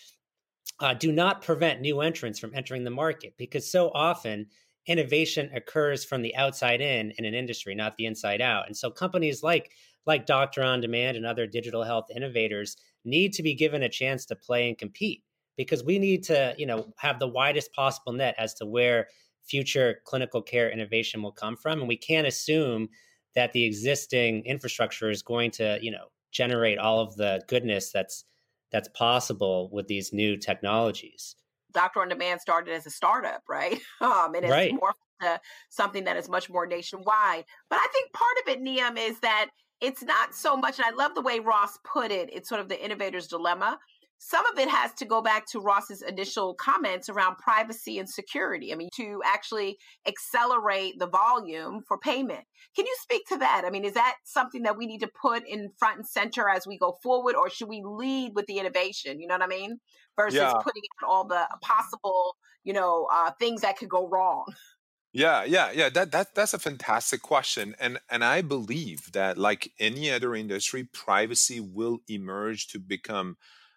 uh, 0.81 0.93
do 0.93 1.13
not 1.13 1.41
prevent 1.41 1.81
new 1.81 2.01
entrants 2.01 2.41
from 2.41 2.53
entering 2.53 2.83
the 2.83 2.91
market 2.91 3.33
because 3.39 3.71
so 3.71 3.93
often 3.95 4.47
innovation 4.89 5.49
occurs 5.55 6.05
from 6.05 6.21
the 6.21 6.35
outside 6.35 6.81
in 6.81 7.13
in 7.17 7.25
an 7.25 7.33
industry 7.33 7.77
not 7.77 7.97
the 7.97 8.07
inside 8.07 8.41
out 8.41 8.67
and 8.67 8.77
so 8.77 8.91
companies 8.91 9.43
like 9.43 9.71
like 10.05 10.27
doctor 10.27 10.63
on 10.63 10.81
demand 10.81 11.17
and 11.17 11.25
other 11.25 11.47
digital 11.47 11.85
health 11.85 12.07
innovators 12.15 12.77
need 13.05 13.33
to 13.33 13.43
be 13.43 13.55
given 13.55 13.85
a 13.85 13.89
chance 13.89 14.27
to 14.27 14.35
play 14.35 14.69
and 14.69 14.77
compete 14.77 15.23
because 15.57 15.85
we 15.85 15.99
need 15.99 16.25
to, 16.25 16.55
you 16.59 16.67
know, 16.67 16.93
have 16.97 17.19
the 17.19 17.29
widest 17.29 17.73
possible 17.73 18.13
net 18.13 18.35
as 18.39 18.55
to 18.55 18.67
where 18.67 19.09
future 19.43 20.01
clinical 20.05 20.43
care 20.43 20.71
innovation 20.71 21.23
will 21.23 21.33
come 21.33 21.57
from. 21.57 21.81
And 21.81 21.89
we 21.89 21.97
can't 21.97 22.27
assume 22.27 22.89
that 23.35 23.53
the 23.53 23.65
existing 23.65 24.45
infrastructure 24.47 25.11
is 25.11 25.23
going 25.23 25.51
to, 25.53 25.79
you 25.83 25.91
know, 25.91 26.07
generate 26.33 26.79
all 26.79 27.01
of 27.01 27.17
the 27.17 27.43
goodness 27.49 27.91
that's 27.91 28.25
that's 28.73 28.89
possible 28.89 29.69
with 29.73 29.87
these 29.87 30.13
new 30.13 30.37
technologies. 30.37 31.37
Doctor 31.73 32.01
on 32.01 32.09
Demand 32.09 32.41
started 32.41 32.75
as 32.75 32.87
a 32.87 32.91
startup, 32.91 33.43
right? 33.49 33.81
Um, 34.01 34.35
and 34.35 34.45
it's 34.45 34.51
right. 34.51 34.73
more 34.75 34.95
to 35.21 35.41
something 35.69 36.05
that 36.05 36.17
is 36.17 36.29
much 36.29 36.51
more 36.51 36.67
nationwide. 36.67 37.45
But 37.71 37.77
I 37.77 37.87
think 37.93 38.13
part 38.13 38.37
of 38.43 38.53
it, 38.53 38.61
Niam, 38.61 38.97
is 38.97 39.21
that 39.21 39.51
it's 39.81 40.03
not 40.03 40.35
so 40.35 40.57
much, 40.57 40.79
and 40.79 40.87
I 40.87 40.91
love 40.91 41.15
the 41.15 41.21
way 41.21 41.39
Ross 41.39 41.79
put 41.85 42.11
it, 42.11 42.31
it's 42.33 42.49
sort 42.49 42.61
of 42.61 42.69
the 42.69 42.83
innovator's 42.83 43.27
dilemma. 43.29 43.79
Some 44.19 44.47
of 44.47 44.59
it 44.59 44.69
has 44.71 44.93
to 44.95 45.05
go 45.05 45.21
back 45.21 45.47
to 45.51 45.61
Ross's 45.61 46.01
initial 46.01 46.55
comments 46.55 47.09
around 47.09 47.37
privacy 47.37 47.99
and 47.99 48.09
security. 48.09 48.73
I 48.73 48.77
mean, 48.77 48.89
to 48.97 49.21
actually 49.25 49.77
accelerate 50.07 50.99
the 50.99 51.07
volume 51.09 51.83
for 51.87 51.99
payment. 51.99 52.45
Can 52.75 52.87
you 52.87 52.97
speak 53.03 53.27
to 53.29 53.37
that? 53.39 53.65
I 53.67 53.71
mean, 53.71 53.85
is 53.85 53.93
that 53.95 54.17
something 54.25 54.63
that 54.63 54.79
we 54.79 54.87
need 54.87 55.01
to 55.01 55.11
put 55.21 55.47
in 55.47 55.71
front 55.79 55.97
and 55.99 56.07
center 56.07 56.49
as 56.49 56.67
we 56.67 56.79
go 56.79 56.99
forward, 57.03 57.35
or 57.35 57.51
should 57.51 57.69
we 57.69 57.83
lead 57.85 58.33
with 58.35 58.47
the 58.47 58.59
innovation? 58.59 59.21
You 59.21 59.27
know 59.27 59.35
what 59.35 59.43
I 59.43 59.47
mean? 59.47 59.79
Versus 60.17 60.39
Yeah. 60.39 60.53
putting 60.63 60.83
out 61.03 61.09
all 61.09 61.27
the 61.27 61.47
possible, 61.61 62.37
you 62.63 62.73
know, 62.73 63.07
uh, 63.13 63.33
things 63.39 63.61
that 63.61 63.77
could 63.77 63.91
go 63.91 64.09
wrong. 64.09 64.47
Yeah, 65.13 65.45
yeah, 65.45 65.71
yeah. 65.73 65.91
That 65.91 66.11
that 66.11 66.35
that's 66.35 66.55
a 66.55 66.59
fantastic 66.59 67.23
question, 67.23 67.77
and 67.79 68.01
and 68.11 68.25
I 68.25 68.43
believe 68.43 69.13
that 69.13 69.39
like 69.39 69.73
any 69.79 70.11
other 70.11 70.35
industry, 70.35 70.83
privacy 70.85 71.61
will 71.61 72.01
emerge 72.09 72.67
to 72.69 72.81
become 72.81 73.37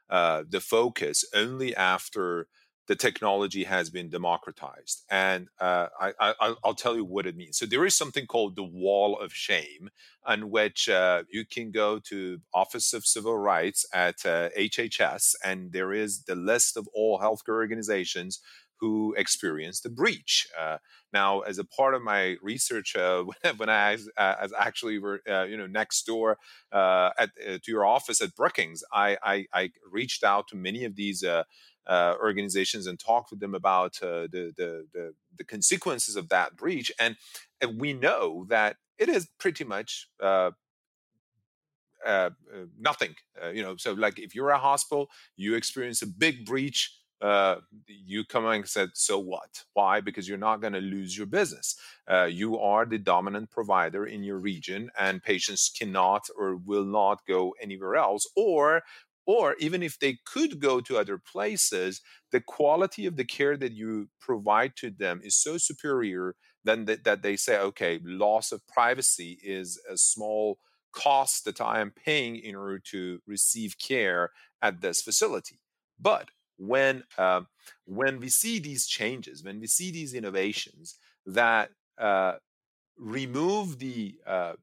uh, 0.10 0.44
the 0.50 0.62
focus 0.62 1.26
only 1.34 1.76
after 1.76 2.48
the 2.88 2.96
technology 2.96 3.66
has 3.66 3.90
been 3.90 4.10
democratized. 4.10 5.04
And 5.12 5.50
uh, 5.60 5.88
I, 6.00 6.14
I 6.20 6.36
I'll- 6.40 6.60
I'll 6.64 6.74
tell 6.74 6.96
you 6.96 7.04
what 7.04 7.28
it 7.28 7.36
means. 7.36 7.58
So 7.58 7.66
there 7.66 7.86
is 7.86 7.96
something 7.98 8.26
called 8.26 8.56
the 8.56 8.64
wall 8.64 9.20
of 9.20 9.34
shame, 9.34 9.90
on 10.26 10.50
which 10.50 10.88
uh, 10.88 11.24
you 11.30 11.46
can 11.46 11.72
go 11.72 12.00
to 12.00 12.40
Office 12.54 12.94
of 12.94 13.06
Civil 13.06 13.38
Rights 13.38 13.86
at 13.94 14.26
uh, 14.26 14.50
HHS, 14.56 15.36
and 15.44 15.74
there 15.74 15.92
is 15.94 16.24
the 16.24 16.36
list 16.36 16.78
of 16.78 16.88
all 16.94 17.20
healthcare 17.20 17.56
organizations 17.56 18.40
who 18.80 19.14
experienced 19.18 19.84
the 19.84 19.90
breach. 19.90 20.48
Uh, 20.58 20.78
now, 21.14 21.42
as 21.42 21.58
a 21.58 21.64
part 21.66 21.94
of 21.94 22.02
my 22.02 22.36
research, 22.42 22.96
uh, 22.96 23.24
when 23.58 23.70
I 23.70 23.94
was, 23.94 24.10
uh, 24.18 24.36
as 24.42 24.54
actually 24.58 25.00
were 25.00 25.22
uh, 25.30 25.44
you 25.44 25.58
know 25.58 25.68
next 25.68 26.04
door 26.06 26.38
uh, 26.72 27.12
at 27.18 27.30
uh, 27.46 27.58
to 27.64 27.72
your 27.72 27.86
office 27.86 28.22
at 28.22 28.36
Brookings, 28.36 28.84
I, 28.94 29.18
I 29.24 29.46
I 29.54 29.72
reached 29.90 30.24
out 30.24 30.48
to 30.50 30.56
many 30.56 30.86
of 30.86 30.96
these. 30.96 31.24
Organizations 31.90 32.86
and 32.86 33.00
talked 33.00 33.32
with 33.32 33.40
them 33.40 33.56
about 33.56 33.94
the, 34.02 34.28
the 34.58 34.86
the 34.94 35.14
the 35.38 35.44
consequences 35.46 36.18
of 36.18 36.28
that 36.28 36.58
breach, 36.58 36.92
and, 37.00 37.16
and 37.62 37.80
we 37.80 37.94
know 37.94 38.46
that 38.50 38.76
it 38.98 39.08
is 39.08 39.30
pretty 39.40 39.64
much 39.64 40.10
nothing. 42.78 43.16
You 43.54 43.64
know, 43.64 43.78
so 43.78 43.94
like 43.94 44.20
if 44.20 44.36
you're 44.36 44.50
a 44.50 44.58
hospital, 44.58 45.10
you 45.38 45.56
experience 45.56 46.02
a 46.02 46.08
big 46.08 46.46
breach, 46.46 46.97
uh, 47.22 47.58
you 47.88 48.24
come 48.26 48.46
and 48.46 48.68
said, 48.68 48.90
so 48.94 49.18
what? 49.20 49.64
Why? 49.74 50.02
Because 50.02 50.28
you're 50.28 50.38
not 50.38 50.62
going 50.62 50.74
to 50.74 50.80
lose 50.80 51.18
your 51.18 51.28
business. 51.28 51.76
Uh, 52.10 52.26
you 52.26 52.60
are 52.60 52.86
the 52.86 52.98
dominant 52.98 53.50
provider 53.50 54.06
in 54.06 54.24
your 54.24 54.38
region, 54.38 54.92
and 55.00 55.24
patients 55.24 55.72
cannot 55.76 56.28
or 56.38 56.56
will 56.58 56.86
not 56.86 57.26
go 57.28 57.56
anywhere 57.62 57.96
else, 57.96 58.28
or 58.36 58.84
or 59.26 59.56
even 59.60 59.84
if 59.84 60.00
they 60.00 60.18
could 60.26 60.62
go 60.62 60.80
to 60.80 60.98
other 60.98 61.18
places, 61.18 62.02
the 62.32 62.40
quality 62.40 63.06
of 63.06 63.18
the 63.18 63.26
care 63.26 63.58
that 63.58 63.74
you 63.74 64.08
provide 64.22 64.78
to 64.78 64.90
them 64.90 65.20
is 65.22 65.36
so 65.36 65.58
superior 65.58 66.34
then 66.68 66.86
that, 66.86 67.04
that 67.06 67.24
they 67.24 67.36
say, 67.36 67.58
okay, 67.58 68.00
loss 68.04 68.52
of 68.52 68.68
privacy 68.68 69.40
is 69.42 69.82
a 69.90 69.98
small 69.98 70.60
cost 70.92 71.46
that 71.46 71.62
I 71.62 71.80
am 71.80 71.92
paying 71.92 72.36
in 72.36 72.56
order 72.56 72.80
to 72.92 73.20
receive 73.26 73.78
care 73.80 74.32
at 74.62 74.82
this 74.82 75.02
facility. 75.02 75.60
But 76.00 76.30
when 76.58 77.04
um, 77.18 77.48
when 77.86 78.20
we 78.20 78.30
see 78.30 78.60
these 78.60 78.88
changes, 78.88 79.44
when 79.44 79.60
we 79.60 79.68
see 79.68 79.92
these 79.92 80.14
innovations 80.14 80.98
that 81.26 81.72
uh, 81.98 82.36
remove 82.98 83.80
the 83.80 84.16
uh, 84.26 84.54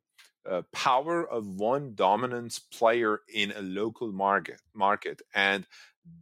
uh, 0.49 0.63
power 0.73 1.29
of 1.29 1.47
one 1.47 1.95
dominant 1.95 2.61
player 2.73 3.21
in 3.33 3.53
a 3.53 3.63
local 3.63 4.13
market 4.13 4.61
market 4.75 5.23
and 5.35 5.67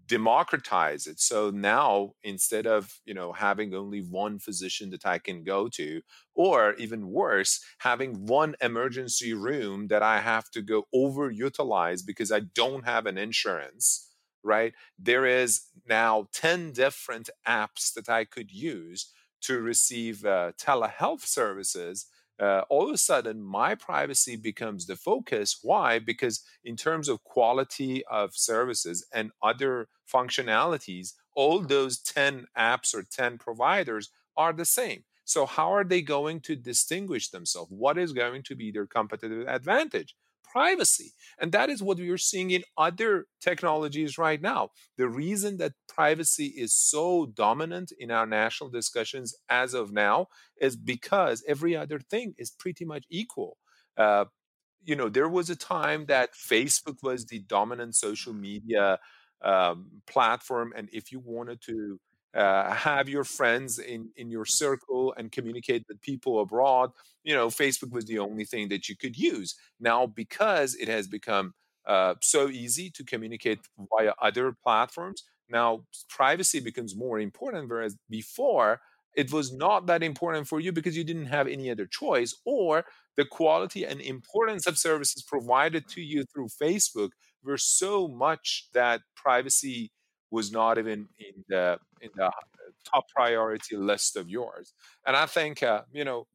democratize 0.07 1.07
it. 1.07 1.20
So 1.20 1.51
now 1.51 2.12
instead 2.23 2.66
of 2.66 3.01
you 3.05 3.14
know 3.14 3.33
having 3.33 3.75
only 3.75 4.01
one 4.01 4.39
physician 4.39 4.91
that 4.91 5.07
i 5.07 5.18
can 5.18 5.43
go 5.45 5.68
to 5.68 6.03
or 6.35 6.75
even 6.75 7.09
worse 7.11 7.64
having 7.79 8.27
one 8.27 8.55
emergency 8.61 9.35
room 9.35 9.89
that 9.89 10.03
i 10.03 10.20
have 10.20 10.51
to 10.53 10.62
go 10.62 10.87
overutilize 10.95 12.07
because 12.07 12.31
i 12.33 12.41
don't 12.41 12.85
have 12.85 13.07
an 13.07 13.18
insurance 13.18 14.12
right? 14.43 14.72
There 14.99 15.26
is 15.26 15.62
now 15.88 16.28
10 16.32 16.72
different 16.72 17.30
apps 17.47 17.93
that 17.95 18.09
i 18.09 18.24
could 18.24 18.53
use 18.53 19.12
to 19.40 19.61
receive 19.61 20.24
uh, 20.24 20.53
telehealth 20.59 21.24
services 21.24 22.07
uh, 22.40 22.62
all 22.70 22.88
of 22.88 22.95
a 22.95 22.99
sudden 22.99 23.40
my 23.43 23.74
privacy 23.74 24.36
becomes 24.36 24.86
the 24.86 24.97
focus. 24.97 25.61
Why? 25.62 26.01
Because 26.01 26.43
in 26.64 26.76
terms 26.76 27.09
of 27.09 27.22
quality 27.22 28.05
of 28.07 28.34
services 28.34 29.07
and 29.12 29.30
other 29.43 29.88
functionalities 30.12 31.12
all 31.34 31.61
those 31.61 31.99
10 31.99 32.47
apps 32.59 32.95
or 32.95 33.03
10 33.03 33.38
providers 33.38 34.11
are 34.36 34.53
the 34.53 34.64
same. 34.64 35.05
So 35.24 35.47
how 35.47 35.72
are 35.72 35.84
they 35.84 36.03
going 36.03 36.40
to 36.40 36.57
distinguish 36.57 37.30
themselves? 37.30 37.70
What 37.70 37.97
is 37.97 38.12
going 38.12 38.43
to 38.45 38.55
be 38.55 38.70
their 38.70 38.86
competitive 38.86 39.47
advantage 39.49 40.14
privacy 40.53 41.13
and 41.41 41.53
that 41.53 41.71
is 41.71 41.83
what 41.83 41.99
we 41.99 42.11
are 42.11 42.19
seeing 42.19 42.51
in 42.51 42.63
other 42.77 43.27
technologies 43.41 44.19
right 44.19 44.41
now. 44.41 44.71
The 44.99 45.09
reason 45.09 45.57
that 45.59 45.73
privacy 45.89 46.47
is 46.57 46.75
so 46.75 47.27
dominant 47.27 47.93
in 47.99 48.11
our 48.11 48.27
national 48.27 48.71
discussions 48.71 49.35
as 49.49 49.75
of 49.75 49.93
now 49.93 50.27
is 50.61 50.77
because 50.77 51.43
every 51.49 51.75
other 51.77 51.99
thing 51.99 52.35
is 52.39 52.51
pretty 52.51 52.85
much 52.85 53.05
equal. 53.11 53.57
Uh, 53.97 54.27
you 54.85 54.97
know 54.97 55.09
there 55.09 55.29
was 55.29 55.51
a 55.51 55.57
time 55.57 56.07
that 56.07 56.31
facebook 56.35 56.97
was 57.03 57.27
the 57.27 57.39
dominant 57.41 57.95
social 57.95 58.33
media 58.33 58.99
um, 59.43 59.91
platform 60.07 60.73
and 60.77 60.89
if 60.93 61.13
you 61.13 61.21
wanted 61.21 61.61
to 61.63 61.99
uh, 62.35 62.72
have 62.72 63.09
your 63.09 63.24
friends 63.24 63.78
in 63.78 64.11
in 64.16 64.30
your 64.30 64.45
circle 64.45 65.14
and 65.16 65.33
communicate 65.33 65.85
with 65.89 66.01
people 66.01 66.41
abroad. 66.41 66.91
You 67.24 67.35
know 67.35 67.49
facebook 67.49 67.93
was 67.93 68.07
the 68.07 68.18
only 68.18 68.45
thing 68.45 68.68
that 68.68 68.89
you 68.89 68.97
could 68.97 69.16
use. 69.16 69.55
Now 69.80 70.07
because 70.07 70.74
it 70.74 70.89
has 70.89 71.07
become 71.07 71.55
uh, 71.87 72.14
so 72.20 72.49
easy 72.49 72.91
to 72.91 73.05
communicate 73.05 73.59
via 73.91 74.12
other 74.20 74.53
platforms 74.62 75.24
now 75.49 75.85
privacy 76.09 76.61
becomes 76.61 76.97
more 76.97 77.20
important 77.20 77.68
whereas 77.68 77.97
before 78.09 78.80
it 79.14 79.30
was 79.30 79.53
not 79.53 79.87
that 79.87 80.03
important 80.03 80.49
for 80.49 80.59
you 80.59 80.72
because 80.72 80.97
you 80.97 81.05
didn't 81.05 81.26
have 81.26 81.47
any 81.47 81.70
other 81.70 81.87
choice 81.87 82.35
or 82.47 82.85
the 83.16 83.24
quality 83.24 83.85
and 83.85 84.01
importance 84.01 84.66
of 84.66 84.78
services 84.78 85.22
provided 85.22 85.87
to 85.89 86.01
you 86.01 86.24
through 86.24 86.49
facebook 86.49 87.11
were 87.45 87.59
so 87.59 88.09
much 88.09 88.68
that 88.72 89.03
privacy 89.14 89.91
was 90.33 90.51
not 90.53 90.78
even 90.78 91.09
in 91.20 91.45
the 91.49 91.78
in 92.01 92.11
the 92.16 92.33
top 92.93 93.05
priority 93.14 93.76
list 93.76 94.16
of 94.16 94.28
yours. 94.28 94.74
And 95.07 95.16
i 95.16 95.26
think 95.26 95.62
uh, 95.62 95.83
you 95.93 96.05
know 96.05 96.26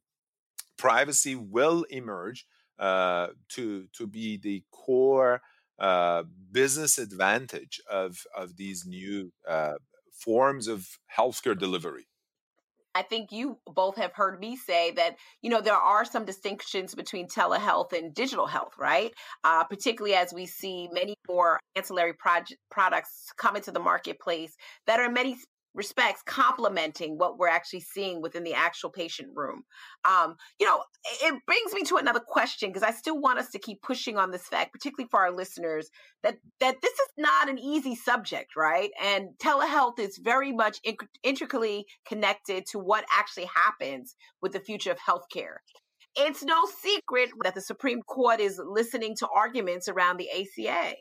privacy 0.78 1.34
will 1.36 1.84
emerge 1.90 2.46
uh, 2.78 3.28
to 3.50 3.86
to 3.92 4.06
be 4.06 4.38
the 4.38 4.62
core 4.72 5.42
uh, 5.78 6.24
business 6.52 6.98
advantage 6.98 7.80
of 7.90 8.24
of 8.36 8.56
these 8.56 8.86
new 8.86 9.32
uh, 9.48 9.74
forms 10.12 10.68
of 10.68 10.98
healthcare 11.16 11.58
delivery 11.58 12.06
I 12.94 13.02
think 13.02 13.32
you 13.32 13.58
both 13.66 13.96
have 13.96 14.12
heard 14.12 14.40
me 14.40 14.56
say 14.56 14.92
that, 14.92 15.16
you 15.42 15.50
know, 15.50 15.60
there 15.60 15.74
are 15.74 16.04
some 16.04 16.24
distinctions 16.24 16.94
between 16.94 17.28
telehealth 17.28 17.92
and 17.92 18.14
digital 18.14 18.46
health, 18.46 18.72
right? 18.78 19.12
Uh, 19.44 19.64
particularly 19.64 20.16
as 20.16 20.32
we 20.32 20.46
see 20.46 20.88
many 20.92 21.14
more 21.28 21.60
ancillary 21.76 22.14
products 22.70 23.32
come 23.36 23.56
into 23.56 23.70
the 23.70 23.80
marketplace 23.80 24.56
that 24.86 25.00
are 25.00 25.10
many 25.10 25.36
respects 25.74 26.22
complementing 26.26 27.18
what 27.18 27.38
we're 27.38 27.48
actually 27.48 27.80
seeing 27.80 28.20
within 28.20 28.44
the 28.44 28.54
actual 28.54 28.90
patient 28.90 29.30
room. 29.34 29.62
Um, 30.04 30.36
you 30.58 30.66
know, 30.66 30.82
it 31.22 31.34
brings 31.46 31.72
me 31.72 31.82
to 31.84 31.96
another 31.96 32.20
question 32.20 32.70
because 32.70 32.82
I 32.82 32.90
still 32.90 33.18
want 33.20 33.38
us 33.38 33.50
to 33.50 33.58
keep 33.58 33.82
pushing 33.82 34.16
on 34.16 34.30
this 34.30 34.46
fact, 34.46 34.72
particularly 34.72 35.08
for 35.10 35.20
our 35.20 35.32
listeners, 35.32 35.90
that 36.22 36.38
that 36.60 36.76
this 36.82 36.92
is 36.92 37.08
not 37.16 37.48
an 37.48 37.58
easy 37.58 37.94
subject, 37.94 38.56
right? 38.56 38.90
And 39.02 39.30
telehealth 39.38 39.98
is 39.98 40.18
very 40.18 40.52
much 40.52 40.78
in- 40.84 40.96
intricately 41.22 41.86
connected 42.06 42.66
to 42.72 42.78
what 42.78 43.04
actually 43.16 43.48
happens 43.54 44.16
with 44.42 44.52
the 44.52 44.60
future 44.60 44.90
of 44.90 44.98
healthcare. 44.98 45.56
It's 46.18 46.42
no 46.42 46.66
secret 46.82 47.30
that 47.44 47.54
the 47.54 47.60
Supreme 47.60 48.02
Court 48.02 48.40
is 48.40 48.60
listening 48.64 49.14
to 49.18 49.28
arguments 49.34 49.88
around 49.88 50.16
the 50.18 50.28
ACA 50.30 50.94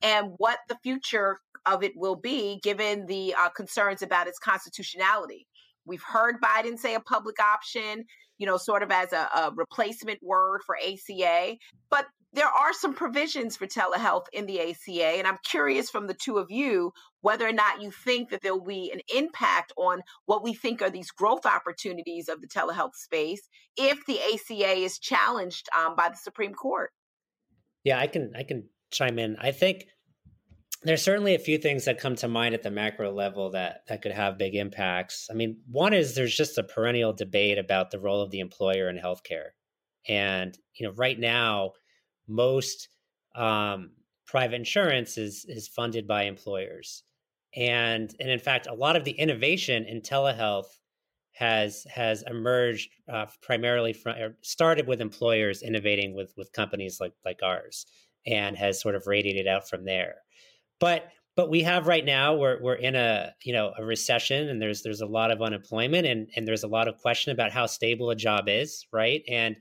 and 0.00 0.32
what 0.38 0.58
the 0.68 0.76
future 0.82 1.38
of 1.66 1.82
it 1.82 1.92
will 1.94 2.16
be 2.16 2.58
given 2.62 3.06
the 3.06 3.34
uh, 3.38 3.50
concerns 3.50 4.02
about 4.02 4.26
its 4.26 4.38
constitutionality. 4.38 5.46
We've 5.84 6.02
heard 6.02 6.36
Biden 6.40 6.78
say 6.78 6.94
a 6.94 7.00
public 7.00 7.40
option, 7.40 8.04
you 8.38 8.46
know, 8.46 8.56
sort 8.56 8.82
of 8.82 8.90
as 8.90 9.12
a, 9.12 9.28
a 9.36 9.52
replacement 9.54 10.20
word 10.22 10.62
for 10.64 10.76
ACA. 10.76 11.56
But 11.90 12.06
there 12.32 12.48
are 12.48 12.72
some 12.72 12.94
provisions 12.94 13.56
for 13.56 13.66
telehealth 13.66 14.24
in 14.32 14.46
the 14.46 14.60
ACA. 14.60 15.18
And 15.18 15.26
I'm 15.26 15.38
curious 15.44 15.90
from 15.90 16.06
the 16.06 16.14
two 16.14 16.38
of 16.38 16.50
you 16.50 16.92
whether 17.20 17.46
or 17.46 17.52
not 17.52 17.80
you 17.80 17.90
think 17.90 18.30
that 18.30 18.42
there 18.42 18.54
will 18.54 18.64
be 18.64 18.90
an 18.92 19.00
impact 19.14 19.72
on 19.76 20.02
what 20.26 20.42
we 20.42 20.54
think 20.54 20.82
are 20.82 20.90
these 20.90 21.10
growth 21.10 21.46
opportunities 21.46 22.28
of 22.28 22.40
the 22.40 22.48
telehealth 22.48 22.94
space 22.94 23.48
if 23.76 24.04
the 24.06 24.18
ACA 24.20 24.72
is 24.72 24.98
challenged 24.98 25.68
um, 25.76 25.94
by 25.94 26.08
the 26.08 26.16
Supreme 26.16 26.54
Court. 26.54 26.90
Yeah, 27.84 27.98
I 27.98 28.06
can 28.06 28.32
I 28.36 28.44
can 28.44 28.68
chime 28.90 29.18
in. 29.18 29.36
I 29.40 29.50
think 29.52 29.86
there's 30.84 31.02
certainly 31.02 31.34
a 31.34 31.40
few 31.40 31.58
things 31.58 31.84
that 31.84 32.00
come 32.00 32.16
to 32.16 32.28
mind 32.28 32.54
at 32.54 32.62
the 32.62 32.70
macro 32.70 33.12
level 33.12 33.50
that 33.50 33.82
that 33.88 34.02
could 34.02 34.12
have 34.12 34.38
big 34.38 34.54
impacts. 34.54 35.28
I 35.30 35.34
mean, 35.34 35.58
one 35.70 35.92
is 35.92 36.14
there's 36.14 36.34
just 36.34 36.58
a 36.58 36.64
perennial 36.64 37.12
debate 37.12 37.58
about 37.58 37.90
the 37.90 38.00
role 38.00 38.22
of 38.22 38.30
the 38.30 38.40
employer 38.40 38.88
in 38.88 38.98
healthcare, 38.98 39.50
and 40.08 40.56
you 40.74 40.86
know, 40.86 40.94
right 40.94 41.18
now, 41.18 41.72
most 42.28 42.88
um, 43.34 43.90
private 44.26 44.56
insurance 44.56 45.18
is 45.18 45.44
is 45.48 45.68
funded 45.68 46.06
by 46.06 46.24
employers, 46.24 47.02
and 47.56 48.14
and 48.20 48.30
in 48.30 48.38
fact, 48.38 48.66
a 48.66 48.74
lot 48.74 48.96
of 48.96 49.04
the 49.04 49.12
innovation 49.12 49.84
in 49.84 50.00
telehealth 50.00 50.78
has 51.32 51.86
has 51.92 52.22
emerged 52.22 52.90
uh, 53.12 53.26
primarily 53.42 53.92
from 53.92 54.14
started 54.42 54.86
with 54.86 55.00
employers 55.00 55.62
innovating 55.62 56.14
with 56.14 56.32
with 56.36 56.52
companies 56.52 56.98
like 57.00 57.14
like 57.24 57.40
ours, 57.42 57.86
and 58.26 58.56
has 58.56 58.80
sort 58.80 58.94
of 58.94 59.06
radiated 59.06 59.46
out 59.46 59.68
from 59.68 59.84
there. 59.84 60.16
But 60.78 61.08
but 61.36 61.48
we 61.48 61.62
have 61.62 61.86
right 61.86 62.04
now 62.04 62.34
we're 62.34 62.60
we're 62.62 62.74
in 62.74 62.94
a 62.94 63.34
you 63.42 63.52
know 63.52 63.72
a 63.78 63.84
recession 63.84 64.48
and 64.48 64.60
there's 64.60 64.82
there's 64.82 65.00
a 65.00 65.06
lot 65.06 65.30
of 65.30 65.40
unemployment 65.40 66.06
and 66.06 66.28
and 66.36 66.46
there's 66.46 66.64
a 66.64 66.68
lot 66.68 66.88
of 66.88 66.98
question 66.98 67.32
about 67.32 67.52
how 67.52 67.66
stable 67.66 68.10
a 68.10 68.16
job 68.16 68.44
is 68.48 68.86
right? 68.92 69.22
And 69.28 69.56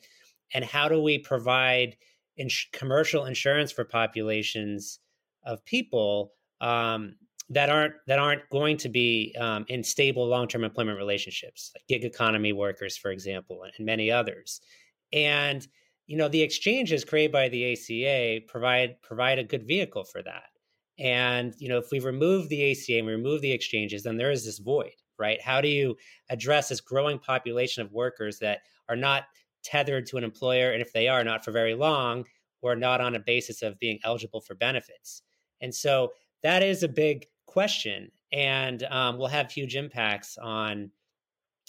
and 0.53 0.65
how 0.65 0.89
do 0.89 1.01
we 1.01 1.17
provide 1.17 1.95
ins- 2.37 2.67
commercial 2.73 3.25
insurance 3.25 3.71
for 3.71 3.83
populations 3.83 4.99
of 5.45 5.63
people 5.65 6.33
um, 6.59 7.15
that 7.49 7.69
aren't 7.69 7.95
that 8.07 8.19
aren't 8.19 8.47
going 8.49 8.77
to 8.77 8.89
be 8.89 9.35
um, 9.39 9.65
in 9.67 9.83
stable 9.83 10.27
long-term 10.27 10.63
employment 10.63 10.97
relationships 10.97 11.71
like 11.75 11.83
gig 11.87 12.05
economy 12.05 12.53
workers 12.53 12.95
for 12.95 13.11
example 13.11 13.63
and, 13.63 13.73
and 13.77 13.85
many 13.85 14.11
others 14.11 14.61
and 15.11 15.67
you 16.07 16.15
know 16.15 16.27
the 16.27 16.41
exchanges 16.41 17.03
created 17.03 17.31
by 17.31 17.49
the 17.49 17.73
ACA 17.73 18.45
provide 18.47 19.01
provide 19.01 19.39
a 19.39 19.43
good 19.43 19.67
vehicle 19.67 20.03
for 20.03 20.21
that 20.21 20.51
and 21.01 21.55
you 21.57 21.67
know, 21.67 21.79
if 21.79 21.91
we 21.91 21.99
remove 21.99 22.47
the 22.49 22.71
ACA 22.71 22.97
and 22.97 23.07
we 23.07 23.13
remove 23.13 23.41
the 23.41 23.51
exchanges, 23.51 24.03
then 24.03 24.17
there 24.17 24.31
is 24.31 24.45
this 24.45 24.59
void, 24.59 24.93
right? 25.17 25.41
How 25.41 25.59
do 25.59 25.67
you 25.67 25.95
address 26.29 26.69
this 26.69 26.79
growing 26.79 27.17
population 27.17 27.81
of 27.81 27.91
workers 27.91 28.37
that 28.39 28.59
are 28.87 28.95
not 28.95 29.23
tethered 29.63 30.05
to 30.07 30.17
an 30.17 30.23
employer, 30.23 30.71
and 30.71 30.81
if 30.81 30.93
they 30.93 31.07
are, 31.07 31.23
not 31.23 31.43
for 31.43 31.51
very 31.51 31.75
long, 31.75 32.25
or 32.61 32.75
not 32.75 33.01
on 33.01 33.15
a 33.15 33.19
basis 33.19 33.61
of 33.61 33.79
being 33.79 33.99
eligible 34.03 34.41
for 34.41 34.55
benefits? 34.55 35.23
And 35.61 35.73
so 35.73 36.11
that 36.43 36.63
is 36.63 36.83
a 36.83 36.87
big 36.87 37.25
question, 37.45 38.11
and 38.31 38.83
um, 38.83 39.17
will 39.17 39.27
have 39.27 39.51
huge 39.51 39.75
impacts 39.75 40.37
on 40.37 40.91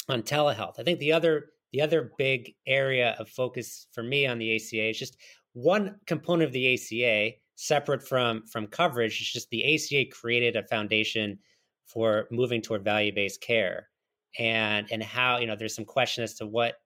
on 0.08 0.22
telehealth. 0.22 0.78
I 0.78 0.82
think 0.82 0.98
the 0.98 1.12
other 1.12 1.50
the 1.72 1.80
other 1.80 2.12
big 2.18 2.54
area 2.66 3.16
of 3.18 3.28
focus 3.28 3.86
for 3.92 4.02
me 4.02 4.26
on 4.26 4.38
the 4.38 4.56
ACA 4.56 4.90
is 4.90 4.98
just 4.98 5.16
one 5.54 5.96
component 6.06 6.46
of 6.46 6.52
the 6.52 6.74
ACA 6.74 7.36
separate 7.56 8.06
from 8.06 8.46
from 8.46 8.66
coverage. 8.66 9.20
It's 9.20 9.32
just 9.32 9.50
the 9.50 9.74
ACA 9.74 10.10
created 10.10 10.56
a 10.56 10.66
foundation 10.66 11.38
for 11.86 12.26
moving 12.30 12.62
toward 12.62 12.84
value 12.84 13.12
based 13.14 13.40
care, 13.40 13.88
and 14.38 14.86
and 14.90 15.02
how 15.02 15.38
you 15.38 15.46
know 15.46 15.56
there's 15.56 15.74
some 15.74 15.84
question 15.84 16.24
as 16.24 16.34
to 16.34 16.46
what 16.46 16.76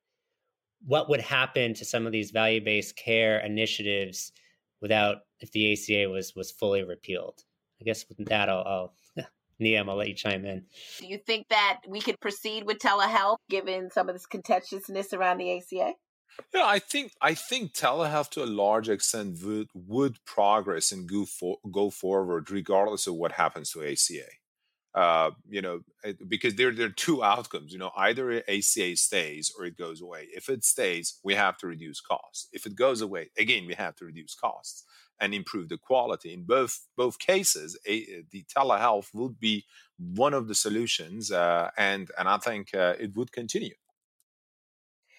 what 0.84 1.08
would 1.08 1.20
happen 1.20 1.74
to 1.74 1.84
some 1.84 2.06
of 2.06 2.12
these 2.12 2.30
value 2.30 2.62
based 2.62 2.96
care 2.96 3.38
initiatives 3.38 4.32
without 4.80 5.18
if 5.40 5.50
the 5.52 5.72
ACA 5.72 6.08
was 6.08 6.34
was 6.34 6.50
fully 6.50 6.82
repealed. 6.82 7.42
I 7.80 7.84
guess 7.84 8.06
with 8.08 8.26
that, 8.28 8.48
I'll, 8.48 8.92
I'll 9.16 9.26
Niam, 9.58 9.88
I'll 9.88 9.96
let 9.96 10.08
you 10.08 10.14
chime 10.14 10.44
in. 10.44 10.64
Do 10.98 11.06
you 11.06 11.18
think 11.18 11.48
that 11.48 11.80
we 11.88 12.00
could 12.00 12.20
proceed 12.20 12.64
with 12.64 12.78
telehealth 12.78 13.38
given 13.48 13.90
some 13.90 14.08
of 14.08 14.14
this 14.14 14.26
contentiousness 14.26 15.12
around 15.12 15.38
the 15.38 15.58
ACA? 15.58 15.92
Yeah, 16.54 16.64
I 16.64 16.78
think 16.78 17.12
I 17.20 17.34
think 17.34 17.72
telehealth 17.72 18.30
to 18.30 18.44
a 18.44 18.46
large 18.46 18.88
extent 18.88 19.38
would 19.42 19.68
would 19.74 20.24
progress 20.24 20.92
and 20.92 21.08
go 21.08 21.24
for, 21.24 21.58
go 21.70 21.90
forward 21.90 22.50
regardless 22.50 23.06
of 23.06 23.14
what 23.14 23.32
happens 23.32 23.70
to 23.72 23.82
ACA. 23.82 24.28
Uh, 24.96 25.30
you 25.50 25.60
know, 25.60 25.80
because 26.26 26.54
there 26.54 26.72
there 26.72 26.86
are 26.86 27.02
two 27.06 27.22
outcomes. 27.22 27.72
You 27.72 27.78
know, 27.78 27.92
either 27.96 28.42
ACA 28.48 28.96
stays 28.96 29.52
or 29.58 29.66
it 29.66 29.76
goes 29.76 30.00
away. 30.00 30.28
If 30.34 30.48
it 30.48 30.64
stays, 30.64 31.20
we 31.22 31.34
have 31.34 31.58
to 31.58 31.66
reduce 31.66 32.00
costs. 32.00 32.48
If 32.52 32.64
it 32.64 32.76
goes 32.76 33.02
away, 33.02 33.30
again, 33.38 33.66
we 33.66 33.74
have 33.74 33.94
to 33.96 34.06
reduce 34.06 34.34
costs 34.34 34.84
and 35.20 35.34
improve 35.34 35.68
the 35.68 35.78
quality. 35.78 36.32
In 36.32 36.44
both 36.44 36.86
both 36.96 37.18
cases, 37.18 37.78
a, 37.86 38.24
the 38.30 38.44
telehealth 38.56 39.08
would 39.14 39.38
be 39.38 39.66
one 39.98 40.34
of 40.34 40.48
the 40.48 40.54
solutions, 40.54 41.30
uh, 41.30 41.70
and 41.76 42.10
and 42.18 42.28
I 42.28 42.38
think 42.38 42.74
uh, 42.74 42.94
it 42.98 43.14
would 43.16 43.32
continue. 43.32 43.74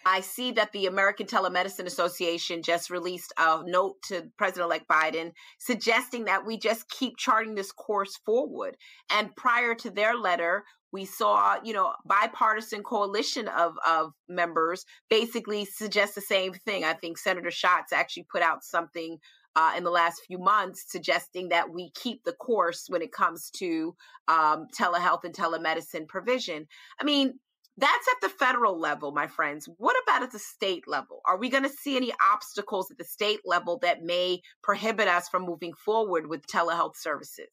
I 0.08 0.22
see 0.22 0.54
that 0.54 0.72
the 0.72 0.86
American 0.86 1.28
Telemedicine 1.28 1.86
Association 1.86 2.64
just 2.64 2.90
released 2.90 3.34
a 3.38 3.62
note 3.66 3.96
to 4.04 4.24
President 4.38 4.66
elect 4.66 4.88
Biden 4.88 5.34
suggesting 5.60 6.26
that 6.26 6.46
we 6.46 6.58
just 6.58 6.90
keep 6.90 7.18
charting 7.18 7.56
this 7.56 7.74
course 7.74 8.18
forward. 8.26 8.78
And 9.12 9.36
prior 9.36 9.76
to 9.76 9.90
their 9.90 10.16
letter, 10.16 10.64
we 10.94 11.04
saw, 11.04 11.58
you 11.62 11.74
know, 11.74 11.92
bipartisan 12.06 12.84
coalition 12.84 13.50
of, 13.50 13.74
of 13.86 14.14
members 14.30 14.86
basically 15.10 15.66
suggest 15.66 16.16
the 16.16 16.22
same 16.22 16.54
thing. 16.54 16.86
I 16.86 16.94
think 16.94 17.18
Senator 17.18 17.52
Schatz 17.52 17.92
actually 17.92 18.28
put 18.32 18.42
out 18.42 18.64
something 18.64 19.18
uh, 19.58 19.74
in 19.76 19.84
the 19.84 19.92
last 19.92 20.22
few 20.26 20.38
months 20.38 20.86
suggesting 20.88 21.50
that 21.50 21.74
we 21.74 21.92
keep 22.02 22.24
the 22.24 22.32
course 22.32 22.86
when 22.88 23.02
it 23.02 23.12
comes 23.12 23.50
to 23.58 23.94
um, 24.30 24.68
telehealth 24.80 25.26
and 25.26 25.34
telemedicine 25.34 26.08
provision. 26.08 26.68
I 27.02 27.04
mean, 27.04 27.40
that's 27.78 28.08
at 28.08 28.22
the 28.22 28.30
federal 28.30 28.80
level, 28.80 29.12
my 29.12 29.28
friends. 29.28 29.70
What 29.78 29.96
about 30.04 30.24
at 30.24 30.32
the 30.32 30.40
state 30.40 30.88
level? 30.88 31.22
Are 31.26 31.38
we 31.38 31.50
going 31.50 31.64
to 31.64 31.70
see 31.70 31.96
any 31.96 32.12
obstacles 32.34 32.90
at 32.90 32.98
the 32.98 33.06
state 33.06 33.42
level 33.46 33.78
that 33.84 34.02
may 34.02 34.42
prohibit 34.64 35.08
us 35.08 35.30
from 35.30 35.44
moving 35.44 35.74
forward 35.74 36.28
with 36.28 36.48
telehealth 36.48 36.96
services? 36.96 37.50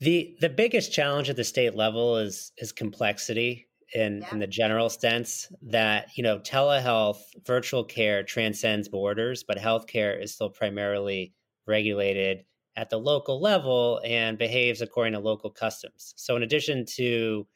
The 0.00 0.36
the 0.40 0.48
biggest 0.48 0.92
challenge 0.92 1.30
at 1.30 1.36
the 1.36 1.44
state 1.44 1.74
level 1.74 2.16
is 2.16 2.52
is 2.56 2.72
complexity 2.72 3.68
in 3.94 4.20
yeah. 4.20 4.32
in 4.32 4.38
the 4.38 4.46
general 4.46 4.88
sense 4.88 5.50
that 5.62 6.08
you 6.16 6.22
know 6.22 6.38
telehealth 6.38 7.20
virtual 7.46 7.84
care 7.84 8.22
transcends 8.22 8.88
borders, 8.88 9.44
but 9.44 9.58
healthcare 9.58 10.20
is 10.20 10.34
still 10.34 10.50
primarily 10.50 11.34
regulated 11.66 12.44
at 12.76 12.90
the 12.90 12.98
local 12.98 13.40
level 13.40 14.00
and 14.04 14.38
behaves 14.38 14.80
according 14.80 15.12
to 15.12 15.18
local 15.18 15.50
customs. 15.50 16.14
So 16.16 16.36
in 16.36 16.42
addition 16.42 16.86
to 16.96 17.46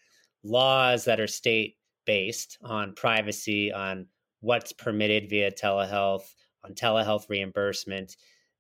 laws 0.46 1.04
that 1.04 1.20
are 1.20 1.26
state 1.26 1.76
based 2.04 2.58
on 2.62 2.94
privacy, 2.94 3.72
on 3.72 4.06
what's 4.40 4.72
permitted 4.72 5.28
via 5.28 5.50
telehealth, 5.50 6.24
on 6.64 6.74
telehealth 6.74 7.28
reimbursement. 7.28 8.16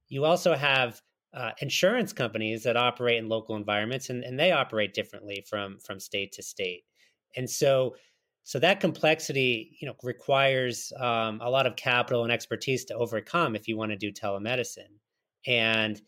You 0.08 0.24
also 0.24 0.54
have 0.54 1.00
uh, 1.34 1.50
insurance 1.60 2.12
companies 2.12 2.62
that 2.64 2.76
operate 2.76 3.18
in 3.18 3.28
local 3.28 3.56
environments, 3.56 4.10
and, 4.10 4.24
and 4.24 4.38
they 4.38 4.52
operate 4.52 4.94
differently 4.94 5.44
from 5.48 5.78
from 5.78 6.00
state 6.00 6.32
to 6.32 6.42
state. 6.42 6.84
And 7.36 7.48
so, 7.48 7.96
so 8.44 8.58
that 8.60 8.80
complexity, 8.80 9.76
you 9.80 9.86
know, 9.86 9.94
requires 10.02 10.92
um, 10.98 11.40
a 11.42 11.50
lot 11.50 11.66
of 11.66 11.76
capital 11.76 12.22
and 12.22 12.32
expertise 12.32 12.84
to 12.86 12.94
overcome 12.94 13.54
if 13.54 13.68
you 13.68 13.76
want 13.76 13.92
to 13.92 13.96
do 13.96 14.10
telemedicine. 14.10 14.98
And 15.46 16.00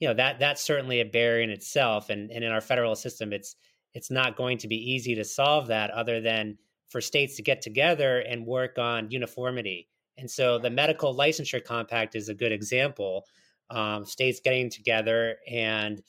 you 0.00 0.08
know 0.08 0.14
that 0.14 0.40
that's 0.40 0.62
certainly 0.62 1.00
a 1.00 1.04
barrier 1.04 1.42
in 1.42 1.50
itself. 1.50 2.10
And, 2.10 2.30
and 2.32 2.42
in 2.42 2.50
our 2.50 2.60
federal 2.60 2.96
system, 2.96 3.32
it's 3.32 3.54
it's 3.94 4.10
not 4.10 4.36
going 4.36 4.58
to 4.58 4.68
be 4.68 4.76
easy 4.76 5.14
to 5.14 5.24
solve 5.24 5.68
that 5.68 5.90
other 5.90 6.20
than 6.20 6.58
for 6.88 7.00
states 7.00 7.36
to 7.36 7.42
get 7.42 7.62
together 7.62 8.20
and 8.20 8.46
work 8.46 8.78
on 8.78 9.10
uniformity. 9.10 9.88
And 10.18 10.30
so 10.30 10.58
the 10.58 10.70
medical 10.70 11.16
licensure 11.16 11.64
compact 11.64 12.14
is 12.14 12.28
a 12.28 12.34
good 12.34 12.52
example. 12.52 13.24
Um, 13.70 14.04
states 14.04 14.40
getting 14.44 14.68
together 14.68 15.36
and 15.50 16.02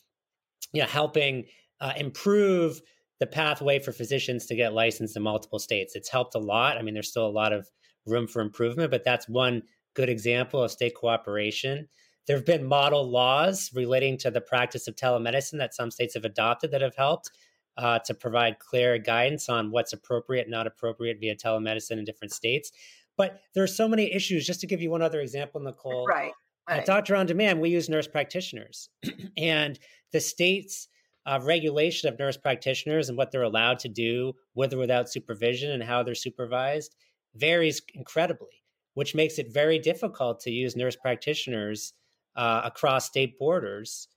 you 0.73 0.81
know, 0.81 0.87
helping 0.87 1.45
uh, 1.79 1.93
improve 1.95 2.81
the 3.19 3.27
pathway 3.27 3.79
for 3.79 3.91
physicians 3.93 4.45
to 4.47 4.55
get 4.55 4.73
licensed 4.73 5.15
in 5.15 5.23
multiple 5.23 5.59
states. 5.59 5.95
It's 5.95 6.09
helped 6.09 6.35
a 6.35 6.39
lot. 6.39 6.77
I 6.77 6.81
mean, 6.81 6.93
there's 6.93 7.09
still 7.09 7.27
a 7.27 7.29
lot 7.29 7.53
of 7.53 7.69
room 8.05 8.27
for 8.27 8.41
improvement, 8.41 8.91
but 8.91 9.05
that's 9.05 9.29
one 9.29 9.63
good 9.93 10.09
example 10.09 10.61
of 10.61 10.71
state 10.71 10.95
cooperation. 10.95 11.87
There 12.27 12.35
have 12.35 12.45
been 12.45 12.65
model 12.65 13.09
laws 13.09 13.69
relating 13.73 14.17
to 14.19 14.31
the 14.31 14.41
practice 14.41 14.87
of 14.87 14.95
telemedicine 14.95 15.59
that 15.59 15.73
some 15.73 15.91
states 15.91 16.15
have 16.15 16.25
adopted 16.25 16.71
that 16.71 16.81
have 16.81 16.95
helped 16.95 17.29
uh, 17.77 17.99
to 17.99 18.13
provide 18.13 18.59
clear 18.59 18.97
guidance 18.97 19.49
on 19.49 19.71
what's 19.71 19.93
appropriate, 19.93 20.49
not 20.49 20.67
appropriate 20.67 21.19
via 21.19 21.35
telemedicine 21.35 21.97
in 21.97 22.05
different 22.05 22.31
states. 22.31 22.71
But 23.17 23.39
there 23.53 23.63
are 23.63 23.67
so 23.67 23.87
many 23.87 24.13
issues. 24.13 24.45
Just 24.45 24.61
to 24.61 24.67
give 24.67 24.81
you 24.81 24.89
one 24.89 25.01
other 25.01 25.21
example, 25.21 25.61
Nicole. 25.61 26.05
Right. 26.05 26.31
right. 26.69 26.79
At 26.79 26.85
Doctor 26.85 27.15
on 27.15 27.25
Demand, 27.25 27.61
we 27.61 27.69
use 27.69 27.89
nurse 27.89 28.07
practitioners, 28.07 28.89
and 29.37 29.79
the 30.11 30.19
state's 30.19 30.87
uh, 31.25 31.39
regulation 31.41 32.09
of 32.09 32.19
nurse 32.19 32.37
practitioners 32.37 33.09
and 33.09 33.17
what 33.17 33.31
they're 33.31 33.43
allowed 33.43 33.79
to 33.79 33.89
do 33.89 34.33
with 34.55 34.73
or 34.73 34.77
without 34.77 35.09
supervision 35.09 35.71
and 35.71 35.83
how 35.83 36.03
they're 36.03 36.15
supervised 36.15 36.95
varies 37.35 37.81
incredibly, 37.93 38.63
which 38.93 39.15
makes 39.15 39.39
it 39.39 39.53
very 39.53 39.79
difficult 39.79 40.39
to 40.41 40.51
use 40.51 40.75
nurse 40.75 40.95
practitioners 40.95 41.93
uh, 42.35 42.61
across 42.65 43.05
state 43.05 43.37
borders 43.39 44.07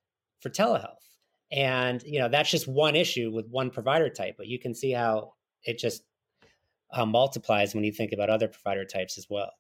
for 0.40 0.50
telehealth. 0.50 1.15
And 1.52 2.02
you 2.02 2.18
know 2.18 2.28
that's 2.28 2.50
just 2.50 2.66
one 2.66 2.96
issue 2.96 3.30
with 3.32 3.46
one 3.48 3.70
provider 3.70 4.08
type, 4.10 4.34
but 4.36 4.48
you 4.48 4.58
can 4.58 4.74
see 4.74 4.90
how 4.92 5.34
it 5.64 5.78
just 5.78 6.02
uh, 6.92 7.06
multiplies 7.06 7.74
when 7.74 7.84
you 7.84 7.92
think 7.92 8.12
about 8.12 8.30
other 8.30 8.48
provider 8.48 8.84
types 8.84 9.18
as 9.18 9.26
well. 9.30 9.50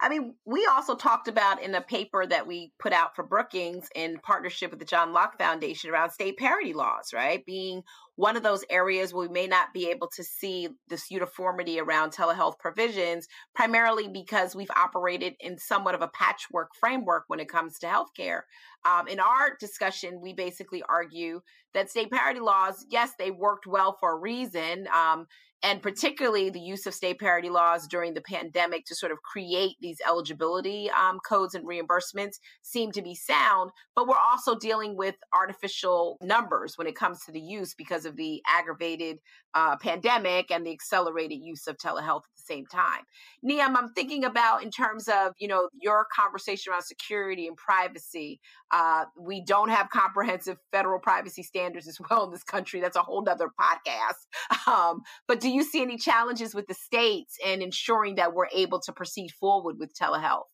I 0.00 0.08
mean, 0.08 0.34
we 0.44 0.66
also 0.66 0.94
talked 0.94 1.28
about 1.28 1.62
in 1.62 1.74
a 1.74 1.80
paper 1.80 2.26
that 2.26 2.46
we 2.46 2.72
put 2.78 2.92
out 2.92 3.14
for 3.14 3.22
Brookings 3.22 3.88
in 3.94 4.18
partnership 4.18 4.70
with 4.70 4.80
the 4.80 4.84
John 4.84 5.12
Locke 5.12 5.38
Foundation 5.38 5.90
around 5.90 6.10
state 6.10 6.36
parity 6.36 6.72
laws, 6.72 7.12
right? 7.14 7.44
Being 7.46 7.82
one 8.16 8.36
of 8.36 8.42
those 8.42 8.64
areas 8.68 9.14
where 9.14 9.26
we 9.26 9.32
may 9.32 9.46
not 9.46 9.72
be 9.72 9.88
able 9.90 10.08
to 10.16 10.24
see 10.24 10.68
this 10.88 11.10
uniformity 11.10 11.80
around 11.80 12.12
telehealth 12.12 12.58
provisions, 12.58 13.26
primarily 13.54 14.08
because 14.08 14.54
we've 14.54 14.70
operated 14.76 15.34
in 15.40 15.56
somewhat 15.58 15.94
of 15.94 16.02
a 16.02 16.08
patchwork 16.08 16.70
framework 16.78 17.24
when 17.28 17.40
it 17.40 17.48
comes 17.48 17.78
to 17.78 17.86
healthcare. 17.86 18.40
Um, 18.84 19.06
in 19.08 19.20
our 19.20 19.56
discussion, 19.58 20.20
we 20.20 20.32
basically 20.32 20.82
argue 20.88 21.40
that 21.74 21.90
state 21.90 22.10
parity 22.10 22.40
laws, 22.40 22.84
yes, 22.90 23.12
they 23.18 23.30
worked 23.30 23.66
well 23.66 23.96
for 23.98 24.12
a 24.12 24.18
reason. 24.18 24.88
Um, 24.94 25.26
and 25.62 25.82
particularly 25.82 26.50
the 26.50 26.60
use 26.60 26.86
of 26.86 26.94
state 26.94 27.18
parity 27.20 27.48
laws 27.48 27.86
during 27.86 28.14
the 28.14 28.20
pandemic 28.22 28.84
to 28.86 28.94
sort 28.94 29.12
of 29.12 29.22
create 29.22 29.76
these 29.80 29.98
eligibility 30.06 30.90
um, 30.90 31.20
codes 31.20 31.54
and 31.54 31.66
reimbursements 31.66 32.36
seem 32.62 32.90
to 32.92 33.02
be 33.02 33.14
sound. 33.14 33.70
But 33.94 34.08
we're 34.08 34.16
also 34.16 34.56
dealing 34.56 34.96
with 34.96 35.14
artificial 35.32 36.18
numbers 36.22 36.76
when 36.76 36.86
it 36.86 36.96
comes 36.96 37.20
to 37.24 37.32
the 37.32 37.40
use 37.40 37.74
because 37.74 38.04
of 38.04 38.16
the 38.16 38.42
aggravated 38.46 39.18
uh, 39.54 39.76
pandemic 39.76 40.50
and 40.50 40.66
the 40.66 40.72
accelerated 40.72 41.38
use 41.40 41.66
of 41.66 41.76
telehealth 41.76 42.22
at 42.24 42.36
the 42.36 42.42
same 42.44 42.66
time. 42.66 43.02
Niam, 43.42 43.76
I'm 43.76 43.92
thinking 43.92 44.24
about 44.24 44.62
in 44.62 44.70
terms 44.70 45.08
of 45.08 45.32
you 45.38 45.48
know 45.48 45.68
your 45.80 46.06
conversation 46.14 46.72
around 46.72 46.82
security 46.82 47.46
and 47.46 47.56
privacy. 47.56 48.40
Uh, 48.70 49.04
we 49.20 49.44
don't 49.44 49.68
have 49.68 49.90
comprehensive 49.90 50.56
federal 50.72 50.98
privacy 50.98 51.42
standards 51.42 51.86
as 51.86 51.98
well 52.08 52.24
in 52.24 52.30
this 52.30 52.42
country. 52.42 52.80
That's 52.80 52.96
a 52.96 53.02
whole 53.02 53.22
nother 53.22 53.50
podcast. 53.60 54.66
Um, 54.66 55.02
but 55.26 55.40
do 55.40 55.50
you 55.52 55.64
see 55.64 55.82
any 55.82 55.96
challenges 55.96 56.54
with 56.54 56.66
the 56.66 56.74
states 56.74 57.38
in 57.44 57.62
ensuring 57.62 58.16
that 58.16 58.34
we're 58.34 58.48
able 58.52 58.80
to 58.80 58.92
proceed 58.92 59.32
forward 59.32 59.76
with 59.78 59.94
telehealth? 59.94 60.44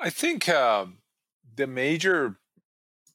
I 0.00 0.10
think 0.10 0.48
uh, 0.48 0.86
the 1.56 1.66
major 1.66 2.38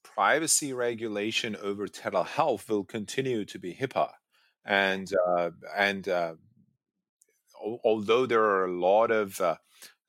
privacy 0.04 0.72
regulation 0.74 1.56
over 1.62 1.88
telehealth 1.88 2.70
will 2.70 2.84
continue 2.84 3.46
to 3.46 3.60
be 3.60 3.74
HIPAA, 3.74 4.12
and 4.64 5.12
uh, 5.28 5.52
and 5.76 6.08
uh, 6.08 6.36
although 7.84 8.26
there 8.26 8.44
are 8.44 8.66
a 8.66 8.80
lot 8.80 9.12
of 9.12 9.40
uh, 9.42 9.56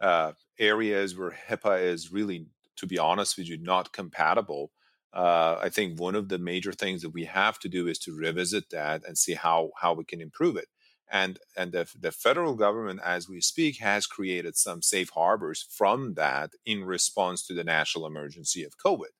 uh, 0.00 0.32
areas 0.58 1.16
where 1.16 1.36
HIPAA 1.48 1.82
is 1.82 2.12
really, 2.12 2.46
to 2.76 2.86
be 2.86 2.98
honest 2.98 3.36
with 3.36 3.48
you, 3.48 3.58
not 3.58 3.92
compatible 3.92 4.70
uh, 5.12 5.58
I 5.62 5.68
think 5.70 5.98
one 5.98 6.14
of 6.14 6.28
the 6.28 6.38
major 6.38 6.72
things 6.72 7.02
that 7.02 7.10
we 7.10 7.24
have 7.24 7.58
to 7.60 7.68
do 7.68 7.86
is 7.88 7.98
to 8.00 8.14
revisit 8.14 8.70
that 8.70 9.04
and 9.06 9.16
see 9.16 9.34
how 9.34 9.70
how 9.80 9.94
we 9.94 10.04
can 10.04 10.20
improve 10.20 10.56
it. 10.56 10.68
And 11.10 11.38
and 11.56 11.72
the 11.72 11.88
the 11.98 12.12
federal 12.12 12.54
government, 12.54 13.00
as 13.04 13.28
we 13.28 13.40
speak, 13.40 13.78
has 13.80 14.06
created 14.06 14.56
some 14.56 14.82
safe 14.82 15.10
harbors 15.10 15.66
from 15.70 16.14
that 16.14 16.50
in 16.64 16.84
response 16.84 17.46
to 17.46 17.54
the 17.54 17.64
national 17.64 18.06
emergency 18.06 18.64
of 18.64 18.78
COVID. 18.78 19.12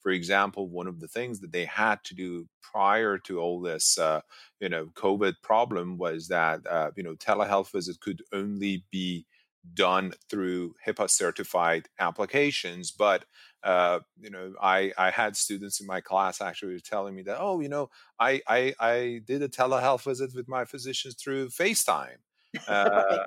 For 0.00 0.10
example, 0.10 0.68
one 0.68 0.86
of 0.86 1.00
the 1.00 1.08
things 1.08 1.40
that 1.40 1.52
they 1.52 1.64
had 1.64 2.04
to 2.04 2.14
do 2.14 2.48
prior 2.62 3.16
to 3.20 3.40
all 3.40 3.60
this, 3.60 3.96
uh, 3.98 4.20
you 4.60 4.68
know, 4.68 4.86
COVID 4.88 5.34
problem 5.42 5.96
was 5.98 6.28
that 6.28 6.66
uh, 6.66 6.90
you 6.96 7.02
know 7.02 7.14
telehealth 7.14 7.70
visits 7.72 7.98
could 7.98 8.22
only 8.32 8.84
be 8.90 9.26
done 9.72 10.12
through 10.28 10.74
HIPAA 10.86 11.08
certified 11.10 11.88
applications, 11.98 12.90
but 12.90 13.24
uh, 13.64 14.00
you 14.20 14.30
know, 14.30 14.52
I, 14.62 14.92
I 14.98 15.10
had 15.10 15.36
students 15.36 15.80
in 15.80 15.86
my 15.86 16.00
class 16.00 16.40
actually 16.40 16.78
telling 16.80 17.14
me 17.14 17.22
that, 17.22 17.38
oh, 17.40 17.60
you 17.60 17.68
know, 17.68 17.90
I, 18.20 18.42
I, 18.46 18.74
I 18.78 19.22
did 19.24 19.42
a 19.42 19.48
telehealth 19.48 20.02
visit 20.04 20.34
with 20.34 20.48
my 20.48 20.64
physicians 20.64 21.14
through 21.14 21.48
FaceTime. 21.48 22.18
Uh, 22.68 23.24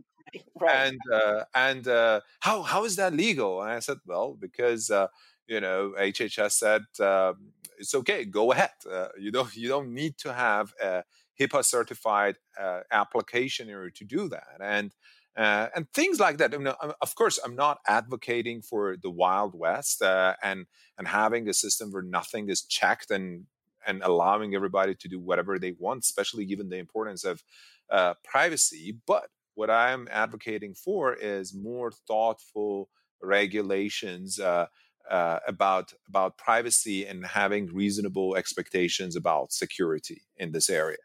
right. 0.59 0.87
And 0.87 0.99
uh, 1.13 1.43
and 1.53 1.87
uh, 1.87 2.21
how 2.39 2.61
how 2.61 2.85
is 2.85 2.95
that 2.95 3.13
legal? 3.13 3.61
And 3.61 3.71
I 3.71 3.79
said, 3.79 3.97
well, 4.05 4.37
because 4.39 4.89
uh, 4.89 5.07
you 5.47 5.59
know 5.59 5.93
HHS 5.99 6.51
said 6.51 6.83
um, 7.05 7.51
it's 7.77 7.93
okay, 7.93 8.25
go 8.25 8.51
ahead. 8.53 8.71
Uh, 8.89 9.09
you 9.19 9.31
don't 9.31 9.53
you 9.55 9.67
don't 9.67 9.93
need 9.93 10.17
to 10.19 10.33
have 10.33 10.73
a 10.81 11.03
HIPAA 11.39 11.63
certified 11.65 12.37
uh, 12.59 12.81
application 12.91 13.69
in 13.69 13.75
order 13.75 13.91
to 13.91 14.05
do 14.05 14.29
that. 14.29 14.57
And 14.61 14.93
uh, 15.37 15.67
and 15.75 15.87
things 15.93 16.19
like 16.19 16.37
that. 16.37 16.53
I 16.53 16.57
mean, 16.57 16.67
of 16.67 17.15
course, 17.15 17.39
I'm 17.43 17.55
not 17.55 17.77
advocating 17.87 18.61
for 18.61 18.97
the 19.01 19.11
Wild 19.11 19.53
West 19.53 20.01
uh, 20.01 20.33
and 20.41 20.65
and 20.97 21.07
having 21.07 21.47
a 21.47 21.53
system 21.53 21.91
where 21.91 22.01
nothing 22.01 22.49
is 22.49 22.63
checked 22.63 23.11
and 23.11 23.45
and 23.85 24.01
allowing 24.03 24.55
everybody 24.55 24.95
to 24.95 25.07
do 25.07 25.19
whatever 25.19 25.59
they 25.59 25.73
want, 25.77 26.03
especially 26.03 26.45
given 26.45 26.69
the 26.69 26.77
importance 26.77 27.23
of 27.23 27.43
uh, 27.91 28.15
privacy. 28.23 28.97
But 29.05 29.29
what 29.53 29.69
I'm 29.69 30.07
advocating 30.11 30.73
for 30.73 31.13
is 31.13 31.53
more 31.55 31.91
thoughtful 31.91 32.89
regulations. 33.21 34.39
Uh, 34.39 34.67
uh, 35.09 35.39
about 35.47 35.93
about 36.09 36.37
privacy 36.37 37.05
and 37.05 37.25
having 37.25 37.73
reasonable 37.73 38.35
expectations 38.35 39.15
about 39.15 39.53
security 39.53 40.23
in 40.35 40.51
this 40.51 40.69
area. 40.69 40.97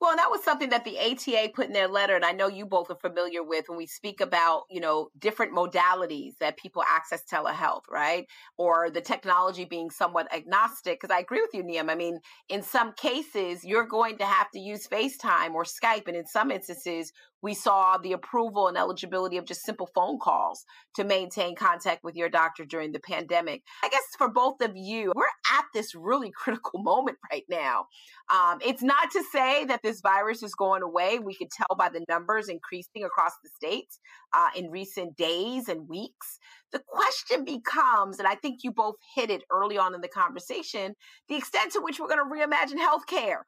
Well, 0.00 0.10
and 0.10 0.18
that 0.20 0.30
was 0.30 0.44
something 0.44 0.70
that 0.70 0.84
the 0.84 0.96
ATA 0.96 1.50
put 1.52 1.66
in 1.66 1.72
their 1.72 1.88
letter, 1.88 2.14
and 2.14 2.24
I 2.24 2.30
know 2.30 2.46
you 2.46 2.66
both 2.66 2.88
are 2.88 2.98
familiar 3.00 3.42
with 3.42 3.64
when 3.68 3.76
we 3.76 3.86
speak 3.86 4.20
about, 4.20 4.62
you 4.70 4.80
know, 4.80 5.08
different 5.18 5.52
modalities 5.52 6.34
that 6.38 6.56
people 6.56 6.84
access 6.88 7.24
telehealth, 7.24 7.82
right? 7.90 8.24
Or 8.56 8.90
the 8.90 9.00
technology 9.00 9.64
being 9.64 9.90
somewhat 9.90 10.32
agnostic. 10.32 11.00
Because 11.00 11.12
I 11.12 11.18
agree 11.18 11.40
with 11.40 11.52
you, 11.52 11.64
Niam. 11.64 11.90
I 11.90 11.96
mean, 11.96 12.20
in 12.48 12.62
some 12.62 12.92
cases, 12.92 13.64
you're 13.64 13.88
going 13.88 14.18
to 14.18 14.24
have 14.24 14.48
to 14.52 14.60
use 14.60 14.86
FaceTime 14.86 15.54
or 15.54 15.64
Skype, 15.64 16.06
and 16.06 16.16
in 16.16 16.26
some 16.26 16.52
instances, 16.52 17.12
we 17.42 17.54
saw 17.54 17.98
the 17.98 18.12
approval 18.12 18.68
and 18.68 18.76
eligibility 18.76 19.36
of 19.36 19.44
just 19.44 19.62
simple 19.62 19.88
phone 19.94 20.18
calls 20.18 20.64
to 20.94 21.04
maintain 21.04 21.54
contact 21.54 22.02
with 22.02 22.16
your 22.16 22.28
doctor 22.28 22.64
during 22.64 22.92
the 22.92 23.00
pandemic. 23.00 23.62
I 23.84 23.88
guess 23.88 24.02
for 24.16 24.28
both 24.28 24.60
of 24.60 24.76
you, 24.76 25.12
we're 25.14 25.24
at 25.56 25.64
this 25.74 25.94
really 25.94 26.30
critical 26.36 26.82
moment 26.82 27.18
right 27.30 27.44
now. 27.48 27.86
Um, 28.30 28.58
it's 28.64 28.82
not 28.82 29.10
to 29.12 29.22
say 29.32 29.64
that 29.64 29.82
this 29.82 30.00
virus 30.00 30.42
is 30.42 30.54
going 30.54 30.82
away. 30.82 31.18
We 31.18 31.34
could 31.34 31.50
tell 31.50 31.76
by 31.76 31.88
the 31.88 32.04
numbers 32.08 32.48
increasing 32.48 33.04
across 33.04 33.32
the 33.42 33.48
states 33.48 34.00
uh, 34.34 34.48
in 34.54 34.70
recent 34.70 35.16
days 35.16 35.68
and 35.68 35.88
weeks. 35.88 36.38
The 36.72 36.82
question 36.86 37.44
becomes, 37.44 38.18
and 38.18 38.28
I 38.28 38.34
think 38.34 38.60
you 38.62 38.72
both 38.72 38.96
hit 39.14 39.30
it 39.30 39.44
early 39.50 39.78
on 39.78 39.94
in 39.94 40.02
the 40.02 40.08
conversation, 40.08 40.94
the 41.28 41.36
extent 41.36 41.72
to 41.72 41.80
which 41.80 41.98
we're 41.98 42.08
going 42.08 42.18
to 42.18 42.24
reimagine 42.24 42.78
healthcare 42.78 43.42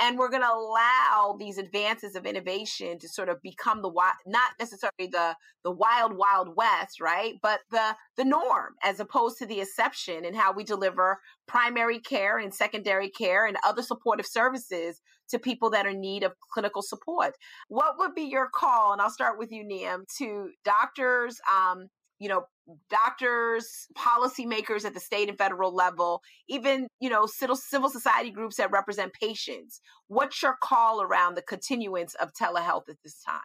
and 0.00 0.18
we're 0.18 0.30
going 0.30 0.42
to 0.42 0.52
allow 0.52 1.36
these 1.38 1.58
advances 1.58 2.14
of 2.16 2.26
innovation 2.26 2.98
to 2.98 3.08
sort 3.08 3.28
of 3.28 3.40
become 3.42 3.82
the 3.82 3.90
not 4.26 4.50
necessarily 4.58 5.08
the 5.10 5.34
the 5.64 5.70
wild 5.70 6.16
wild 6.16 6.56
west 6.56 7.00
right? 7.00 7.34
But 7.42 7.60
the 7.70 7.94
the 8.16 8.24
norm 8.24 8.74
as 8.82 9.00
opposed 9.00 9.38
to 9.38 9.46
the 9.46 9.60
exception 9.60 10.24
in 10.24 10.34
how 10.34 10.52
we 10.52 10.64
deliver 10.64 11.18
primary 11.46 12.00
care 12.00 12.38
and 12.38 12.54
secondary 12.54 13.10
care 13.10 13.46
and 13.46 13.56
other 13.64 13.82
supportive 13.82 14.26
services 14.26 15.00
to 15.30 15.38
people 15.38 15.70
that 15.70 15.86
are 15.86 15.90
in 15.90 16.00
need 16.00 16.22
of 16.22 16.32
clinical 16.52 16.82
support. 16.82 17.34
What 17.68 17.94
would 17.98 18.14
be 18.14 18.22
your 18.22 18.48
call 18.52 18.92
and 18.92 19.00
i'll 19.00 19.10
start 19.10 19.38
with 19.38 19.50
you 19.50 19.64
niam 19.64 20.04
to 20.18 20.50
doctors 20.64 21.40
um, 21.54 21.88
you 22.18 22.28
know 22.28 22.44
doctors 22.88 23.86
policymakers 23.96 24.84
at 24.84 24.94
the 24.94 25.00
state 25.00 25.28
and 25.28 25.36
federal 25.36 25.74
level 25.74 26.22
even 26.48 26.88
you 27.00 27.10
know 27.10 27.26
civil, 27.26 27.56
society 27.56 28.30
groups 28.30 28.56
that 28.56 28.70
represent 28.70 29.12
patients 29.12 29.80
what's 30.08 30.42
your 30.42 30.56
call 30.62 31.02
around 31.02 31.34
the 31.34 31.42
continuance 31.42 32.14
of 32.14 32.32
telehealth 32.32 32.88
at 32.88 32.96
this 33.04 33.20
time 33.22 33.40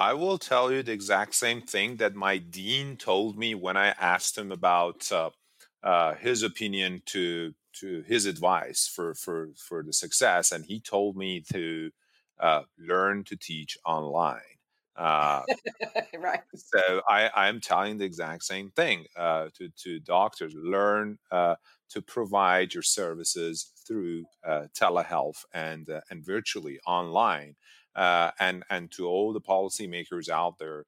I 0.00 0.14
will 0.14 0.38
tell 0.38 0.70
you 0.70 0.84
the 0.84 0.92
exact 0.92 1.34
same 1.34 1.60
thing 1.60 1.96
that 1.96 2.14
my 2.14 2.38
dean 2.38 2.96
told 2.96 3.36
me 3.36 3.56
when 3.56 3.76
I 3.76 3.88
asked 3.88 4.38
him 4.38 4.52
about 4.52 5.10
uh, 5.10 5.30
uh, 5.82 6.14
his 6.14 6.44
opinion 6.44 7.02
to 7.06 7.54
to 7.80 8.02
his 8.06 8.24
advice 8.24 8.90
for 8.92 9.14
for 9.14 9.50
for 9.56 9.82
the 9.82 9.92
success, 9.92 10.52
and 10.52 10.64
he 10.64 10.80
told 10.80 11.16
me 11.16 11.42
to 11.52 11.90
uh, 12.40 12.62
learn 12.78 13.24
to 13.24 13.36
teach 13.36 13.76
online. 13.84 14.57
Uh, 14.98 15.42
right. 16.18 16.40
So 16.54 17.02
I, 17.08 17.30
I'm 17.34 17.60
telling 17.60 17.98
the 17.98 18.06
exact 18.06 18.44
same 18.44 18.70
thing 18.70 19.06
uh, 19.16 19.48
to, 19.58 19.70
to 19.84 20.00
doctors: 20.00 20.54
learn 20.56 21.18
uh, 21.30 21.56
to 21.90 22.02
provide 22.02 22.74
your 22.74 22.82
services 22.82 23.72
through 23.86 24.26
uh, 24.46 24.66
telehealth 24.78 25.44
and 25.54 25.90
uh, 25.90 26.02
and 26.10 26.24
virtually 26.24 26.80
online. 26.86 27.56
Uh, 27.96 28.32
and 28.40 28.64
and 28.70 28.90
to 28.92 29.06
all 29.08 29.32
the 29.32 29.40
policymakers 29.40 30.28
out 30.28 30.58
there, 30.58 30.86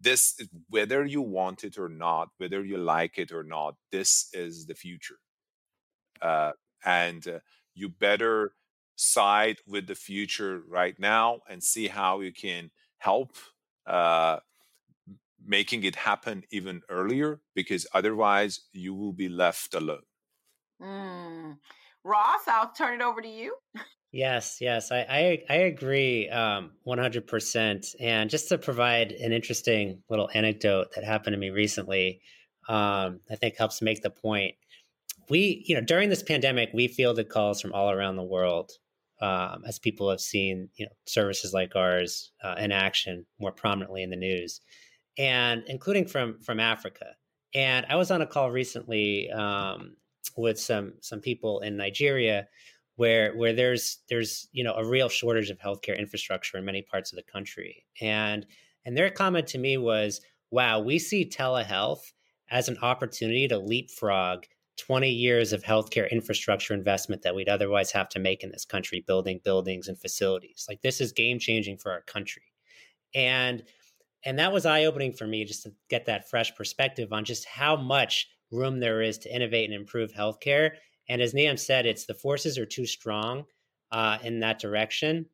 this 0.00 0.40
whether 0.70 1.04
you 1.06 1.22
want 1.22 1.64
it 1.64 1.78
or 1.78 1.88
not, 1.88 2.30
whether 2.38 2.64
you 2.64 2.78
like 2.78 3.18
it 3.18 3.32
or 3.32 3.44
not, 3.44 3.76
this 3.92 4.28
is 4.34 4.66
the 4.66 4.74
future. 4.74 5.18
Uh, 6.20 6.52
and 6.84 7.26
uh, 7.28 7.38
you 7.74 7.88
better 7.88 8.52
side 8.96 9.58
with 9.66 9.86
the 9.86 9.94
future 9.94 10.62
right 10.68 10.98
now 10.98 11.40
and 11.48 11.62
see 11.62 11.88
how 11.88 12.20
you 12.20 12.32
can 12.32 12.70
help 13.02 13.36
making 15.46 15.84
it 15.84 15.96
happen 15.96 16.44
even 16.50 16.82
earlier 16.88 17.40
because 17.54 17.86
otherwise 17.94 18.60
you 18.72 18.94
will 18.94 19.12
be 19.12 19.28
left 19.28 19.74
alone. 19.74 20.02
Mm. 20.80 21.56
Ross, 22.04 22.40
I'll 22.48 22.72
turn 22.72 23.00
it 23.00 23.04
over 23.04 23.20
to 23.20 23.28
you. 23.28 23.54
Yes, 24.14 24.58
yes, 24.60 24.92
I 24.92 25.06
I, 25.08 25.42
I 25.48 25.54
agree 25.54 26.28
um, 26.28 26.72
100%. 26.86 27.94
And 27.98 28.28
just 28.28 28.48
to 28.50 28.58
provide 28.58 29.12
an 29.12 29.32
interesting 29.32 30.02
little 30.10 30.28
anecdote 30.34 30.88
that 30.94 31.04
happened 31.04 31.32
to 31.32 31.38
me 31.38 31.48
recently, 31.48 32.20
um, 32.68 33.20
I 33.30 33.36
think 33.36 33.56
helps 33.56 33.80
make 33.80 34.02
the 34.02 34.10
point. 34.10 34.54
We, 35.30 35.64
you 35.66 35.74
know, 35.74 35.80
during 35.80 36.10
this 36.10 36.22
pandemic, 36.22 36.70
we 36.74 36.88
fielded 36.88 37.30
calls 37.30 37.62
from 37.62 37.72
all 37.72 37.90
around 37.90 38.16
the 38.16 38.22
world 38.22 38.72
um, 39.22 39.62
as 39.66 39.78
people 39.78 40.10
have 40.10 40.20
seen, 40.20 40.68
you 40.74 40.84
know, 40.84 40.92
services 41.06 41.54
like 41.54 41.74
ours 41.76 42.32
uh, 42.44 42.56
in 42.58 42.72
action 42.72 43.24
more 43.38 43.52
prominently 43.52 44.02
in 44.02 44.10
the 44.10 44.16
news 44.16 44.60
and 45.18 45.62
including 45.66 46.06
from 46.06 46.38
from 46.40 46.60
Africa. 46.60 47.16
And 47.54 47.86
I 47.88 47.96
was 47.96 48.10
on 48.10 48.22
a 48.22 48.26
call 48.26 48.50
recently 48.50 49.30
um, 49.30 49.96
with 50.36 50.58
some 50.58 50.94
some 51.00 51.20
people 51.20 51.60
in 51.60 51.76
Nigeria, 51.76 52.48
where 52.96 53.36
where 53.36 53.52
there's 53.52 53.98
there's 54.08 54.48
you 54.52 54.64
know 54.64 54.74
a 54.74 54.86
real 54.86 55.08
shortage 55.08 55.50
of 55.50 55.58
healthcare 55.58 55.98
infrastructure 55.98 56.58
in 56.58 56.64
many 56.64 56.82
parts 56.82 57.12
of 57.12 57.16
the 57.16 57.30
country. 57.30 57.84
And 58.00 58.46
and 58.84 58.96
their 58.96 59.10
comment 59.10 59.46
to 59.48 59.58
me 59.58 59.76
was, 59.76 60.20
"Wow, 60.50 60.80
we 60.80 60.98
see 60.98 61.28
telehealth 61.28 62.12
as 62.50 62.68
an 62.68 62.78
opportunity 62.78 63.48
to 63.48 63.58
leapfrog." 63.58 64.44
20 64.82 65.08
years 65.08 65.52
of 65.52 65.62
healthcare 65.62 66.10
infrastructure 66.10 66.74
investment 66.74 67.22
that 67.22 67.36
we'd 67.36 67.48
otherwise 67.48 67.92
have 67.92 68.08
to 68.08 68.18
make 68.18 68.42
in 68.42 68.50
this 68.50 68.64
country, 68.64 69.04
building 69.06 69.40
buildings 69.44 69.86
and 69.86 69.96
facilities. 69.96 70.66
Like 70.68 70.82
this 70.82 71.00
is 71.00 71.12
game 71.12 71.38
changing 71.38 71.78
for 71.78 71.92
our 71.92 72.02
country. 72.02 72.42
And 73.14 73.62
and 74.24 74.38
that 74.40 74.52
was 74.52 74.66
eye 74.66 74.84
opening 74.84 75.12
for 75.12 75.26
me 75.26 75.44
just 75.44 75.62
to 75.64 75.72
get 75.88 76.06
that 76.06 76.28
fresh 76.28 76.54
perspective 76.56 77.12
on 77.12 77.24
just 77.24 77.44
how 77.44 77.76
much 77.76 78.28
room 78.50 78.80
there 78.80 79.02
is 79.02 79.18
to 79.18 79.34
innovate 79.34 79.70
and 79.70 79.74
improve 79.74 80.12
healthcare. 80.12 80.72
And 81.08 81.22
as 81.22 81.32
Niam 81.32 81.56
said, 81.56 81.86
it's 81.86 82.06
the 82.06 82.14
forces 82.14 82.58
are 82.58 82.66
too 82.66 82.86
strong 82.86 83.44
uh, 83.92 84.18
in 84.22 84.40
that 84.40 84.58
direction. 84.58 85.26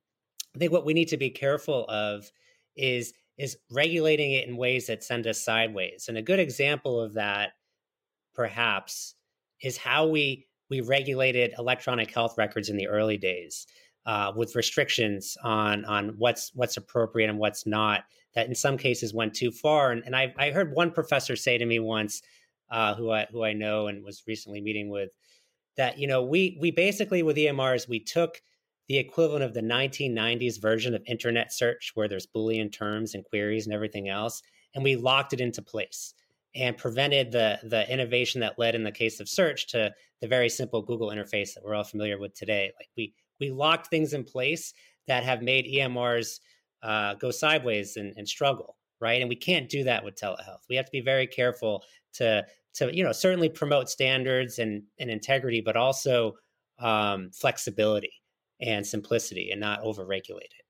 I 0.54 0.58
think 0.58 0.72
what 0.72 0.84
we 0.84 0.94
need 0.94 1.08
to 1.08 1.16
be 1.16 1.30
careful 1.30 1.86
of 1.88 2.30
is 2.76 3.14
is 3.38 3.56
regulating 3.70 4.32
it 4.32 4.46
in 4.46 4.58
ways 4.58 4.88
that 4.88 5.04
send 5.04 5.26
us 5.26 5.42
sideways. 5.42 6.06
And 6.08 6.18
a 6.18 6.22
good 6.22 6.40
example 6.40 7.00
of 7.00 7.14
that, 7.14 7.52
perhaps, 8.34 9.14
is 9.62 9.76
how 9.76 10.06
we 10.06 10.46
we 10.70 10.80
regulated 10.80 11.54
electronic 11.58 12.10
health 12.10 12.36
records 12.36 12.68
in 12.68 12.76
the 12.76 12.88
early 12.88 13.16
days 13.16 13.66
uh, 14.06 14.32
with 14.34 14.54
restrictions 14.54 15.36
on 15.42 15.84
on 15.84 16.14
what's 16.18 16.52
what's 16.54 16.76
appropriate 16.76 17.30
and 17.30 17.38
what's 17.38 17.66
not 17.66 18.04
that 18.34 18.46
in 18.46 18.54
some 18.54 18.76
cases 18.76 19.12
went 19.14 19.34
too 19.34 19.50
far. 19.50 19.90
And, 19.90 20.02
and 20.04 20.14
I, 20.14 20.32
I 20.38 20.50
heard 20.50 20.72
one 20.72 20.92
professor 20.92 21.34
say 21.34 21.58
to 21.58 21.66
me 21.66 21.80
once, 21.80 22.22
uh, 22.70 22.94
who 22.94 23.10
I 23.10 23.26
who 23.30 23.42
I 23.42 23.52
know 23.52 23.86
and 23.86 24.04
was 24.04 24.22
recently 24.26 24.60
meeting 24.60 24.90
with, 24.90 25.10
that 25.76 25.98
you 25.98 26.06
know 26.06 26.22
we 26.22 26.56
we 26.60 26.70
basically 26.70 27.22
with 27.22 27.36
EMRs 27.36 27.88
we 27.88 28.00
took 28.00 28.40
the 28.88 28.98
equivalent 28.98 29.44
of 29.44 29.54
the 29.54 29.60
1990s 29.60 30.60
version 30.60 30.94
of 30.94 31.02
internet 31.06 31.52
search 31.52 31.92
where 31.94 32.08
there's 32.08 32.26
boolean 32.26 32.72
terms 32.72 33.14
and 33.14 33.24
queries 33.24 33.66
and 33.66 33.74
everything 33.74 34.08
else 34.08 34.42
and 34.74 34.82
we 34.82 34.96
locked 34.96 35.34
it 35.34 35.40
into 35.40 35.60
place 35.60 36.14
and 36.54 36.76
prevented 36.76 37.32
the 37.32 37.58
the 37.62 37.90
innovation 37.92 38.40
that 38.40 38.58
led 38.58 38.74
in 38.74 38.84
the 38.84 38.92
case 38.92 39.20
of 39.20 39.28
search 39.28 39.66
to 39.68 39.92
the 40.20 40.28
very 40.28 40.48
simple 40.48 40.82
google 40.82 41.10
interface 41.10 41.54
that 41.54 41.62
we're 41.64 41.74
all 41.74 41.84
familiar 41.84 42.18
with 42.18 42.34
today 42.34 42.72
like 42.78 42.88
we 42.96 43.12
we 43.40 43.50
locked 43.50 43.88
things 43.88 44.12
in 44.12 44.24
place 44.24 44.72
that 45.06 45.24
have 45.24 45.42
made 45.42 45.66
emrs 45.66 46.40
uh, 46.82 47.14
go 47.14 47.30
sideways 47.30 47.96
and, 47.96 48.14
and 48.16 48.28
struggle, 48.28 48.76
right? 49.00 49.20
And 49.20 49.28
we 49.28 49.36
can't 49.36 49.68
do 49.68 49.84
that 49.84 50.04
with 50.04 50.16
telehealth. 50.16 50.62
We 50.68 50.76
have 50.76 50.86
to 50.86 50.92
be 50.92 51.00
very 51.00 51.26
careful 51.26 51.82
to 52.14 52.46
to 52.74 52.94
you 52.94 53.02
know 53.02 53.12
certainly 53.12 53.48
promote 53.48 53.88
standards 53.88 54.58
and, 54.58 54.82
and 54.98 55.10
integrity, 55.10 55.60
but 55.60 55.76
also 55.76 56.34
um, 56.78 57.30
flexibility 57.32 58.12
and 58.60 58.86
simplicity, 58.86 59.50
and 59.50 59.60
not 59.60 59.82
overregulate 59.82 60.40
it. 60.42 60.64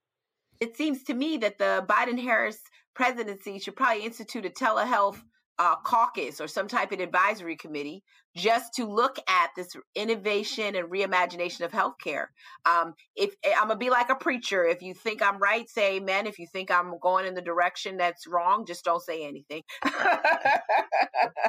It 0.60 0.76
seems 0.76 1.04
to 1.04 1.14
me 1.14 1.36
that 1.38 1.58
the 1.58 1.84
Biden 1.88 2.20
Harris 2.20 2.60
presidency 2.94 3.58
should 3.58 3.76
probably 3.76 4.04
institute 4.04 4.44
a 4.44 4.50
telehealth 4.50 5.20
uh, 5.58 5.76
caucus 5.76 6.40
or 6.40 6.48
some 6.48 6.68
type 6.68 6.92
of 6.92 7.00
advisory 7.00 7.56
committee 7.56 8.02
just 8.36 8.74
to 8.74 8.86
look 8.86 9.18
at 9.28 9.50
this 9.56 9.74
innovation 9.94 10.76
and 10.76 10.88
reimagination 10.88 11.62
of 11.62 11.72
healthcare. 11.72 12.26
Um, 12.64 12.94
if 13.16 13.34
eh, 13.42 13.52
I'm 13.56 13.68
gonna 13.68 13.76
be 13.78 13.90
like 13.90 14.10
a 14.10 14.14
preacher, 14.14 14.64
if 14.64 14.82
you 14.82 14.94
think 14.94 15.22
I'm 15.22 15.38
right, 15.38 15.68
say 15.68 15.96
amen. 15.96 16.26
If 16.26 16.38
you 16.38 16.46
think 16.46 16.70
I'm 16.70 16.98
going 17.00 17.26
in 17.26 17.34
the 17.34 17.42
direction 17.42 17.96
that's 17.96 18.26
wrong, 18.26 18.64
just 18.66 18.84
don't 18.84 19.02
say 19.02 19.26
anything. 19.26 19.62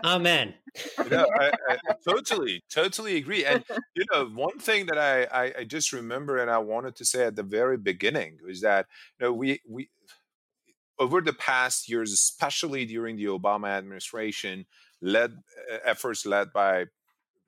amen. 0.05 0.55
you 0.97 1.09
know, 1.09 1.27
I, 1.39 1.51
I, 1.69 1.77
totally, 2.07 2.63
totally 2.71 3.17
agree. 3.17 3.45
And 3.45 3.63
you 3.95 4.05
know, 4.11 4.25
one 4.25 4.57
thing 4.57 4.87
that 4.87 4.97
I, 4.97 5.23
I, 5.25 5.53
I 5.59 5.63
just 5.65 5.93
remember 5.93 6.37
and 6.37 6.49
I 6.49 6.57
wanted 6.57 6.95
to 6.95 7.05
say 7.05 7.25
at 7.25 7.35
the 7.35 7.43
very 7.43 7.77
beginning 7.77 8.39
was 8.45 8.61
that 8.61 8.87
you 9.19 9.27
know 9.27 9.33
we 9.33 9.61
we 9.67 9.89
over 10.99 11.21
the 11.21 11.33
past 11.33 11.89
years, 11.89 12.11
especially 12.11 12.85
during 12.85 13.15
the 13.15 13.25
Obama 13.25 13.69
administration, 13.69 14.65
led 15.01 15.37
efforts 15.85 16.25
led 16.25 16.51
by 16.53 16.85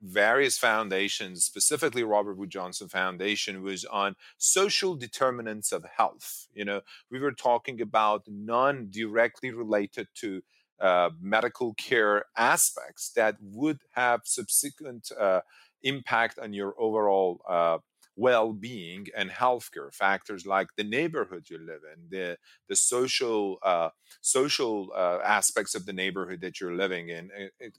various 0.02 0.58
foundations, 0.58 1.44
specifically 1.44 2.02
Robert 2.02 2.36
Wood 2.36 2.50
Johnson 2.50 2.88
Foundation, 2.88 3.62
was 3.62 3.84
on 3.84 4.16
social 4.36 4.96
determinants 4.96 5.70
of 5.70 5.84
health. 5.96 6.48
You 6.54 6.64
know, 6.64 6.80
we 7.10 7.20
were 7.20 7.32
talking 7.32 7.80
about 7.80 8.24
non 8.26 8.88
directly 8.90 9.52
related 9.52 10.08
to 10.16 10.42
uh, 10.80 11.10
medical 11.20 11.74
care 11.74 12.24
aspects 12.36 13.12
that 13.14 13.36
would 13.40 13.78
have 13.92 14.22
subsequent 14.24 15.12
uh, 15.18 15.42
impact 15.82 16.38
on 16.38 16.52
your 16.52 16.74
overall 16.78 17.40
uh, 18.20 18.50
well-being 18.50 19.06
and 19.16 19.30
healthcare 19.30 19.92
factors 19.94 20.46
like 20.46 20.68
the 20.76 20.84
neighborhood 20.84 21.46
you 21.48 21.58
live 21.58 21.80
in 21.94 22.08
the 22.10 22.38
the 22.68 22.76
social 22.76 23.58
uh, 23.62 23.90
social 24.20 24.92
uh, 24.94 25.18
aspects 25.24 25.74
of 25.74 25.86
the 25.86 25.92
neighborhood 25.92 26.40
that 26.40 26.60
you're 26.60 26.74
living 26.74 27.08
in, 27.08 27.30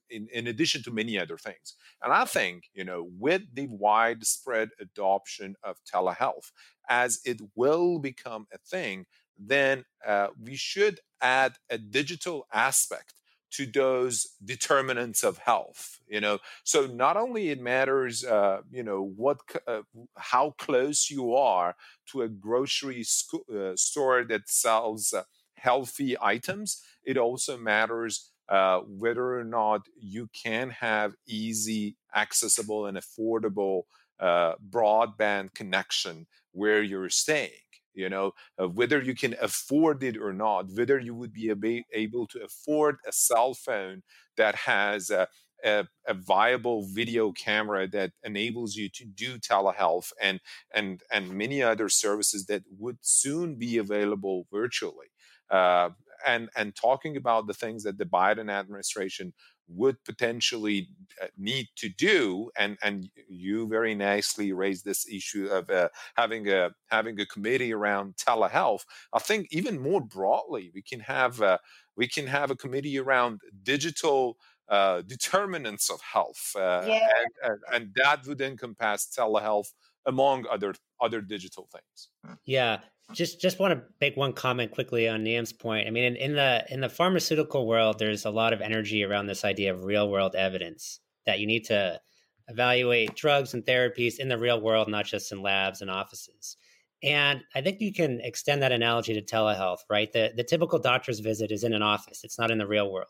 in 0.09 0.27
in 0.31 0.47
addition 0.47 0.83
to 0.83 0.91
many 0.91 1.17
other 1.17 1.37
things. 1.37 1.75
And 2.01 2.13
i 2.13 2.25
think 2.25 2.69
you 2.73 2.83
know 2.83 3.09
with 3.19 3.43
the 3.53 3.67
widespread 3.67 4.69
adoption 4.79 5.55
of 5.63 5.77
telehealth 5.83 6.51
as 6.89 7.19
it 7.25 7.39
will 7.55 7.99
become 7.99 8.47
a 8.53 8.57
thing 8.57 9.05
then 9.37 9.83
uh, 10.05 10.27
we 10.41 10.55
should 10.55 10.99
add 11.21 11.55
a 11.69 11.77
digital 11.77 12.45
aspect 12.53 13.13
to 13.53 13.65
those 13.65 14.27
determinants 14.43 15.23
of 15.23 15.37
health 15.39 15.99
you 16.07 16.21
know? 16.21 16.39
So 16.63 16.85
not 16.87 17.17
only 17.17 17.49
it 17.49 17.59
matters 17.61 18.23
uh, 18.25 18.61
you 18.71 18.83
know 18.83 19.01
what 19.15 19.39
uh, 19.67 19.81
how 20.17 20.51
close 20.57 21.09
you 21.09 21.35
are 21.35 21.75
to 22.11 22.21
a 22.21 22.29
grocery 22.29 23.03
sco- 23.03 23.45
uh, 23.53 23.75
store 23.75 24.23
that 24.25 24.49
sells 24.49 25.13
uh, 25.13 25.23
healthy 25.55 26.15
items 26.21 26.83
it 27.05 27.17
also 27.17 27.57
matters 27.57 28.31
uh, 28.49 28.79
whether 28.79 29.37
or 29.39 29.43
not 29.45 29.87
you 29.97 30.29
can 30.33 30.69
have 30.69 31.15
easy 31.27 31.95
accessible 32.15 32.85
and 32.85 32.97
affordable 32.97 33.83
uh, 34.19 34.53
broadband 34.69 35.53
connection 35.53 36.27
where 36.51 36.81
you're 36.83 37.09
staying 37.09 37.51
you 37.93 38.09
know 38.09 38.31
whether 38.73 39.01
you 39.01 39.15
can 39.15 39.35
afford 39.41 40.03
it 40.03 40.17
or 40.17 40.33
not 40.33 40.67
whether 40.75 40.99
you 40.99 41.13
would 41.15 41.33
be 41.33 41.85
able 41.93 42.27
to 42.27 42.43
afford 42.43 42.97
a 43.07 43.11
cell 43.11 43.53
phone 43.53 44.01
that 44.37 44.55
has 44.55 45.09
a, 45.09 45.27
a, 45.63 45.85
a, 46.07 46.13
viable 46.13 46.85
video 46.87 47.31
camera 47.31 47.87
that 47.87 48.11
enables 48.23 48.75
you 48.75 48.89
to 48.89 49.05
do 49.05 49.37
telehealth 49.37 50.11
and 50.21 50.39
and 50.73 51.01
and 51.11 51.31
many 51.31 51.61
other 51.61 51.89
services 51.89 52.45
that 52.47 52.63
would 52.77 52.97
soon 53.01 53.55
be 53.55 53.77
available 53.77 54.45
virtually. 54.51 55.07
Uh, 55.49 55.89
and 56.25 56.49
and 56.55 56.75
talking 56.75 57.17
about 57.17 57.47
the 57.47 57.53
things 57.53 57.83
that 57.83 57.97
the 57.97 58.05
Biden 58.05 58.49
administration 58.49 59.33
would 59.67 60.03
potentially 60.03 60.89
uh, 61.21 61.27
need 61.37 61.67
to 61.75 61.89
do 61.89 62.51
and 62.57 62.77
and 62.83 63.09
you 63.27 63.67
very 63.67 63.95
nicely 63.95 64.51
raised 64.51 64.83
this 64.85 65.07
issue 65.07 65.47
of 65.47 65.69
uh, 65.69 65.89
having 66.15 66.49
a 66.49 66.71
having 66.87 67.19
a 67.19 67.25
committee 67.25 67.73
around 67.73 68.15
telehealth 68.17 68.83
i 69.13 69.19
think 69.19 69.47
even 69.51 69.79
more 69.79 70.01
broadly 70.01 70.71
we 70.73 70.81
can 70.81 70.99
have 70.99 71.41
uh, 71.41 71.57
we 71.95 72.07
can 72.07 72.27
have 72.27 72.51
a 72.51 72.55
committee 72.55 72.97
around 72.99 73.41
digital 73.63 74.37
uh, 74.69 75.01
determinants 75.01 75.89
of 75.89 75.99
health, 76.01 76.55
uh, 76.55 76.87
Yeah. 76.87 77.09
and, 77.17 77.29
and 77.43 77.59
and 77.73 77.93
that 77.95 78.25
would 78.25 78.39
encompass 78.39 79.05
telehealth 79.07 79.73
among 80.05 80.45
other 80.47 80.73
other 81.01 81.21
digital 81.21 81.67
things. 81.71 82.09
Yeah, 82.45 82.81
just 83.11 83.41
just 83.41 83.59
want 83.59 83.73
to 83.73 83.83
make 83.99 84.15
one 84.15 84.33
comment 84.33 84.71
quickly 84.71 85.07
on 85.07 85.23
Niam's 85.23 85.53
point. 85.53 85.87
I 85.87 85.91
mean, 85.91 86.03
in, 86.03 86.15
in 86.15 86.35
the 86.35 86.65
in 86.69 86.81
the 86.81 86.89
pharmaceutical 86.89 87.67
world, 87.67 87.99
there's 87.99 88.25
a 88.25 88.31
lot 88.31 88.53
of 88.53 88.61
energy 88.61 89.03
around 89.03 89.27
this 89.27 89.43
idea 89.43 89.73
of 89.73 89.83
real 89.83 90.09
world 90.09 90.35
evidence 90.35 90.99
that 91.25 91.39
you 91.39 91.47
need 91.47 91.65
to 91.65 91.99
evaluate 92.47 93.15
drugs 93.15 93.53
and 93.53 93.63
therapies 93.65 94.19
in 94.19 94.29
the 94.29 94.37
real 94.37 94.61
world, 94.61 94.87
not 94.87 95.05
just 95.05 95.31
in 95.31 95.41
labs 95.41 95.81
and 95.81 95.89
offices. 95.89 96.57
And 97.01 97.41
I 97.53 97.61
think 97.61 97.81
you 97.81 97.93
can 97.93 98.21
extend 98.21 98.63
that 98.63 98.71
analogy 98.71 99.13
to 99.13 99.21
telehealth, 99.21 99.79
right? 99.89 100.11
The 100.11 100.31
the 100.35 100.43
typical 100.43 100.79
doctor's 100.79 101.19
visit 101.19 101.51
is 101.51 101.63
in 101.63 101.73
an 101.73 101.81
office; 101.81 102.23
it's 102.23 102.39
not 102.39 102.51
in 102.51 102.57
the 102.57 102.67
real 102.67 102.91
world, 102.91 103.09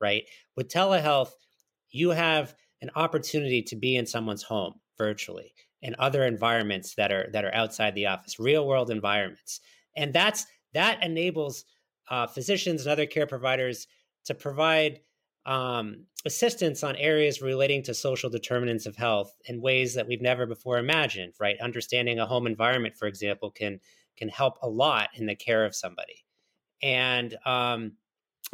right? 0.00 0.24
With 0.56 0.68
telehealth, 0.68 1.32
you 1.90 2.10
have 2.10 2.54
an 2.80 2.90
opportunity 2.96 3.62
to 3.62 3.76
be 3.76 3.96
in 3.96 4.06
someone's 4.06 4.42
home 4.42 4.74
virtually 4.98 5.52
and 5.84 5.94
other 5.98 6.24
environments 6.24 6.94
that 6.94 7.12
are 7.12 7.28
that 7.32 7.44
are 7.44 7.54
outside 7.54 7.94
the 7.94 8.06
office, 8.06 8.40
real 8.40 8.66
world 8.66 8.90
environments, 8.90 9.60
and 9.94 10.12
that's 10.12 10.46
that 10.72 11.04
enables 11.04 11.66
uh, 12.10 12.26
physicians 12.26 12.82
and 12.82 12.90
other 12.90 13.06
care 13.06 13.26
providers 13.26 13.86
to 14.24 14.34
provide 14.34 15.00
um, 15.46 16.06
assistance 16.24 16.82
on 16.82 16.96
areas 16.96 17.42
relating 17.42 17.82
to 17.82 17.92
social 17.92 18.30
determinants 18.30 18.86
of 18.86 18.96
health 18.96 19.36
in 19.44 19.60
ways 19.60 19.94
that 19.94 20.08
we've 20.08 20.22
never 20.22 20.46
before 20.46 20.78
imagined. 20.78 21.34
Right, 21.38 21.60
understanding 21.60 22.18
a 22.18 22.26
home 22.26 22.46
environment, 22.46 22.96
for 22.96 23.06
example, 23.06 23.50
can 23.50 23.78
can 24.16 24.30
help 24.30 24.58
a 24.62 24.68
lot 24.68 25.10
in 25.14 25.26
the 25.26 25.36
care 25.36 25.66
of 25.66 25.74
somebody, 25.74 26.24
and 26.82 27.36
um, 27.44 27.92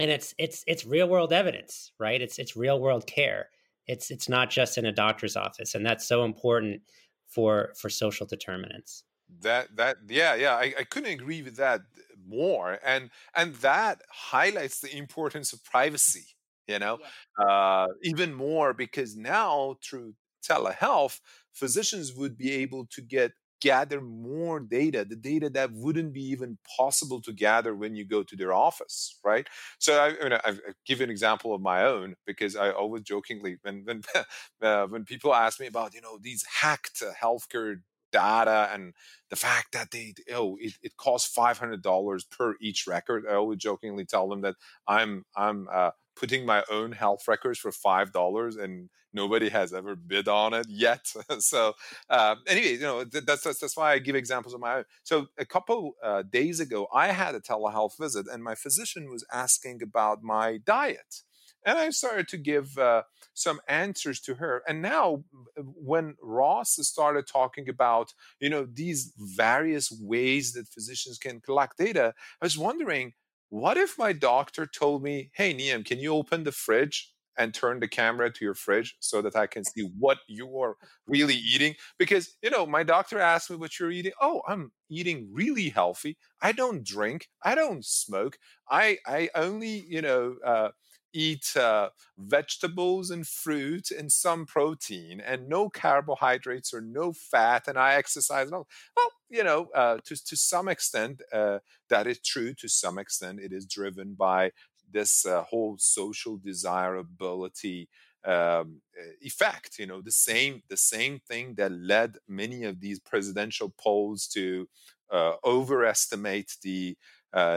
and 0.01 0.11
it's 0.11 0.35
it's 0.37 0.64
it's 0.66 0.85
real 0.85 1.09
world 1.09 1.33
evidence, 1.33 1.93
right? 2.01 2.20
It's 2.20 2.41
it's 2.41 2.57
real 2.57 2.81
world 2.81 3.07
care. 3.07 3.51
It's 3.87 4.11
it's 4.11 4.28
not 4.28 4.51
just 4.51 4.78
in 4.78 4.85
a 4.85 4.93
doctor's 4.93 5.37
office, 5.37 5.76
and 5.76 5.87
that's 5.87 6.09
so 6.09 6.24
important 6.24 6.83
for 7.31 7.72
for 7.76 7.89
social 7.89 8.26
determinants. 8.26 9.05
That 9.43 9.76
that 9.76 9.99
yeah 10.09 10.35
yeah 10.35 10.57
I, 10.57 10.74
I 10.81 10.85
couldn't 10.85 11.12
agree 11.12 11.43
with 11.43 11.57
that 11.57 11.83
more 12.26 12.78
and 12.85 13.11
and 13.35 13.55
that 13.57 14.03
highlights 14.11 14.81
the 14.81 14.97
importance 14.97 15.53
of 15.53 15.64
privacy 15.64 16.26
you 16.66 16.78
know 16.78 16.99
uh, 17.39 17.87
even 18.03 18.35
more 18.35 18.74
because 18.74 19.16
now 19.16 19.76
through 19.83 20.14
telehealth 20.43 21.20
physicians 21.53 22.12
would 22.14 22.37
be 22.37 22.51
able 22.53 22.87
to 22.87 23.01
get 23.01 23.33
gather 23.61 24.01
more 24.01 24.61
data 24.61 25.05
the 25.05 25.17
data 25.17 25.51
that 25.51 25.73
wouldn't 25.73 26.13
be 26.13 26.25
even 26.25 26.59
possible 26.77 27.21
to 27.21 27.33
gather 27.33 27.75
when 27.75 27.95
you 27.95 28.05
go 28.05 28.23
to 28.23 28.37
their 28.37 28.53
office 28.53 29.19
right? 29.25 29.49
So 29.79 29.95
i, 29.99 30.07
I, 30.25 30.29
mean, 30.29 30.39
I, 30.45 30.73
give 30.87 31.01
an 31.01 31.11
example 31.11 31.55
of 31.55 31.61
my 31.61 31.85
own 31.85 32.17
because 32.27 32.57
i 32.57 32.71
always 32.71 33.03
jokingly 33.03 33.59
when 33.63 33.85
when 33.85 34.03
uh, 34.63 34.87
when 34.87 35.05
people 35.05 35.35
ask 35.35 35.61
me 35.61 35.67
about 35.67 35.95
you 35.95 36.01
know 36.01 36.19
these 36.21 36.45
hacked 36.61 37.03
healthcare 37.23 37.81
data 38.13 38.71
and 38.73 38.93
the 39.29 39.37
fact 39.37 39.73
that 39.73 39.91
they 39.91 40.15
oh 40.33 40.57
it, 40.61 40.75
it 40.83 40.97
costs 40.97 41.35
$500 41.37 42.31
per 42.31 42.57
each 42.61 42.87
record 42.87 43.25
i 43.31 43.35
always 43.35 43.59
jokingly 43.59 44.05
tell 44.05 44.29
them 44.29 44.41
that 44.43 44.57
i'm 44.87 45.25
i'm 45.37 45.69
uh, 45.73 45.91
putting 46.21 46.45
my 46.45 46.62
own 46.71 46.93
health 46.93 47.27
records 47.27 47.59
for 47.59 47.73
five 47.73 48.12
dollars 48.12 48.57
and 48.57 48.91
nobody 49.12 49.49
has 49.49 49.73
ever 49.73 49.97
bid 49.97 50.29
on 50.29 50.55
it 50.55 50.66
yet. 50.68 51.12
So 51.41 51.73
uh, 52.11 52.37
anyway 52.47 52.75
you 52.75 52.81
know 52.81 53.05
that's, 53.05 53.43
that's 53.43 53.59
that's 53.61 53.77
why 53.77 53.93
i 53.93 53.99
give 53.99 54.14
examples 54.14 54.55
of 54.55 54.61
my 54.61 54.75
own. 54.79 54.85
So 55.03 55.29
a 55.39 55.47
couple 55.47 55.97
uh, 56.03 56.23
days 56.23 56.61
ago 56.61 56.87
i 56.95 57.07
had 57.23 57.35
a 57.35 57.41
telehealth 57.41 57.97
visit 57.99 58.27
and 58.33 58.45
my 58.45 58.55
physician 58.55 59.11
was 59.11 59.25
asking 59.33 59.83
about 59.83 60.23
my 60.23 60.59
diet. 60.59 61.23
And 61.64 61.79
I 61.79 61.91
started 61.91 62.27
to 62.29 62.39
give 62.39 62.79
uh, 62.79 63.03
some 63.35 63.61
answers 63.68 64.18
to 64.21 64.37
her. 64.37 64.62
And 64.66 64.81
now, 64.81 65.25
when 65.57 66.16
Ross 66.23 66.77
started 66.81 67.27
talking 67.27 67.68
about, 67.68 68.14
you 68.41 68.49
know, 68.49 68.66
these 68.73 69.12
various 69.18 69.93
ways 69.93 70.55
that 70.55 70.68
physicians 70.68 71.18
can 71.18 71.41
collect 71.41 71.77
data, 71.77 72.14
I 72.41 72.45
was 72.47 72.57
wondering, 72.57 73.12
what 73.51 73.76
if 73.76 73.98
my 73.98 74.12
doctor 74.12 74.66
told 74.66 75.03
me, 75.03 75.30
"Hey, 75.34 75.53
Niam, 75.55 75.84
can 75.84 75.98
you 75.98 76.14
open 76.14 76.44
the 76.44 76.53
fridge?" 76.53 77.12
and 77.38 77.55
turn 77.55 77.80
the 77.80 77.88
camera 77.88 78.30
to 78.30 78.44
your 78.44 78.55
fridge 78.55 78.96
so 79.01 79.22
that 79.22 79.34
I 79.36 79.46
can 79.46 79.64
see 79.64 79.82
what 79.98 80.18
you 80.28 80.59
are 80.61 80.76
really 81.07 81.36
eating. 81.36 81.74
Because, 81.98 82.36
you 82.42 82.51
know, 82.51 82.66
my 82.66 82.82
doctor 82.82 83.18
asked 83.18 83.48
me 83.51 83.57
what 83.57 83.78
you're 83.78 83.90
eating. 83.90 84.12
Oh, 84.20 84.42
I'm 84.46 84.72
eating 84.90 85.28
really 85.32 85.70
healthy. 85.70 86.18
I 86.42 86.53
don't 86.53 86.84
drink. 86.84 87.28
I 87.42 87.55
don't 87.55 87.84
smoke. 87.86 88.36
I, 88.70 88.98
I 89.07 89.30
only, 89.34 89.84
you 89.88 90.03
know, 90.03 90.36
uh, 90.44 90.70
eat 91.13 91.57
uh, 91.57 91.91
vegetables 92.19 93.11
and 93.11 93.27
fruit 93.27 93.91
and 93.91 94.11
some 94.11 94.47
protein 94.47 95.21
and 95.21 95.49
no 95.49 95.69
carbohydrates 95.69 96.73
or 96.73 96.81
no 96.81 97.13
fat 97.13 97.67
and 97.69 97.79
i 97.79 97.95
exercise 97.95 98.47
and 98.47 98.55
all. 98.55 98.69
Well 98.97 99.11
you 99.29 99.45
know 99.45 99.69
uh, 99.75 99.99
to, 100.05 100.25
to 100.25 100.37
some 100.37 100.69
extent 100.69 101.23
uh, 101.33 101.59
that 101.89 102.07
is 102.07 102.21
true 102.21 102.55
to 102.55 102.69
some 102.69 102.99
extent 102.99 103.41
it 103.41 103.53
is 103.53 103.67
driven 103.67 104.15
by 104.15 104.53
this 104.93 105.25
uh, 105.25 105.43
whole 105.43 105.77
social 105.79 106.37
desirability 106.37 107.89
um, 108.25 108.83
effect 109.23 109.79
you 109.79 109.87
know 109.87 110.03
the 110.03 110.13
same 110.13 110.63
the 110.69 110.77
same 110.77 111.21
thing 111.21 111.55
that 111.55 111.73
led 111.73 112.17
many 112.29 112.65
of 112.65 112.81
these 112.81 113.01
presidential 113.01 113.73
polls 113.79 114.27
to 114.27 114.69
uh, 115.11 115.35
overestimate 115.45 116.53
the 116.63 116.97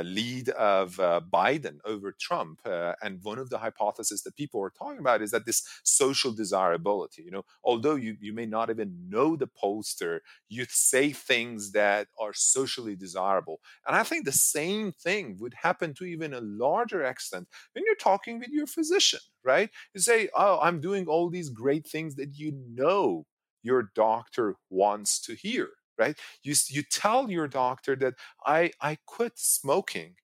lead 0.05 0.49
of 0.49 0.99
uh, 0.99 1.21
Biden 1.31 1.77
over 1.85 2.13
Trump. 2.19 2.59
Uh, 2.65 2.93
and 3.01 3.19
one 3.23 3.39
of 3.39 3.49
the 3.49 3.57
hypotheses 3.57 4.21
that 4.23 4.35
people 4.35 4.61
are 4.61 4.69
talking 4.77 4.99
about 4.99 5.21
is 5.21 5.31
that 5.31 5.45
this 5.45 5.63
social 5.83 6.31
desirability, 6.31 7.23
you 7.23 7.31
know, 7.31 7.45
although 7.63 7.95
you, 7.95 8.15
you 8.19 8.33
may 8.33 8.45
not 8.45 8.69
even 8.69 8.95
know 9.09 9.35
the 9.35 9.47
pollster, 9.47 10.19
you 10.49 10.65
say 10.69 11.11
things 11.11 11.71
that 11.71 12.07
are 12.19 12.33
socially 12.33 12.95
desirable. 12.95 13.59
And 13.87 13.95
I 13.95 14.03
think 14.03 14.25
the 14.25 14.31
same 14.31 14.91
thing 14.91 15.37
would 15.39 15.55
happen 15.55 15.93
to 15.95 16.05
even 16.05 16.33
a 16.33 16.41
larger 16.41 17.03
extent 17.03 17.47
when 17.73 17.83
you're 17.85 17.95
talking 17.95 18.39
with 18.39 18.49
your 18.49 18.67
physician, 18.67 19.19
right? 19.43 19.69
You 19.93 20.01
say, 20.01 20.29
Oh, 20.35 20.59
I'm 20.61 20.79
doing 20.81 21.07
all 21.07 21.29
these 21.29 21.49
great 21.49 21.87
things 21.87 22.15
that 22.15 22.37
you 22.37 22.51
know 22.69 23.25
your 23.63 23.91
doctor 23.95 24.55
wants 24.69 25.19
to 25.21 25.35
hear 25.35 25.69
right? 25.97 26.17
You 26.43 26.55
you 26.69 26.83
tell 26.83 27.29
your 27.29 27.47
doctor 27.47 27.95
that 27.97 28.15
i 28.45 28.71
i 28.81 28.97
quit 29.05 29.33
smoking 29.37 30.15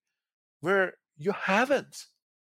where 0.62 0.94
you 1.18 1.32
haven't 1.32 2.06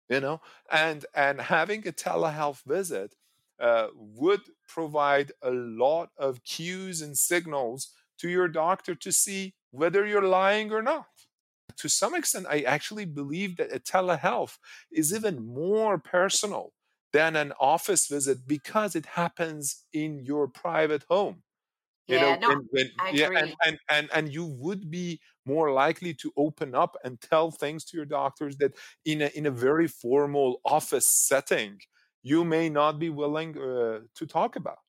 you 0.09 0.19
know? 0.19 0.41
And 0.71 1.05
and 1.15 1.39
having 1.41 1.87
a 1.87 1.91
telehealth 1.91 2.63
visit 2.65 3.15
uh, 3.59 3.87
would 3.95 4.41
provide 4.67 5.31
a 5.43 5.51
lot 5.51 6.09
of 6.17 6.43
cues 6.43 7.01
and 7.01 7.17
signals 7.17 7.91
to 8.19 8.29
your 8.29 8.47
doctor 8.47 8.95
to 8.95 9.11
see 9.11 9.53
whether 9.71 10.05
you're 10.05 10.23
lying 10.27 10.71
or 10.71 10.81
not. 10.81 11.07
To 11.77 11.89
some 11.89 12.15
extent 12.15 12.47
i 12.49 12.61
actually 12.61 13.05
believe 13.05 13.57
that 13.57 13.73
a 13.73 13.79
telehealth 13.79 14.57
is 14.91 15.13
even 15.13 15.45
more 15.45 15.97
personal 15.99 16.73
than 17.13 17.35
an 17.35 17.53
office 17.59 18.07
visit 18.07 18.47
because 18.47 18.95
it 18.95 19.05
happens 19.05 19.85
in 19.93 20.19
your 20.25 20.47
private 20.47 21.05
home 21.09 21.43
you 22.09 22.17
Yeah, 22.17 22.21
know 22.21 22.39
no, 22.41 22.49
when, 22.49 22.67
when, 22.71 22.89
yeah 23.11 23.29
and, 23.35 23.53
and 23.65 23.77
and 23.89 24.09
and 24.13 24.33
you 24.33 24.45
would 24.45 24.89
be 24.89 25.19
more 25.45 25.71
likely 25.71 26.13
to 26.15 26.31
open 26.37 26.75
up 26.75 26.95
and 27.03 27.21
tell 27.21 27.51
things 27.51 27.85
to 27.85 27.97
your 27.97 28.05
doctors 28.05 28.57
that 28.57 28.73
in 29.05 29.21
a 29.21 29.27
in 29.27 29.45
a 29.45 29.51
very 29.51 29.87
formal 29.87 30.61
office 30.65 31.07
setting 31.27 31.79
you 32.23 32.43
may 32.43 32.69
not 32.69 32.99
be 32.99 33.09
willing 33.09 33.57
uh, 33.57 33.99
to 34.15 34.25
talk 34.27 34.55
about 34.55 34.79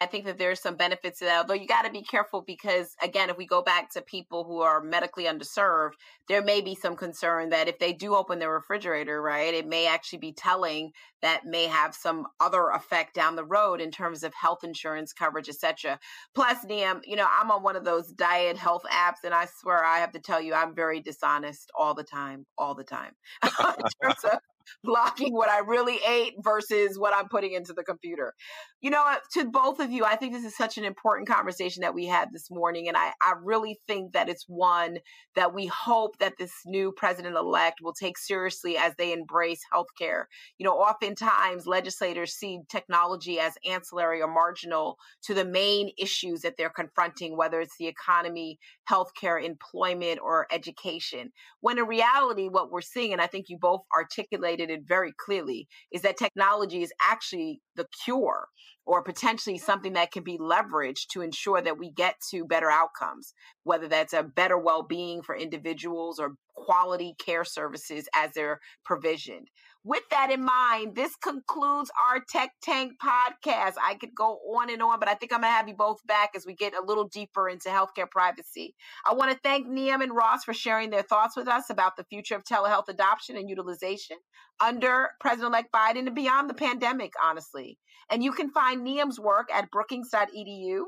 I 0.00 0.06
think 0.06 0.26
that 0.26 0.38
there's 0.38 0.60
some 0.60 0.76
benefits 0.76 1.20
to 1.20 1.24
that, 1.24 1.38
although 1.38 1.54
you 1.54 1.66
got 1.66 1.82
to 1.82 1.90
be 1.90 2.02
careful 2.02 2.42
because, 2.46 2.94
again, 3.02 3.30
if 3.30 3.36
we 3.36 3.46
go 3.46 3.62
back 3.62 3.90
to 3.92 4.02
people 4.02 4.44
who 4.44 4.60
are 4.60 4.82
medically 4.82 5.24
underserved, 5.24 5.92
there 6.28 6.42
may 6.42 6.60
be 6.60 6.74
some 6.74 6.96
concern 6.96 7.50
that 7.50 7.68
if 7.68 7.78
they 7.78 7.92
do 7.92 8.14
open 8.14 8.38
their 8.38 8.52
refrigerator, 8.52 9.20
right, 9.22 9.54
it 9.54 9.66
may 9.66 9.86
actually 9.86 10.18
be 10.18 10.32
telling 10.32 10.92
that 11.22 11.46
may 11.46 11.66
have 11.66 11.94
some 11.94 12.26
other 12.40 12.68
effect 12.68 13.14
down 13.14 13.36
the 13.36 13.44
road 13.44 13.80
in 13.80 13.90
terms 13.90 14.22
of 14.22 14.34
health 14.34 14.64
insurance 14.64 15.12
coverage, 15.12 15.48
etc. 15.48 15.98
Plus, 16.34 16.64
Niam, 16.64 17.00
you 17.04 17.16
know, 17.16 17.26
I'm 17.28 17.50
on 17.50 17.62
one 17.62 17.76
of 17.76 17.84
those 17.84 18.08
diet 18.12 18.56
health 18.56 18.82
apps, 18.92 19.24
and 19.24 19.32
I 19.32 19.46
swear 19.60 19.84
I 19.84 19.98
have 19.98 20.12
to 20.12 20.20
tell 20.20 20.40
you, 20.40 20.54
I'm 20.54 20.74
very 20.74 21.00
dishonest 21.00 21.70
all 21.76 21.94
the 21.94 22.04
time, 22.04 22.44
all 22.58 22.74
the 22.74 22.84
time, 22.84 23.12
in 23.42 23.84
terms 24.02 24.24
of 24.24 24.38
blocking 24.82 25.32
what 25.32 25.48
I 25.48 25.60
really 25.60 25.98
ate 26.06 26.34
versus 26.40 26.98
what 26.98 27.14
I'm 27.14 27.28
putting 27.28 27.52
into 27.52 27.72
the 27.72 27.84
computer. 27.84 28.32
You 28.80 28.90
know, 28.90 29.04
to 29.34 29.44
both 29.46 29.80
of 29.80 29.90
you, 29.90 30.04
I 30.04 30.16
think 30.16 30.32
this 30.32 30.44
is 30.44 30.56
such 30.56 30.78
an 30.78 30.84
important 30.84 31.28
conversation 31.28 31.80
that 31.82 31.94
we 31.94 32.06
had 32.06 32.28
this 32.32 32.50
morning. 32.50 32.88
And 32.88 32.96
I, 32.96 33.12
I 33.22 33.34
really 33.42 33.78
think 33.86 34.12
that 34.12 34.28
it's 34.28 34.44
one 34.46 34.98
that 35.34 35.54
we 35.54 35.66
hope 35.66 36.18
that 36.18 36.34
this 36.38 36.52
new 36.64 36.92
president 36.96 37.36
elect 37.36 37.80
will 37.82 37.92
take 37.92 38.18
seriously 38.18 38.76
as 38.76 38.94
they 38.96 39.12
embrace 39.12 39.60
healthcare. 39.74 40.24
You 40.58 40.64
know, 40.64 40.74
oftentimes 40.74 41.66
legislators 41.66 42.34
see 42.34 42.60
technology 42.70 43.38
as 43.40 43.54
ancillary 43.68 44.20
or 44.22 44.28
marginal 44.28 44.96
to 45.24 45.34
the 45.34 45.44
main 45.44 45.90
issues 45.98 46.40
that 46.40 46.54
they're 46.56 46.70
confronting, 46.70 47.36
whether 47.36 47.60
it's 47.60 47.76
the 47.78 47.86
economy, 47.86 48.58
healthcare, 48.90 49.42
employment, 49.42 50.20
or 50.22 50.46
education. 50.52 51.32
When 51.60 51.78
in 51.78 51.86
reality, 51.86 52.48
what 52.48 52.70
we're 52.70 52.80
seeing, 52.80 53.12
and 53.12 53.20
I 53.20 53.26
think 53.26 53.46
you 53.48 53.58
both 53.60 53.80
articulated 53.96 54.55
stated 54.56 54.70
it 54.70 54.86
very 54.86 55.12
clearly, 55.12 55.68
is 55.92 56.02
that 56.02 56.16
technology 56.16 56.82
is 56.82 56.92
actually 57.02 57.60
the 57.74 57.86
cure 58.04 58.48
or 58.86 59.02
potentially 59.02 59.58
something 59.58 59.94
that 59.94 60.12
can 60.12 60.22
be 60.22 60.38
leveraged 60.38 61.08
to 61.10 61.20
ensure 61.20 61.60
that 61.60 61.78
we 61.78 61.90
get 61.90 62.14
to 62.30 62.44
better 62.44 62.70
outcomes, 62.70 63.34
whether 63.64 63.88
that's 63.88 64.12
a 64.12 64.22
better 64.22 64.56
well 64.56 64.82
being 64.82 65.22
for 65.22 65.36
individuals 65.36 66.18
or 66.18 66.34
quality 66.54 67.14
care 67.18 67.44
services 67.44 68.08
as 68.14 68.30
they're 68.34 68.60
provisioned. 68.84 69.48
With 69.86 70.02
that 70.10 70.32
in 70.32 70.44
mind, 70.44 70.96
this 70.96 71.14
concludes 71.14 71.92
our 72.10 72.18
Tech 72.28 72.50
Tank 72.60 72.94
podcast. 73.00 73.74
I 73.80 73.94
could 73.94 74.16
go 74.16 74.40
on 74.56 74.68
and 74.68 74.82
on, 74.82 74.98
but 74.98 75.08
I 75.08 75.14
think 75.14 75.32
I'm 75.32 75.42
going 75.42 75.52
to 75.52 75.56
have 75.56 75.68
you 75.68 75.76
both 75.76 76.04
back 76.04 76.30
as 76.34 76.44
we 76.44 76.56
get 76.56 76.74
a 76.74 76.84
little 76.84 77.06
deeper 77.06 77.48
into 77.48 77.68
healthcare 77.68 78.10
privacy. 78.10 78.74
I 79.08 79.14
want 79.14 79.30
to 79.30 79.38
thank 79.44 79.68
Niam 79.68 80.00
and 80.00 80.12
Ross 80.12 80.42
for 80.42 80.52
sharing 80.52 80.90
their 80.90 81.04
thoughts 81.04 81.36
with 81.36 81.46
us 81.46 81.70
about 81.70 81.96
the 81.96 82.02
future 82.02 82.34
of 82.34 82.42
telehealth 82.42 82.88
adoption 82.88 83.36
and 83.36 83.48
utilization 83.48 84.16
under 84.60 85.10
President 85.20 85.54
elect 85.54 85.70
Biden 85.72 86.08
and 86.08 86.16
beyond 86.16 86.50
the 86.50 86.54
pandemic, 86.54 87.12
honestly. 87.22 87.78
And 88.10 88.24
you 88.24 88.32
can 88.32 88.50
find 88.50 88.84
Niam's 88.84 89.20
work 89.20 89.50
at 89.54 89.70
brookings.edu 89.70 90.80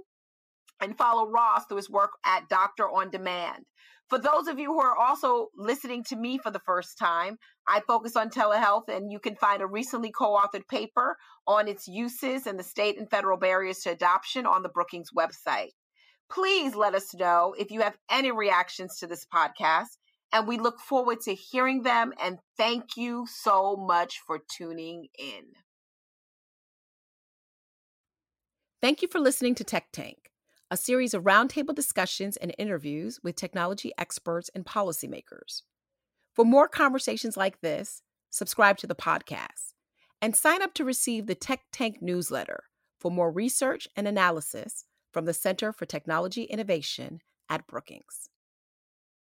and 0.81 0.99
follow 0.99 1.31
Ross 1.31 1.67
through 1.67 1.77
his 1.77 1.89
work 1.89 2.11
at 2.27 2.49
Doctor 2.49 2.91
on 2.91 3.11
Demand. 3.11 3.65
For 4.09 4.19
those 4.19 4.49
of 4.49 4.59
you 4.59 4.73
who 4.73 4.81
are 4.81 4.97
also 4.97 5.49
listening 5.55 6.03
to 6.05 6.17
me 6.17 6.39
for 6.39 6.51
the 6.51 6.61
first 6.61 6.97
time, 6.99 7.37
I 7.67 7.81
focus 7.87 8.17
on 8.17 8.31
telehealth, 8.31 8.89
and 8.89 9.13
you 9.13 9.19
can 9.19 9.37
find 9.37 9.61
a 9.61 9.67
recently 9.67 10.11
co 10.11 10.35
authored 10.37 10.67
paper 10.69 11.17
on 11.47 11.69
its 11.69 11.87
uses 11.87 12.47
and 12.47 12.59
the 12.59 12.65
state 12.65 12.99
and 12.99 13.11
federal 13.11 13.37
barriers 13.37 13.81
to 13.81 13.91
adoption 13.91 14.47
on 14.47 14.63
the 14.63 14.71
Brookings 14.71 15.11
website. 15.17 15.73
Please 16.31 16.75
let 16.75 16.95
us 16.95 17.15
know 17.15 17.55
if 17.59 17.71
you 17.71 17.83
have 17.83 17.97
any 18.11 18.31
reactions 18.31 18.99
to 18.99 19.07
this 19.07 19.27
podcast, 19.33 19.99
and 20.33 20.47
we 20.47 20.59
look 20.59 20.81
forward 20.81 21.21
to 21.23 21.35
hearing 21.35 21.83
them. 21.83 22.15
And 22.23 22.39
thank 22.57 22.97
you 22.97 23.27
so 23.29 23.77
much 23.77 24.21
for 24.27 24.41
tuning 24.57 25.09
in. 25.19 25.45
Thank 28.81 29.03
you 29.03 29.09
for 29.09 29.19
listening 29.19 29.55
to 29.57 29.65
Tech 29.65 29.89
Tank 29.93 30.28
a 30.71 30.77
series 30.77 31.14
of 31.14 31.25
roundtable 31.25 31.75
discussions 31.75 32.37
and 32.37 32.55
interviews 32.59 33.21
with 33.23 33.37
technology 33.37 33.93
experts 33.97 34.51
and 34.55 34.66
policymakers. 34.66 35.62
For 36.35 36.45
more 36.45 36.69
conversations 36.69 37.37
like 37.37 37.61
this, 37.61 38.03
subscribe 38.31 38.77
to 38.79 38.87
the 38.87 38.95
podcast 38.95 39.73
and 40.21 40.37
sign 40.37 40.62
up 40.62 40.75
to 40.75 40.85
receive 40.85 41.27
the 41.27 41.35
Tech 41.35 41.61
Tank 41.73 42.03
newsletter 42.03 42.64
for 42.99 43.11
more 43.11 43.31
research 43.31 43.89
and 43.97 44.07
analysis 44.07 44.85
from 45.12 45.25
the 45.25 45.33
Center 45.33 45.73
for 45.73 45.87
Technology 45.87 46.43
Innovation 46.45 47.21
at 47.49 47.66
Brookings. 47.66 48.29